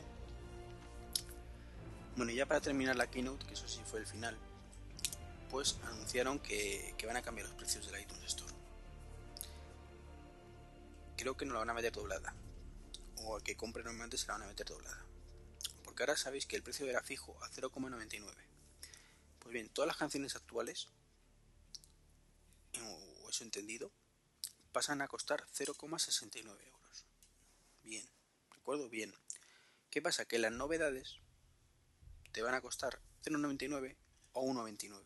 Bueno, 2.14 2.30
y 2.30 2.36
ya 2.36 2.46
para 2.46 2.60
terminar 2.60 2.94
la 2.94 3.10
keynote, 3.10 3.44
que 3.46 3.54
eso 3.54 3.66
sí 3.66 3.80
fue 3.84 3.98
el 3.98 4.06
final, 4.06 4.38
pues 5.50 5.76
anunciaron 5.86 6.38
que, 6.38 6.94
que 6.96 7.06
van 7.06 7.16
a 7.16 7.22
cambiar 7.22 7.48
los 7.48 7.56
precios 7.56 7.84
del 7.90 8.00
iTunes 8.00 8.22
Store. 8.22 8.54
Creo 11.16 11.36
que 11.36 11.44
no 11.44 11.54
la 11.54 11.58
van 11.58 11.70
a 11.70 11.74
meter 11.74 11.90
doblada. 11.90 12.32
O 13.24 13.34
al 13.34 13.42
que 13.42 13.56
compre 13.56 13.82
normalmente 13.82 14.16
se 14.16 14.28
la 14.28 14.34
van 14.34 14.44
a 14.44 14.46
meter 14.46 14.68
doblada. 14.68 15.04
Porque 15.82 16.04
ahora 16.04 16.16
sabéis 16.16 16.46
que 16.46 16.54
el 16.54 16.62
precio 16.62 16.86
era 16.86 17.02
fijo 17.02 17.36
a 17.42 17.50
0,99. 17.50 18.51
Pues 19.42 19.52
bien, 19.52 19.68
todas 19.68 19.88
las 19.88 19.96
canciones 19.96 20.36
actuales, 20.36 20.88
o 22.80 23.28
eso 23.28 23.42
entendido, 23.42 23.92
pasan 24.70 25.02
a 25.02 25.08
costar 25.08 25.44
0,69 25.52 26.46
euros. 26.46 27.06
Bien, 27.82 28.08
recuerdo 28.50 28.88
bien. 28.88 29.12
¿Qué 29.90 30.00
pasa? 30.00 30.24
Que 30.26 30.38
las 30.38 30.52
novedades 30.52 31.18
te 32.30 32.42
van 32.42 32.54
a 32.54 32.60
costar 32.60 33.00
0,99 33.24 33.96
o 34.32 34.46
1,29, 34.46 35.02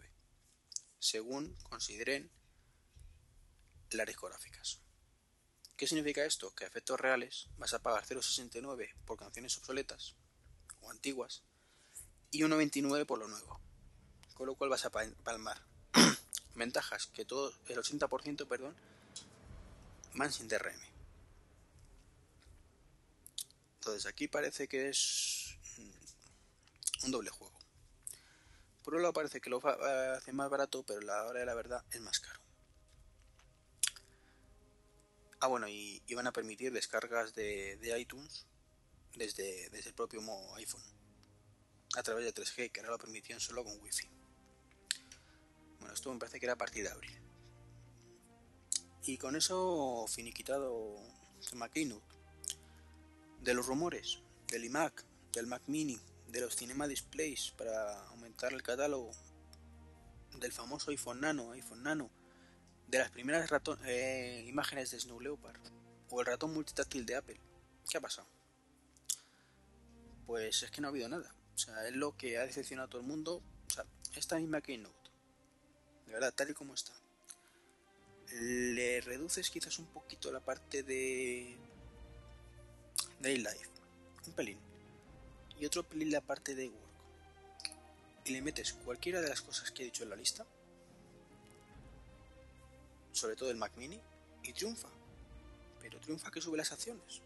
según 0.99 1.57
consideren 1.63 2.31
las 3.91 4.07
discográficas. 4.07 4.81
¿Qué 5.77 5.87
significa 5.87 6.25
esto? 6.25 6.55
Que 6.55 6.65
a 6.65 6.69
efectos 6.69 7.01
reales 7.01 7.49
vas 7.57 7.75
a 7.75 7.83
pagar 7.83 8.05
0,69 8.05 8.95
por 9.07 9.19
canciones 9.19 9.57
obsoletas 9.57 10.15
o 10.81 10.91
antiguas 10.91 11.43
y 12.31 12.43
1,29 12.43 13.07
por 13.07 13.19
lo 13.19 13.29
nuevo. 13.29 13.66
Con 14.37 14.47
lo 14.47 14.55
cual 14.55 14.71
vas 14.71 14.85
a 14.85 14.91
palmar 14.91 15.61
ventajas 16.55 17.07
que 17.07 17.25
todo 17.25 17.53
el 17.69 17.79
80% 17.79 18.47
perdón 18.47 18.77
van 20.15 20.33
sin 20.33 20.49
DRM. 20.49 20.81
Entonces 23.77 24.07
aquí 24.07 24.29
parece 24.29 24.69
que 24.69 24.89
es 24.89 25.57
un 27.05 27.11
doble 27.11 27.31
juego. 27.31 27.57
Por 28.83 28.95
un 28.95 29.03
lado 29.03 29.13
parece 29.13 29.41
que 29.41 29.51
lo 29.51 29.61
hace 29.67 30.33
más 30.33 30.51
barato, 30.51 30.85
pero 30.85 31.01
la 31.01 31.25
hora 31.25 31.41
de 31.41 31.47
la 31.47 31.55
verdad 31.55 31.85
es 31.91 32.01
más 32.01 32.21
caro. 32.21 32.41
Ah, 35.41 35.49
bueno, 35.49 35.69
y, 35.69 36.03
van 36.15 36.27
a 36.27 36.33
permitir 36.33 36.73
descargas 36.73 37.35
de, 37.35 37.79
iTunes 37.99 38.47
desde, 39.15 39.69
desde, 39.71 39.91
el 39.91 39.95
propio 39.95 40.21
iPhone 40.57 40.83
a 41.97 42.03
través 42.03 42.25
de 42.25 42.35
3G, 42.35 42.73
que 42.73 42.81
ahora 42.81 42.93
lo 42.93 42.99
permitían 42.99 43.41
solo 43.41 43.65
con 43.65 43.81
Wi-Fi. 43.81 44.09
Bueno, 45.87 45.95
esto 45.95 46.13
me 46.13 46.19
parece 46.19 46.41
que 46.41 46.47
era 46.47 46.55
a 46.55 46.59
partir 46.59 46.83
de 46.83 46.91
abril. 46.91 47.13
Y 49.05 49.19
con 49.19 49.37
eso 49.37 50.05
finiquitado 50.09 50.97
el 51.53 51.71
Keynote. 51.71 52.17
De 53.41 53.55
los 53.55 53.67
rumores 53.67 54.19
del 54.49 54.65
iMac, 54.65 55.05
del 55.33 55.47
Mac 55.47 55.63
Mini, 55.69 55.97
de 56.27 56.41
los 56.41 56.57
Cinema 56.57 56.89
Displays 56.89 57.53
para 57.57 58.05
aumentar 58.09 58.53
el 58.53 58.65
catálogo, 58.65 59.13
del 60.41 60.51
famoso 60.51 60.91
iPhone 60.91 61.21
Nano, 61.21 61.53
iPhone 61.53 61.85
Nano, 61.85 62.11
de 62.89 62.99
las 62.99 63.13
primeras 63.13 63.49
eh, 63.85 64.45
imágenes 64.49 64.91
de 64.91 64.99
Snow 64.99 65.21
Leopard 65.21 65.61
o 66.11 66.21
el 66.21 66.27
ratón 66.27 66.53
multitáctil 66.53 67.07
de 67.07 67.15
Apple. 67.15 67.41
¿Qué 67.89 67.99
ha 67.99 68.01
pasado? 68.01 68.27
Pues 70.27 70.65
es 70.65 70.71
que 70.73 70.81
no 70.81 70.89
ha 70.89 70.91
habido 70.91 71.09
nada. 71.09 71.33
O 71.55 71.59
sea, 71.59 71.87
es 71.87 71.95
lo 71.95 72.17
que 72.17 72.39
ha 72.39 72.43
decepcionado 72.45 72.87
a 72.87 72.91
todo 72.91 73.03
el 73.03 73.07
mundo. 73.07 73.41
O 73.69 73.71
sea, 73.71 73.85
esta 74.17 74.37
misma 74.37 74.61
Keynote, 74.61 75.06
de 76.07 76.13
verdad, 76.13 76.33
tal 76.35 76.51
y 76.51 76.55
como 76.55 76.75
está, 76.75 76.93
le 78.33 79.01
reduces 79.01 79.51
quizás 79.51 79.79
un 79.79 79.87
poquito 79.87 80.33
la 80.33 80.41
parte 80.41 80.83
de 80.83 81.57
Life, 83.21 83.69
un 84.27 84.33
pelín, 84.35 84.59
y 85.59 85.67
otro 85.67 85.83
pelín 85.83 86.13
la 86.13 86.21
parte 86.21 86.55
de 86.55 86.69
Work, 86.69 87.71
y 88.25 88.33
le 88.33 88.43
metes 88.43 88.73
cualquiera 88.73 89.21
de 89.21 89.29
las 89.29 89.43
cosas 89.43 89.71
que 89.71 89.83
he 89.83 89.87
dicho 89.87 90.05
en 90.05 90.11
la 90.11 90.17
lista, 90.17 90.47
sobre 93.13 93.37
todo 93.37 93.51
el 93.51 93.57
Mac 93.57 93.73
Mini, 93.77 94.01
y 94.43 94.53
triunfa. 94.53 94.89
Pero 95.81 96.01
triunfa 96.01 96.31
que 96.31 96.41
sube 96.41 96.57
las 96.57 96.73
acciones. 96.73 97.23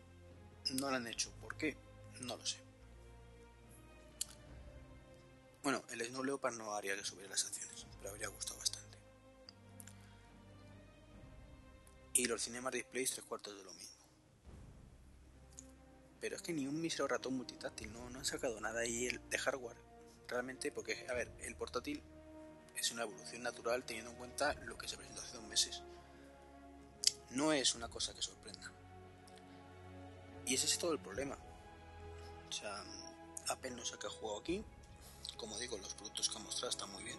No 0.73 0.91
lo 0.91 0.97
han 0.97 1.07
hecho. 1.07 1.31
¿Por 1.41 1.57
qué? 1.57 1.77
No 2.21 2.37
lo 2.37 2.47
sé. 2.47 2.59
Bueno, 5.63 5.83
el 5.91 6.05
Snow 6.05 6.23
Leopard 6.23 6.55
no 6.57 6.75
haría 6.75 6.97
que 6.97 7.05
subiera 7.05 7.31
las 7.31 7.45
acciones, 7.45 7.87
pero 7.99 8.11
habría 8.11 8.29
gustado 8.29 8.60
Y 12.21 12.27
los 12.27 12.43
Cinema 12.43 12.71
Displays 12.71 13.13
tres 13.13 13.25
cuartos 13.25 13.57
de 13.57 13.65
lo 13.65 13.73
mismo. 13.73 13.97
Pero 16.21 16.37
es 16.37 16.43
que 16.43 16.53
ni 16.53 16.67
un 16.67 16.79
mísero 16.79 17.09
ratón 17.09 17.35
multitáctil, 17.35 17.91
no, 17.95 18.11
no 18.11 18.19
han 18.19 18.27
sacado 18.27 18.61
nada 18.61 18.81
ahí 18.81 19.09
de 19.09 19.39
hardware. 19.39 19.79
Realmente, 20.29 20.71
porque, 20.71 21.07
a 21.09 21.15
ver, 21.15 21.33
el 21.41 21.57
portátil 21.57 22.03
es 22.77 22.91
una 22.91 23.05
evolución 23.05 23.43
natural 23.43 23.87
teniendo 23.87 24.11
en 24.11 24.19
cuenta 24.19 24.53
lo 24.53 24.77
que 24.77 24.87
se 24.87 24.99
presentó 24.99 25.23
hace 25.23 25.39
dos 25.39 25.47
meses. 25.47 25.83
No 27.31 27.55
es 27.55 27.75
una 27.75 27.89
cosa 27.89 28.13
que 28.13 28.21
sorprenda. 28.21 28.71
Y 30.45 30.57
ese 30.57 30.67
es 30.67 30.77
todo 30.77 30.93
el 30.93 30.99
problema. 30.99 31.39
O 32.51 32.53
sea, 32.53 32.85
Apple 33.49 33.71
no 33.71 33.85
saca 33.87 34.11
juego 34.11 34.41
aquí. 34.41 34.63
Como 35.39 35.59
digo, 35.59 35.79
los 35.79 35.95
productos 35.95 36.29
que 36.29 36.37
ha 36.37 36.41
mostrado 36.41 36.69
están 36.69 36.93
muy 36.93 37.03
bien. 37.03 37.19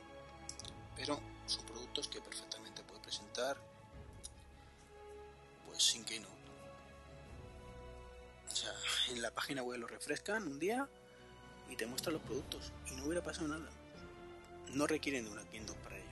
Pero 0.95 1.19
son 1.47 1.65
productos 1.65 2.07
que 2.07 2.21
perfectamente 2.21 2.83
puede 2.83 3.01
presentar 3.01 3.70
pues 5.71 5.83
sin 5.83 6.03
que 6.05 6.19
no. 6.19 6.27
O 8.51 8.55
sea, 8.55 8.73
en 9.09 9.21
la 9.21 9.31
página 9.31 9.63
web 9.63 9.79
lo 9.79 9.87
refrescan 9.87 10.43
un 10.43 10.59
día 10.59 10.87
y 11.69 11.75
te 11.75 11.87
muestran 11.87 12.13
los 12.13 12.21
productos 12.23 12.71
y 12.91 12.95
no 12.95 13.05
hubiera 13.05 13.23
pasado 13.23 13.47
nada 13.47 13.69
no 14.73 14.87
requieren 14.87 15.25
de 15.25 15.31
una 15.31 15.43
Kingdom 15.43 15.75
para 15.77 15.97
ello. 15.97 16.05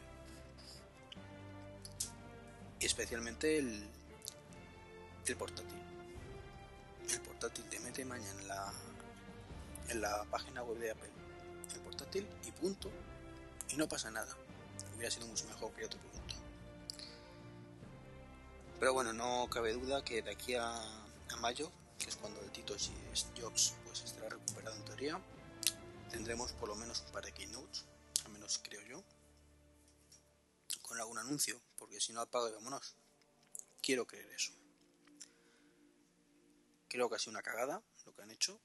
Y 2.80 2.86
especialmente 2.86 3.58
el, 3.58 3.88
el 5.26 5.36
portátil. 5.36 5.78
El 7.10 7.22
portátil 7.22 7.66
te 7.66 7.80
mete 7.80 8.06
mañana 8.06 8.42
en 8.42 8.48
la, 8.48 8.74
en 9.90 10.02
la 10.02 10.24
página 10.26 10.64
web 10.64 10.78
de 10.78 10.92
Apple. 10.92 11.10
El 11.74 11.82
portátil 11.82 12.28
y 12.46 12.52
punto. 12.52 12.90
Y 13.70 13.76
no 13.76 13.88
pasa 13.88 14.12
nada. 14.12 14.36
Hubiera 14.96 15.12
sido 15.12 15.28
mucho 15.28 15.46
mejor 15.48 15.72
que 15.74 15.86
otro 15.86 16.00
producto. 16.00 16.19
Pero 18.80 18.94
bueno, 18.94 19.14
no 19.14 19.50
cabe 19.50 19.74
duda 19.74 20.04
que 20.04 20.22
de 20.22 20.32
aquí 20.32 20.56
a, 20.56 20.82
mayo, 21.40 21.72
que 21.98 22.10
es 22.10 22.16
cuando 22.16 22.42
el 22.42 22.52
Tito 22.52 22.76
Jobs 23.40 23.76
pues 23.86 24.02
estará 24.02 24.30
recuperado 24.30 24.76
en 24.76 24.86
teoría, 24.86 25.22
tendremos 26.12 26.52
por 26.54 26.70
lo 26.70 26.76
menos 26.76 27.02
un 27.02 27.12
par 27.12 27.24
de 27.24 27.32
keynotes 27.32 27.86
creo 28.58 28.82
yo, 28.82 29.04
con 30.82 31.00
algún 31.00 31.20
anuncio, 31.20 31.62
porque 31.78 32.02
si 32.02 32.14
no 32.14 32.22
apago 32.22 32.50
y 32.50 32.54
vámonos. 32.54 32.96
Quiero 33.82 34.08
creer 34.08 34.30
eso. 34.32 34.52
Creo 36.88 37.10
que 37.10 37.16
ha 37.16 37.20
sido 37.20 37.32
una 37.32 37.44
cagada 37.44 37.84
lo 38.06 38.14
que 38.14 38.22
han 38.24 38.32
hecho. 38.32 38.60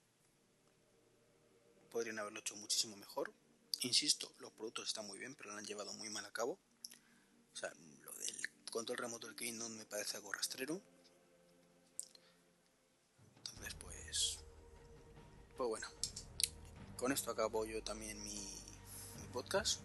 Podrían 1.90 2.18
haberlo 2.18 2.40
hecho 2.40 2.56
muchísimo 2.56 2.96
mejor. 2.96 3.32
Insisto, 3.80 4.34
los 4.38 4.52
productos 4.52 4.88
están 4.88 5.06
muy 5.06 5.18
bien, 5.18 5.34
pero 5.34 5.50
lo 5.50 5.58
han 5.58 5.66
llevado 5.66 5.92
muy 5.92 6.08
mal 6.08 6.24
a 6.24 6.32
cabo. 6.32 6.58
O 7.52 7.56
sea, 7.56 7.72
lo 8.02 8.12
del 8.14 8.48
control 8.74 8.98
remoto 8.98 9.28
del 9.28 9.36
Keynote 9.36 9.72
me 9.74 9.84
parece 9.84 10.16
algo 10.16 10.32
rastrero. 10.32 10.80
Entonces, 13.36 13.74
pues. 13.74 14.38
Pues 15.56 15.68
bueno. 15.68 15.86
Con 16.96 17.12
esto 17.12 17.30
acabo 17.30 17.64
yo 17.66 17.84
también 17.84 18.20
mi 18.24 18.44
podcast. 19.32 19.80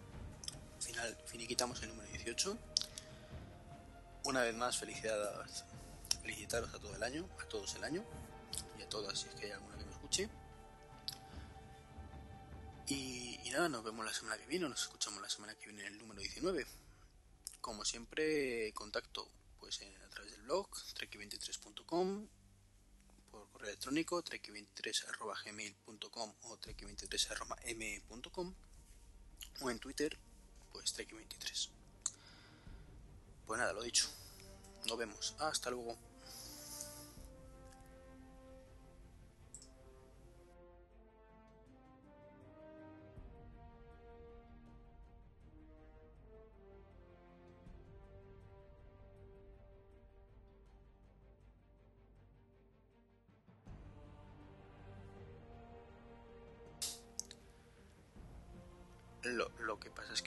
Final, 0.80 1.16
finiquitamos 1.26 1.80
el 1.82 1.90
número 1.90 2.08
18. 2.10 2.58
Una 4.24 4.42
vez 4.42 4.56
más, 4.56 4.76
felicidades, 4.76 5.64
felicitaros 6.20 6.74
a 6.74 6.80
todo 6.80 6.94
el 6.96 7.02
año, 7.04 7.28
a 7.40 7.44
todos 7.44 7.72
el 7.76 7.84
año 7.84 8.04
y 8.76 8.82
a 8.82 8.88
todas 8.88 9.20
si 9.20 9.28
es 9.28 9.34
que 9.36 9.46
hay 9.46 9.52
alguna 9.52 9.78
que 9.78 9.84
me 9.84 9.92
escuche. 9.92 10.28
Y, 12.88 13.38
nada, 13.52 13.68
nos 13.68 13.84
vemos 13.84 14.04
la 14.04 14.12
semana 14.12 14.36
que 14.36 14.46
viene, 14.46 14.68
nos 14.68 14.82
escuchamos 14.82 15.22
la 15.22 15.28
semana 15.28 15.54
que 15.54 15.66
viene 15.66 15.86
en 15.86 15.92
el 15.94 15.98
número 15.98 16.20
19. 16.20 16.66
Como 17.60 17.84
siempre, 17.84 18.72
contacto 18.72 19.30
pues 19.58 19.82
a 19.82 20.08
través 20.08 20.32
del 20.32 20.42
blog, 20.42 20.70
trek23.com, 20.70 22.28
por 23.30 23.48
correo 23.50 23.68
electrónico, 23.68 24.24
trek23.gmail.com 24.24 26.34
o 26.42 26.58
trek23.m.com 26.58 28.54
o 29.60 29.70
en 29.70 29.78
Twitter, 29.78 30.18
pues 30.72 30.96
Trek23. 30.96 31.68
Pues 33.46 33.58
nada, 33.58 33.72
lo 33.72 33.82
dicho. 33.82 34.08
Nos 34.86 34.96
vemos. 34.96 35.34
Hasta 35.38 35.70
luego. 35.70 36.09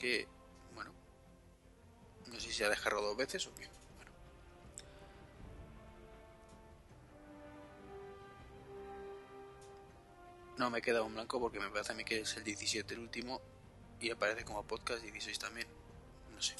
Que 0.04 0.28
bueno, 0.76 0.92
no 2.28 2.38
sé 2.38 2.52
si 2.52 2.62
ha 2.62 2.68
dejado 2.68 3.02
dos 3.02 3.16
veces 3.16 3.48
o 3.48 3.56
qué. 3.56 3.70
Bueno. 3.96 4.12
No 10.58 10.70
me 10.70 10.80
he 10.80 10.82
quedado 10.82 11.06
en 11.06 11.14
blanco 11.14 11.40
porque 11.40 11.58
me 11.62 11.70
parece 11.70 11.94
a 11.94 11.96
mí 11.96 12.04
que 12.04 12.20
es 12.20 12.36
el 12.36 12.44
17 12.44 12.94
el 12.96 13.00
último 13.00 13.40
y 14.02 14.12
aparece 14.12 14.44
como 14.44 14.62
podcast 14.64 15.02
16 15.04 15.40
también. 15.40 15.68
No 16.36 16.42
sé. 16.42 16.56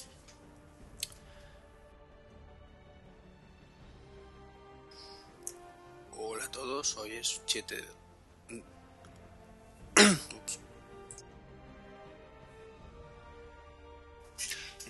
Hola 6.16 6.46
a 6.46 6.50
todos, 6.50 6.96
hoy 6.96 7.12
es 7.12 7.42
7 7.44 7.76
de... 7.76 8.64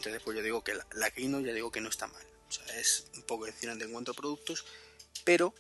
Entonces 0.04 0.22
pues 0.22 0.36
yo 0.36 0.42
digo 0.42 0.62
que 0.62 0.74
la, 0.74 0.86
la 0.92 1.10
Keynote 1.10 1.46
ya 1.46 1.52
digo 1.54 1.72
que 1.72 1.80
no 1.80 1.88
está 1.88 2.06
mal. 2.06 2.22
O 2.48 2.52
sea, 2.52 2.78
es 2.78 3.06
un 3.14 3.22
poco 3.22 3.46
decepcionante 3.46 3.84
en 3.84 3.92
cuanto 3.92 4.12
a 4.12 4.14
productos, 4.14 4.64
pero 5.24 5.54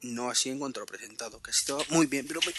no 0.00 0.30
así 0.30 0.50
en 0.50 0.58
cuanto 0.58 0.80
a 0.80 0.82
lo 0.82 0.86
presentado, 0.86 1.42
que 1.42 1.50
ha 1.50 1.52
estado 1.52 1.84
muy 1.90 2.06
bien, 2.06 2.26
pero 2.26 2.40
me. 2.46 2.52